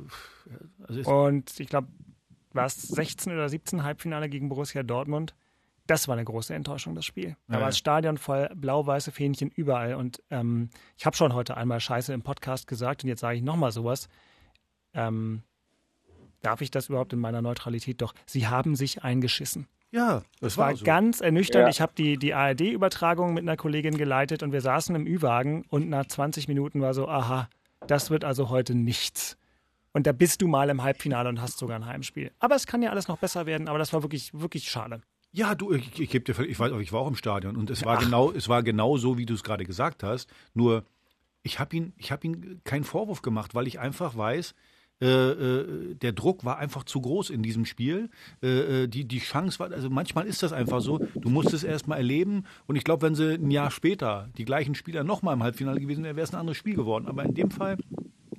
also 0.88 1.12
und 1.12 1.60
ich 1.60 1.68
glaube, 1.68 1.90
war 2.56 2.66
es 2.66 2.82
16 2.82 3.34
oder 3.34 3.50
17 3.50 3.84
Halbfinale 3.84 4.30
gegen 4.30 4.50
Borussia 4.50 4.84
Dortmund. 4.84 5.36
Das 5.88 6.08
war 6.08 6.16
eine 6.16 6.26
große 6.26 6.54
Enttäuschung, 6.54 6.96
das 6.96 7.06
Spiel. 7.06 7.36
Da 7.48 7.56
ja, 7.56 7.60
war 7.60 7.68
das 7.68 7.78
Stadion 7.78 8.18
voll 8.18 8.50
blau-weiße 8.56 9.12
Fähnchen 9.12 9.52
überall. 9.52 9.94
Und 9.96 10.24
ähm, 10.32 10.70
ich 10.98 11.06
habe 11.06 11.16
schon 11.16 11.34
heute 11.34 11.58
einmal 11.58 11.80
Scheiße 11.80 12.12
im 12.12 12.24
Podcast 12.24 12.68
gesagt 12.68 13.04
und 13.04 13.10
jetzt 13.10 13.20
sage 13.20 13.38
ich 13.38 13.44
nochmal 13.44 13.72
sowas. 13.72 14.10
Ähm, 14.94 15.44
darf 16.42 16.62
ich 16.62 16.72
das 16.72 16.90
überhaupt 16.90 17.14
in 17.14 17.20
meiner 17.20 17.42
Neutralität? 17.42 18.02
Doch, 18.02 18.16
sie 18.26 18.48
haben 18.48 18.76
sich 18.76 19.04
eingeschissen. 19.04 19.68
Ja, 19.92 20.24
das 20.42 20.58
war, 20.58 20.70
war 20.70 20.76
so. 20.76 20.84
ganz 20.84 21.22
ernüchternd. 21.22 21.66
Ja. 21.66 21.70
Ich 21.70 21.82
habe 21.82 21.94
die, 21.96 22.18
die 22.18 22.34
ARD-Übertragung 22.34 23.34
mit 23.34 23.44
einer 23.44 23.56
Kollegin 23.56 23.98
geleitet 23.98 24.44
und 24.44 24.52
wir 24.52 24.62
saßen 24.62 24.96
im 24.96 25.06
Ü-Wagen 25.06 25.66
und 25.70 25.88
nach 25.88 26.06
20 26.06 26.48
Minuten 26.48 26.82
war 26.82 26.94
so, 26.94 27.08
aha, 27.08 27.48
das 27.88 28.10
wird 28.10 28.26
also 28.26 28.50
heute 28.50 28.76
nichts. 28.76 29.38
Und 29.96 30.06
da 30.06 30.12
bist 30.12 30.42
du 30.42 30.48
mal 30.50 30.70
im 30.70 30.84
Halbfinale 30.84 31.30
und 31.30 31.42
hast 31.42 31.58
sogar 31.58 31.78
ein 31.78 31.86
Heimspiel. 31.86 32.30
Aber 32.40 32.56
es 32.56 32.68
kann 32.68 32.82
ja 32.82 32.90
alles 32.90 33.08
noch 33.08 33.18
besser 33.18 33.46
werden, 33.46 33.70
aber 33.70 33.80
das 33.80 33.94
war 33.94 34.04
wirklich, 34.04 34.34
wirklich 34.34 34.70
schade. 34.70 35.02
Ja, 35.32 35.56
du, 35.56 35.72
ich, 35.72 35.98
ich, 35.98 36.14
ich, 36.14 36.28
ich, 36.28 36.60
weiß, 36.60 36.74
ich 36.82 36.92
war 36.92 37.00
auch 37.00 37.08
im 37.08 37.16
Stadion 37.16 37.56
und 37.56 37.70
es 37.70 37.86
war 37.86 37.98
genau, 37.98 38.30
es 38.30 38.50
war 38.50 38.62
genau 38.62 38.98
so, 38.98 39.18
wie 39.18 39.26
du 39.26 39.34
es 39.34 39.42
gerade 39.42 39.64
gesagt 39.64 40.04
hast. 40.04 40.30
Nur 40.54 40.84
ich 41.44 41.60
habe 41.60 41.78
ihn, 41.78 41.94
ich 41.96 42.12
habe 42.12 42.28
ihn 42.28 42.60
keinen 42.66 42.84
Vorwurf 42.84 43.22
gemacht, 43.22 43.56
weil 43.56 43.68
ich 43.68 43.80
einfach 43.80 44.18
weiß, 44.18 44.54
äh, 45.02 45.06
äh, 45.08 45.96
der 45.96 46.12
Druck 46.12 46.44
war 46.44 46.58
einfach 46.58 46.84
zu 46.84 47.00
groß 47.00 47.30
in 47.30 47.42
diesem 47.42 47.64
Spiel. 47.64 48.10
Äh, 48.44 48.84
äh 48.84 48.88
die, 48.88 49.06
die 49.06 49.20
Chance 49.20 49.60
war, 49.60 49.72
also 49.72 49.90
manchmal 49.90 50.26
ist 50.26 50.44
das 50.44 50.52
einfach 50.52 50.82
so, 50.82 51.00
du 51.16 51.30
musst 51.30 51.54
es 51.54 51.64
erst 51.64 51.88
mal 51.88 51.96
erleben 51.96 52.44
und 52.68 52.76
ich 52.76 52.84
glaube, 52.84 53.04
wenn 53.04 53.16
sie 53.16 53.36
ein 53.36 53.50
Jahr 53.50 53.72
später 53.72 54.28
die 54.38 54.44
gleichen 54.44 54.76
Spieler 54.76 55.06
nochmal 55.06 55.36
im 55.36 55.44
Halbfinale 55.44 55.80
gewesen 55.80 56.04
wären, 56.04 56.18
wäre 56.18 56.26
es 56.26 56.34
ein 56.34 56.40
anderes 56.40 56.58
Spiel 56.58 56.76
geworden. 56.76 57.08
Aber 57.08 57.24
in 57.24 57.34
dem 57.34 57.50
Fall 57.50 57.78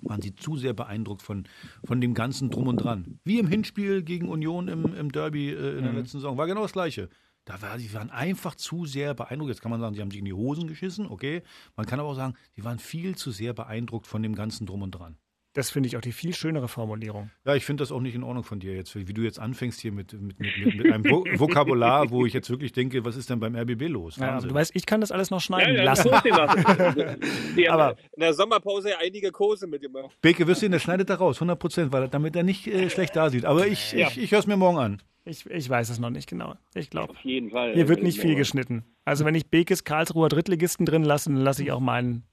waren 0.09 0.22
sie 0.22 0.34
zu 0.34 0.57
sehr 0.57 0.72
beeindruckt 0.72 1.22
von, 1.22 1.44
von 1.84 2.00
dem 2.00 2.14
ganzen 2.14 2.50
Drum 2.50 2.68
und 2.68 2.78
Dran. 2.78 3.18
Wie 3.24 3.38
im 3.38 3.48
Hinspiel 3.48 4.02
gegen 4.02 4.28
Union 4.28 4.68
im, 4.68 4.94
im 4.94 5.12
Derby 5.12 5.50
äh, 5.50 5.76
in 5.76 5.82
der 5.82 5.92
mhm. 5.92 5.98
letzten 5.98 6.18
Saison. 6.18 6.36
War 6.36 6.46
genau 6.46 6.62
das 6.62 6.72
Gleiche. 6.72 7.09
Da 7.44 7.62
war, 7.62 7.78
sie 7.78 7.92
waren 7.94 8.11
einfach 8.11 8.57
zu 8.57 8.86
sehr 8.86 9.14
beeindruckt. 9.14 9.50
Jetzt 9.50 9.62
kann 9.62 9.70
man 9.70 9.80
sagen, 9.80 9.94
sie 9.94 10.00
haben 10.00 10.11
sich 10.11 10.18
in 10.18 10.24
die 10.24 10.32
Hosen 10.32 10.66
geschissen, 10.66 11.07
okay. 11.07 11.42
Man 11.76 11.86
kann 11.86 12.00
aber 12.00 12.09
auch 12.09 12.16
sagen, 12.16 12.34
sie 12.57 12.64
waren 12.64 12.80
viel 12.80 13.16
zu 13.16 13.30
sehr 13.30 13.54
beeindruckt 13.54 14.09
von 14.09 14.22
dem 14.22 14.34
ganzen 14.34 14.66
Drum 14.66 14.82
und 14.82 14.90
Dran. 14.90 15.16
Das 15.57 15.70
finde 15.70 15.86
ich 15.86 15.96
auch 15.96 16.02
die 16.02 16.12
viel 16.12 16.34
schönere 16.34 16.68
Formulierung. 16.68 17.30
Ja, 17.46 17.54
ich 17.54 17.64
finde 17.64 17.80
das 17.80 17.90
auch 17.90 18.02
nicht 18.02 18.14
in 18.14 18.22
Ordnung 18.22 18.44
von 18.44 18.61
dir 18.61 18.74
jetzt, 18.74 18.94
wie 18.94 19.14
du 19.14 19.22
jetzt 19.22 19.38
anfängst 19.38 19.80
hier 19.80 19.90
mit, 19.90 20.12
mit, 20.12 20.38
mit, 20.38 20.76
mit 20.76 20.92
einem 20.92 21.04
Vokabular, 21.38 22.11
wo 22.11 22.26
ich 22.26 22.34
jetzt 22.34 22.50
wirklich 22.50 22.72
denke, 22.72 23.07
was 23.07 23.16
ist 23.16 23.30
denn 23.30 23.40
beim 23.40 23.57
RBB 23.57 23.88
los? 23.88 24.16
Ja, 24.16 24.38
du 24.38 24.52
weißt, 24.52 24.72
ich 24.76 24.84
kann 24.84 25.00
das 25.00 25.11
alles 25.11 25.30
noch 25.30 25.40
schneiden 25.40 25.74
ja, 25.74 25.80
ja, 25.80 25.84
lassen. 25.84 26.11
Die 27.57 27.70
aber 27.70 27.96
in 28.12 28.20
der 28.20 28.34
Sommerpause 28.34 28.98
einige 29.00 29.32
Kurse 29.32 29.66
mitgemacht. 29.66 30.20
Beke, 30.20 30.46
wirst 30.46 30.61
du 30.61 30.66
ihn, 30.66 30.72
der 30.72 30.78
schneidet 30.78 31.09
da 31.09 31.14
raus, 31.14 31.38
100 31.38 31.59
Prozent, 31.59 31.90
weil 31.90 32.07
damit 32.09 32.36
er 32.36 32.42
nicht 32.42 32.66
äh, 32.66 32.90
schlecht 32.90 33.16
da 33.16 33.30
sieht. 33.30 33.46
Aber 33.46 33.66
ich, 33.66 33.94
ich, 33.94 34.18
ich 34.18 34.32
höre 34.32 34.40
es 34.40 34.46
mir 34.46 34.59
morgen 34.59 34.76
an. 34.76 35.02
Ich, 35.24 35.46
ich 35.46 35.70
weiß 35.70 35.88
es 35.88 35.98
noch 35.98 36.11
nicht 36.11 36.28
genau. 36.28 36.54
Ich 36.74 36.90
glaube. 36.90 37.14
Auf 37.14 37.20
jeden 37.22 37.50
Fall. 37.50 37.72
Hier 37.72 37.88
wird 37.88 38.02
nicht 38.02 38.20
viel 38.20 38.34
geschnitten. 38.34 38.84
Also 39.07 39.24
wenn 39.24 39.34
ich 39.34 39.48
Bekes 39.48 39.84
Karlsruher 39.84 40.28
Drittligisten 40.28 40.84
drin 40.84 41.02
lasse, 41.02 41.30
dann 41.30 41.38
lasse 41.38 41.62
ich 41.62 41.72
auch 41.72 41.80
meinen 41.80 42.24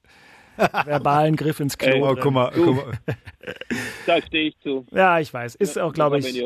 verbalen 0.56 1.36
Griff 1.36 1.60
ins 1.60 1.78
Klo. 1.78 1.90
Ey, 1.90 2.02
oh, 2.02 2.16
guck 2.20 2.32
mal, 2.32 2.50
guck 2.54 2.76
mal. 2.76 2.92
Da 4.06 4.22
stehe 4.22 4.48
ich 4.48 4.58
zu. 4.60 4.86
Ja, 4.90 5.18
ich 5.18 5.32
weiß. 5.32 5.54
Ist 5.56 5.78
auch, 5.78 5.92
glaube 5.92 6.18
ich, 6.18 6.44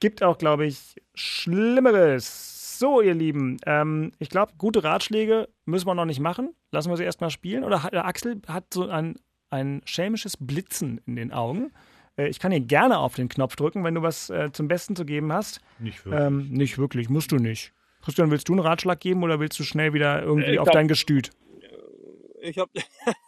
gibt 0.00 0.22
auch, 0.22 0.38
glaube 0.38 0.66
ich, 0.66 0.96
Schlimmeres. 1.14 2.78
So, 2.78 3.00
ihr 3.00 3.14
Lieben, 3.14 3.56
ähm, 3.66 4.12
ich 4.18 4.28
glaube, 4.28 4.52
gute 4.58 4.82
Ratschläge 4.82 5.48
müssen 5.64 5.86
wir 5.86 5.94
noch 5.94 6.04
nicht 6.04 6.20
machen. 6.20 6.54
Lassen 6.72 6.90
wir 6.90 6.96
sie 6.96 7.04
erstmal 7.04 7.30
spielen. 7.30 7.64
Oder 7.64 7.82
hat, 7.82 7.94
Axel 7.94 8.42
hat 8.48 8.74
so 8.74 8.88
ein, 8.88 9.14
ein 9.48 9.80
schelmisches 9.84 10.36
Blitzen 10.38 11.00
in 11.06 11.16
den 11.16 11.32
Augen. 11.32 11.70
Äh, 12.16 12.28
ich 12.28 12.40
kann 12.40 12.50
hier 12.50 12.60
gerne 12.60 12.98
auf 12.98 13.14
den 13.14 13.28
Knopf 13.28 13.56
drücken, 13.56 13.84
wenn 13.84 13.94
du 13.94 14.02
was 14.02 14.28
äh, 14.30 14.50
zum 14.52 14.68
Besten 14.68 14.96
zu 14.96 15.04
geben 15.04 15.32
hast. 15.32 15.60
Nicht 15.78 16.04
wirklich. 16.04 16.26
Ähm, 16.26 16.48
nicht 16.50 16.78
wirklich, 16.78 17.08
musst 17.08 17.32
du 17.32 17.36
nicht. 17.36 17.72
Christian, 18.02 18.30
willst 18.30 18.48
du 18.48 18.52
einen 18.52 18.60
Ratschlag 18.60 19.00
geben 19.00 19.22
oder 19.22 19.40
willst 19.40 19.58
du 19.58 19.62
schnell 19.62 19.94
wieder 19.94 20.22
irgendwie 20.22 20.52
ich 20.52 20.58
auf 20.58 20.66
hab, 20.66 20.74
dein 20.74 20.88
Gestüt? 20.88 21.30
Ich 22.42 22.58
habe 22.58 22.70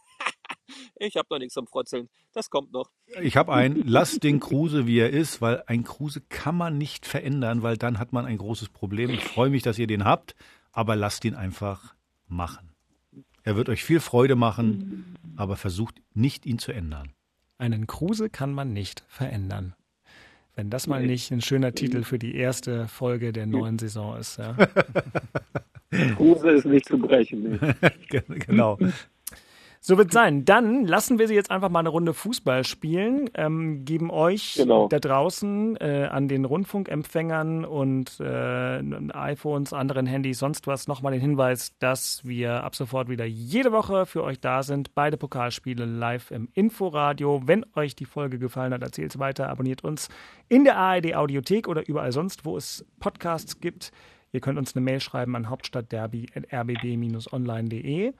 Ich 0.97 1.17
habe 1.17 1.27
noch 1.31 1.39
nichts 1.39 1.55
zum 1.55 1.67
Frotzeln. 1.67 2.09
Das 2.33 2.51
kommt 2.51 2.73
noch. 2.73 2.91
Ich 3.23 3.37
habe 3.37 3.53
einen. 3.53 3.83
Lass 3.87 4.19
den 4.19 4.41
Kruse, 4.41 4.87
wie 4.87 4.99
er 4.99 5.11
ist, 5.11 5.41
weil 5.41 5.63
ein 5.67 5.85
Kruse 5.85 6.23
kann 6.29 6.57
man 6.57 6.79
nicht 6.79 7.07
verändern, 7.07 7.63
weil 7.63 7.77
dann 7.77 7.99
hat 7.99 8.13
man 8.13 8.27
ein 8.27 8.39
großes 8.39 8.71
Problem. 8.71 9.11
Ich 9.11 9.25
freue 9.25 9.51
mich, 9.51 9.63
dass 9.63 9.79
ihr 9.79 9.87
den 9.87 10.05
habt, 10.05 10.35
aber 10.73 10.97
lasst 10.97 11.25
ihn 11.25 11.35
einfach 11.35 11.95
machen. 12.27 12.71
Er 13.43 13.57
wird 13.57 13.69
euch 13.69 13.85
viel 13.85 14.01
Freude 14.01 14.35
machen, 14.35 15.17
aber 15.37 15.57
versucht 15.57 16.03
nicht, 16.15 16.47
ihn 16.47 16.59
zu 16.59 16.73
ändern. 16.73 17.13
Einen 17.59 17.87
Kruse 17.87 18.29
kann 18.29 18.53
man 18.53 18.73
nicht 18.73 19.05
verändern. 19.09 19.75
Wenn 20.57 20.71
das 20.71 20.87
mal 20.87 21.05
nicht 21.05 21.31
ein 21.31 21.43
schöner 21.43 21.73
Titel 21.73 22.03
für 22.03 22.19
die 22.19 22.35
erste 22.35 22.89
Folge 22.89 23.33
der 23.33 23.47
neuen 23.47 23.79
Saison 23.79 24.17
ist. 24.17 24.39
Ja. 24.39 24.57
Kruse 26.17 26.51
ist 26.51 26.65
nicht 26.65 26.87
zu 26.87 26.99
brechen. 26.99 27.61
genau. 28.09 28.79
So 29.89 29.97
wird 29.99 30.09
es 30.09 30.15
sein. 30.15 30.45
Dann 30.45 30.85
lassen 30.85 31.21
wir 31.21 31.29
sie 31.29 31.37
jetzt 31.37 31.53
einfach 31.53 31.69
mal 31.69 31.79
eine 31.79 31.91
Runde 31.91 32.13
Fußball 32.13 32.65
spielen, 32.65 33.31
ähm, 33.35 33.85
geben 33.85 34.11
euch 34.11 34.55
genau. 34.57 34.89
da 34.89 34.99
draußen 34.99 35.77
äh, 35.77 36.09
an 36.11 36.27
den 36.27 36.45
Rundfunkempfängern 36.45 37.65
und 37.65 38.19
äh, 38.19 38.83
iPhones, 39.13 39.73
anderen 39.73 40.07
Handys, 40.07 40.41
sonst 40.41 40.67
was 40.67 40.89
nochmal 40.89 41.13
den 41.13 41.21
Hinweis, 41.21 41.79
dass 41.79 42.25
wir 42.25 42.65
ab 42.65 42.75
sofort 42.75 43.09
wieder 43.09 43.27
jede 43.27 43.71
Woche 43.71 44.07
für 44.07 44.25
euch 44.25 44.41
da 44.41 44.65
sind. 44.65 44.93
Beide 44.97 45.17
Pokalspiele 45.17 45.85
live 45.85 46.33
im 46.33 46.49
Inforadio. 46.55 47.43
Wenn 47.45 47.65
euch 47.77 47.95
die 47.95 48.07
Folge 48.07 48.41
gefallen 48.41 48.75
hat, 48.75 48.83
erzählt 48.83 49.15
es 49.15 49.21
weiter, 49.21 49.49
abonniert 49.49 49.85
uns 49.85 50.09
in 50.49 50.65
der 50.65 50.79
ARD 50.79 51.15
Audiothek 51.15 51.69
oder 51.69 51.87
überall 51.87 52.11
sonst, 52.11 52.45
wo 52.45 52.57
es 52.57 52.85
Podcasts 52.99 53.61
gibt. 53.61 53.93
Ihr 54.33 54.41
könnt 54.41 54.59
uns 54.59 54.75
eine 54.75 54.85
Mail 54.85 54.99
schreiben 54.99 55.37
an 55.37 55.49
hauptstadtderby.rbb-online.de. 55.49 58.15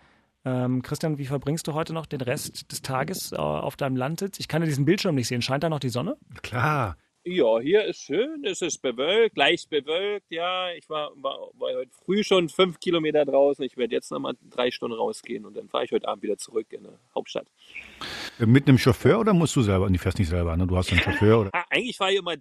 Ähm, 0.47 0.81
Christian, 0.83 1.19
wie 1.19 1.27
verbringst 1.27 1.67
du 1.67 1.75
heute 1.75 1.93
noch 1.93 2.07
den 2.07 2.21
Rest 2.21 2.71
des 2.71 2.81
Tages 2.81 3.33
äh, 3.33 3.37
auf 3.37 3.75
deinem 3.75 3.97
Landsitz? 3.97 4.39
Ich 4.39 4.47
kann 4.47 4.63
ja 4.63 4.67
diesen 4.67 4.85
Bildschirm 4.85 5.17
nicht 5.17 5.27
sehen. 5.27 5.43
Scheint 5.43 5.65
da 5.65 5.69
noch 5.69 5.81
die 5.81 5.89
Sonne? 5.89 6.17
Klar. 6.43 6.97
Ja, 7.25 7.59
hier 7.59 7.85
ist 7.85 8.03
schön, 8.03 8.45
es 8.45 8.63
ist 8.63 8.81
bewölkt, 8.81 9.37
leicht 9.37 9.69
bewölkt, 9.69 10.31
ja. 10.31 10.71
Ich 10.71 10.89
war, 10.89 11.11
war, 11.17 11.37
war 11.55 11.75
heute 11.75 11.91
früh 11.91 12.23
schon 12.23 12.49
fünf 12.49 12.79
Kilometer 12.79 13.25
draußen. 13.25 13.65
Ich 13.65 13.77
werde 13.77 13.93
jetzt 13.93 14.13
nochmal 14.13 14.35
drei 14.49 14.71
Stunden 14.71 14.97
rausgehen 14.97 15.45
und 15.45 15.57
dann 15.57 15.69
fahre 15.69 15.83
ich 15.83 15.91
heute 15.91 16.07
Abend 16.07 16.23
wieder 16.23 16.39
zurück 16.39 16.69
in 16.71 16.85
die 16.85 16.91
Hauptstadt. 17.13 17.49
Mit 18.39 18.69
einem 18.69 18.79
Chauffeur 18.79 19.19
oder 19.19 19.35
musst 19.35 19.57
du 19.57 19.63
selber? 19.63 19.89
Du 19.89 19.99
fährst 19.99 20.21
nicht 20.21 20.29
selber, 20.29 20.57
ne? 20.57 20.69
Du 20.69 20.77
hast 20.77 20.93
einen 20.93 21.01
Chauffeur 21.01 21.41
oder? 21.41 21.51
Ah, 21.53 21.65
eigentlich 21.69 21.97
fahre 21.97 22.13
ich 22.13 22.19
immer, 22.21 22.35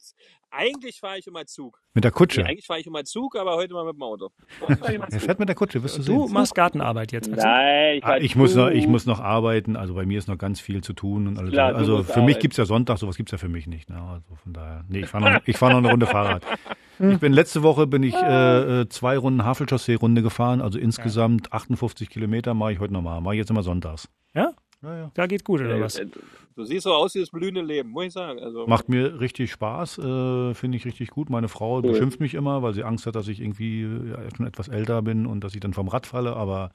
eigentlich 0.55 0.99
fahre 0.99 1.17
ich 1.17 1.27
immer 1.27 1.45
Zug. 1.45 1.79
Mit 1.93 2.03
der 2.03 2.11
Kutsche? 2.11 2.41
Nee, 2.41 2.47
eigentlich 2.49 2.65
fahre 2.65 2.79
ich 2.79 2.87
immer 2.87 3.03
Zug, 3.03 3.35
aber 3.35 3.55
heute 3.55 3.73
mal 3.73 3.85
mit 3.85 3.95
dem 3.95 4.03
Auto. 4.03 4.29
Er 4.67 5.19
fährt 5.19 5.39
mit 5.39 5.49
der 5.49 5.55
Kutsche, 5.55 5.83
wirst 5.83 5.97
du 5.97 6.01
sehen. 6.01 6.15
Du 6.15 6.27
machst 6.27 6.55
Gartenarbeit 6.55 7.11
jetzt. 7.11 7.27
du? 7.27 7.35
Nein, 7.35 7.97
ich, 7.97 8.05
Ah, 8.05 8.17
ich, 8.17 8.35
muss 8.35 8.55
noch, 8.55 8.69
ich 8.69 8.87
muss 8.87 9.05
noch 9.05 9.19
arbeiten, 9.19 9.75
also 9.75 9.93
bei 9.93 10.05
mir 10.05 10.17
ist 10.17 10.27
noch 10.27 10.37
ganz 10.37 10.59
viel 10.59 10.81
zu 10.83 10.93
tun 10.93 11.27
und 11.27 11.37
alles. 11.37 11.51
Klar, 11.51 11.75
also 11.75 12.03
für 12.03 12.03
mich 12.03 12.17
arbeiten. 12.17 12.39
gibt's 12.39 12.57
ja 12.57 12.65
Sonntag, 12.65 12.97
sowas 12.97 13.17
gibt's 13.17 13.31
ja 13.31 13.37
für 13.37 13.49
mich 13.49 13.67
nicht. 13.67 13.89
Ne? 13.89 14.01
Also 14.01 14.35
von 14.43 14.53
daher, 14.53 14.83
nee, 14.87 14.99
ich 15.01 15.07
fahre 15.07 15.33
noch, 15.33 15.41
ich 15.45 15.57
fahr 15.57 15.69
noch 15.71 15.77
eine 15.77 15.91
Runde 15.91 16.05
Fahrrad. 16.05 16.43
Ich 16.97 17.19
bin 17.19 17.33
letzte 17.33 17.61
Woche 17.61 17.87
bin 17.87 18.03
ich 18.03 18.15
äh, 18.15 18.81
äh, 18.81 18.89
zwei 18.89 19.17
Runden 19.17 19.43
Havelchaussee-Runde 19.43 20.21
gefahren, 20.21 20.61
also 20.61 20.79
insgesamt 20.79 21.51
58 21.51 22.09
Kilometer 22.09 22.53
mache 22.53 22.73
ich 22.73 22.79
heute 22.79 22.93
nochmal. 22.93 23.19
Mache 23.19 23.35
ich 23.35 23.39
jetzt 23.39 23.49
immer 23.49 23.63
sonntags. 23.63 24.07
Ja? 24.85 24.91
Ja, 24.93 24.97
ja. 24.99 25.11
Da 25.13 25.25
geht 25.27 25.43
gut, 25.43 25.61
oder 25.61 25.79
was? 25.81 25.97
Äh, 25.99 26.07
Du 26.55 26.63
siehst 26.63 26.83
so 26.83 26.93
aus 26.93 27.13
wie 27.15 27.19
das 27.19 27.31
blühende 27.31 27.61
Leben, 27.61 27.89
muss 27.89 28.05
ich 28.05 28.13
sagen. 28.13 28.39
Also, 28.39 28.65
Macht 28.65 28.87
mir 28.87 29.19
richtig 29.19 29.51
Spaß, 29.51 29.97
äh, 29.97 30.53
finde 30.53 30.77
ich 30.77 30.85
richtig 30.85 31.09
gut. 31.09 31.29
Meine 31.29 31.49
Frau 31.49 31.81
beschimpft 31.81 32.21
mich 32.21 32.33
immer, 32.33 32.61
weil 32.63 32.73
sie 32.73 32.85
Angst 32.85 33.05
hat, 33.05 33.15
dass 33.15 33.27
ich 33.27 33.41
irgendwie 33.41 33.81
äh, 33.81 34.09
ja, 34.11 34.19
schon 34.37 34.47
etwas 34.47 34.69
älter 34.69 35.01
bin 35.01 35.25
und 35.25 35.43
dass 35.43 35.53
ich 35.53 35.59
dann 35.59 35.73
vom 35.73 35.89
Rad 35.89 36.07
falle, 36.07 36.33
aber 36.37 36.71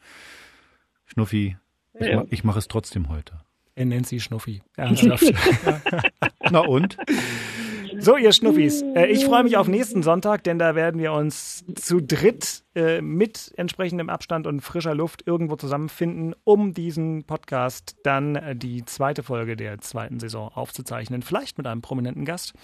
Schnuffi, 1.06 1.56
ich, 1.98 2.00
ma- 2.14 2.24
ich 2.30 2.44
mache 2.44 2.58
es 2.58 2.68
trotzdem 2.68 3.08
heute. 3.08 3.40
Er 3.74 3.86
nennt 3.86 4.06
sie 4.06 4.20
Schnuffi. 4.20 4.60
Ernsthaft. 4.76 5.32
Na 6.50 6.60
und? 6.60 6.98
So, 8.02 8.16
ihr 8.16 8.32
Schnuffis, 8.32 8.80
äh, 8.94 9.06
ich 9.06 9.26
freue 9.26 9.42
mich 9.42 9.58
auf 9.58 9.68
nächsten 9.68 10.02
Sonntag, 10.02 10.42
denn 10.44 10.58
da 10.58 10.74
werden 10.74 10.98
wir 10.98 11.12
uns 11.12 11.66
zu 11.74 12.00
dritt 12.00 12.64
äh, 12.74 13.02
mit 13.02 13.52
entsprechendem 13.56 14.08
Abstand 14.08 14.46
und 14.46 14.62
frischer 14.62 14.94
Luft 14.94 15.26
irgendwo 15.26 15.56
zusammenfinden, 15.56 16.34
um 16.44 16.72
diesen 16.72 17.24
Podcast 17.24 17.96
dann 18.02 18.36
äh, 18.36 18.56
die 18.56 18.86
zweite 18.86 19.22
Folge 19.22 19.54
der 19.54 19.80
zweiten 19.80 20.18
Saison 20.18 20.48
aufzuzeichnen. 20.48 21.20
Vielleicht 21.20 21.58
mit 21.58 21.66
einem 21.66 21.82
prominenten 21.82 22.24
Gast. 22.24 22.54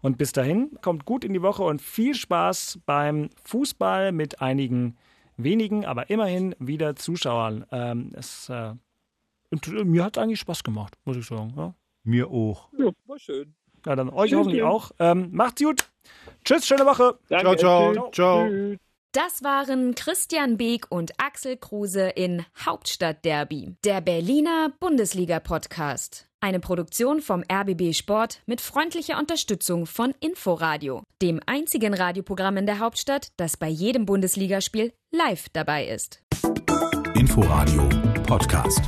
Und 0.00 0.16
bis 0.16 0.32
dahin, 0.32 0.78
kommt 0.80 1.04
gut 1.04 1.24
in 1.24 1.34
die 1.34 1.42
Woche 1.42 1.62
und 1.62 1.82
viel 1.82 2.14
Spaß 2.14 2.78
beim 2.86 3.28
Fußball 3.44 4.12
mit 4.12 4.40
einigen 4.40 4.96
wenigen, 5.36 5.84
aber 5.84 6.08
immerhin 6.08 6.54
wieder 6.58 6.96
Zuschauern. 6.96 7.66
Ähm, 7.70 8.12
es, 8.14 8.48
äh, 8.48 8.72
und, 9.50 9.68
äh, 9.68 9.84
mir 9.84 10.04
hat 10.04 10.16
eigentlich 10.16 10.40
Spaß 10.40 10.64
gemacht, 10.64 10.94
muss 11.04 11.18
ich 11.18 11.26
sagen. 11.26 11.52
Ja? 11.54 11.74
Mir 12.02 12.28
auch. 12.28 12.70
ja, 12.78 12.90
war 13.06 13.18
schön. 13.18 13.54
Ja, 13.86 13.96
dann 13.96 14.10
euch 14.10 14.30
Tschüss, 14.30 14.38
hoffentlich 14.38 14.62
auch. 14.62 14.90
Ähm, 14.98 15.28
macht's 15.32 15.62
gut. 15.62 15.88
Tschüss, 16.44 16.66
schöne 16.66 16.84
Woche. 16.84 17.18
Danke, 17.28 17.56
Ciao, 17.56 17.92
ciao, 17.92 18.10
ciao. 18.10 18.48
Tschüss. 18.48 18.78
Das 19.12 19.42
waren 19.42 19.94
Christian 19.94 20.58
Beek 20.58 20.86
und 20.90 21.12
Axel 21.18 21.56
Kruse 21.56 22.08
in 22.08 22.44
Hauptstadtderby, 22.66 23.76
der 23.82 24.02
Berliner 24.02 24.72
Bundesliga-Podcast. 24.78 26.28
Eine 26.40 26.60
Produktion 26.60 27.22
vom 27.22 27.42
RBB 27.50 27.94
Sport 27.94 28.42
mit 28.44 28.60
freundlicher 28.60 29.18
Unterstützung 29.18 29.86
von 29.86 30.12
Inforadio, 30.20 31.02
dem 31.22 31.40
einzigen 31.46 31.94
Radioprogramm 31.94 32.58
in 32.58 32.66
der 32.66 32.78
Hauptstadt, 32.78 33.28
das 33.38 33.56
bei 33.56 33.68
jedem 33.68 34.04
Bundesligaspiel 34.04 34.92
live 35.12 35.48
dabei 35.48 35.86
ist. 35.86 36.20
Inforadio 37.14 37.88
Podcast. 38.26 38.82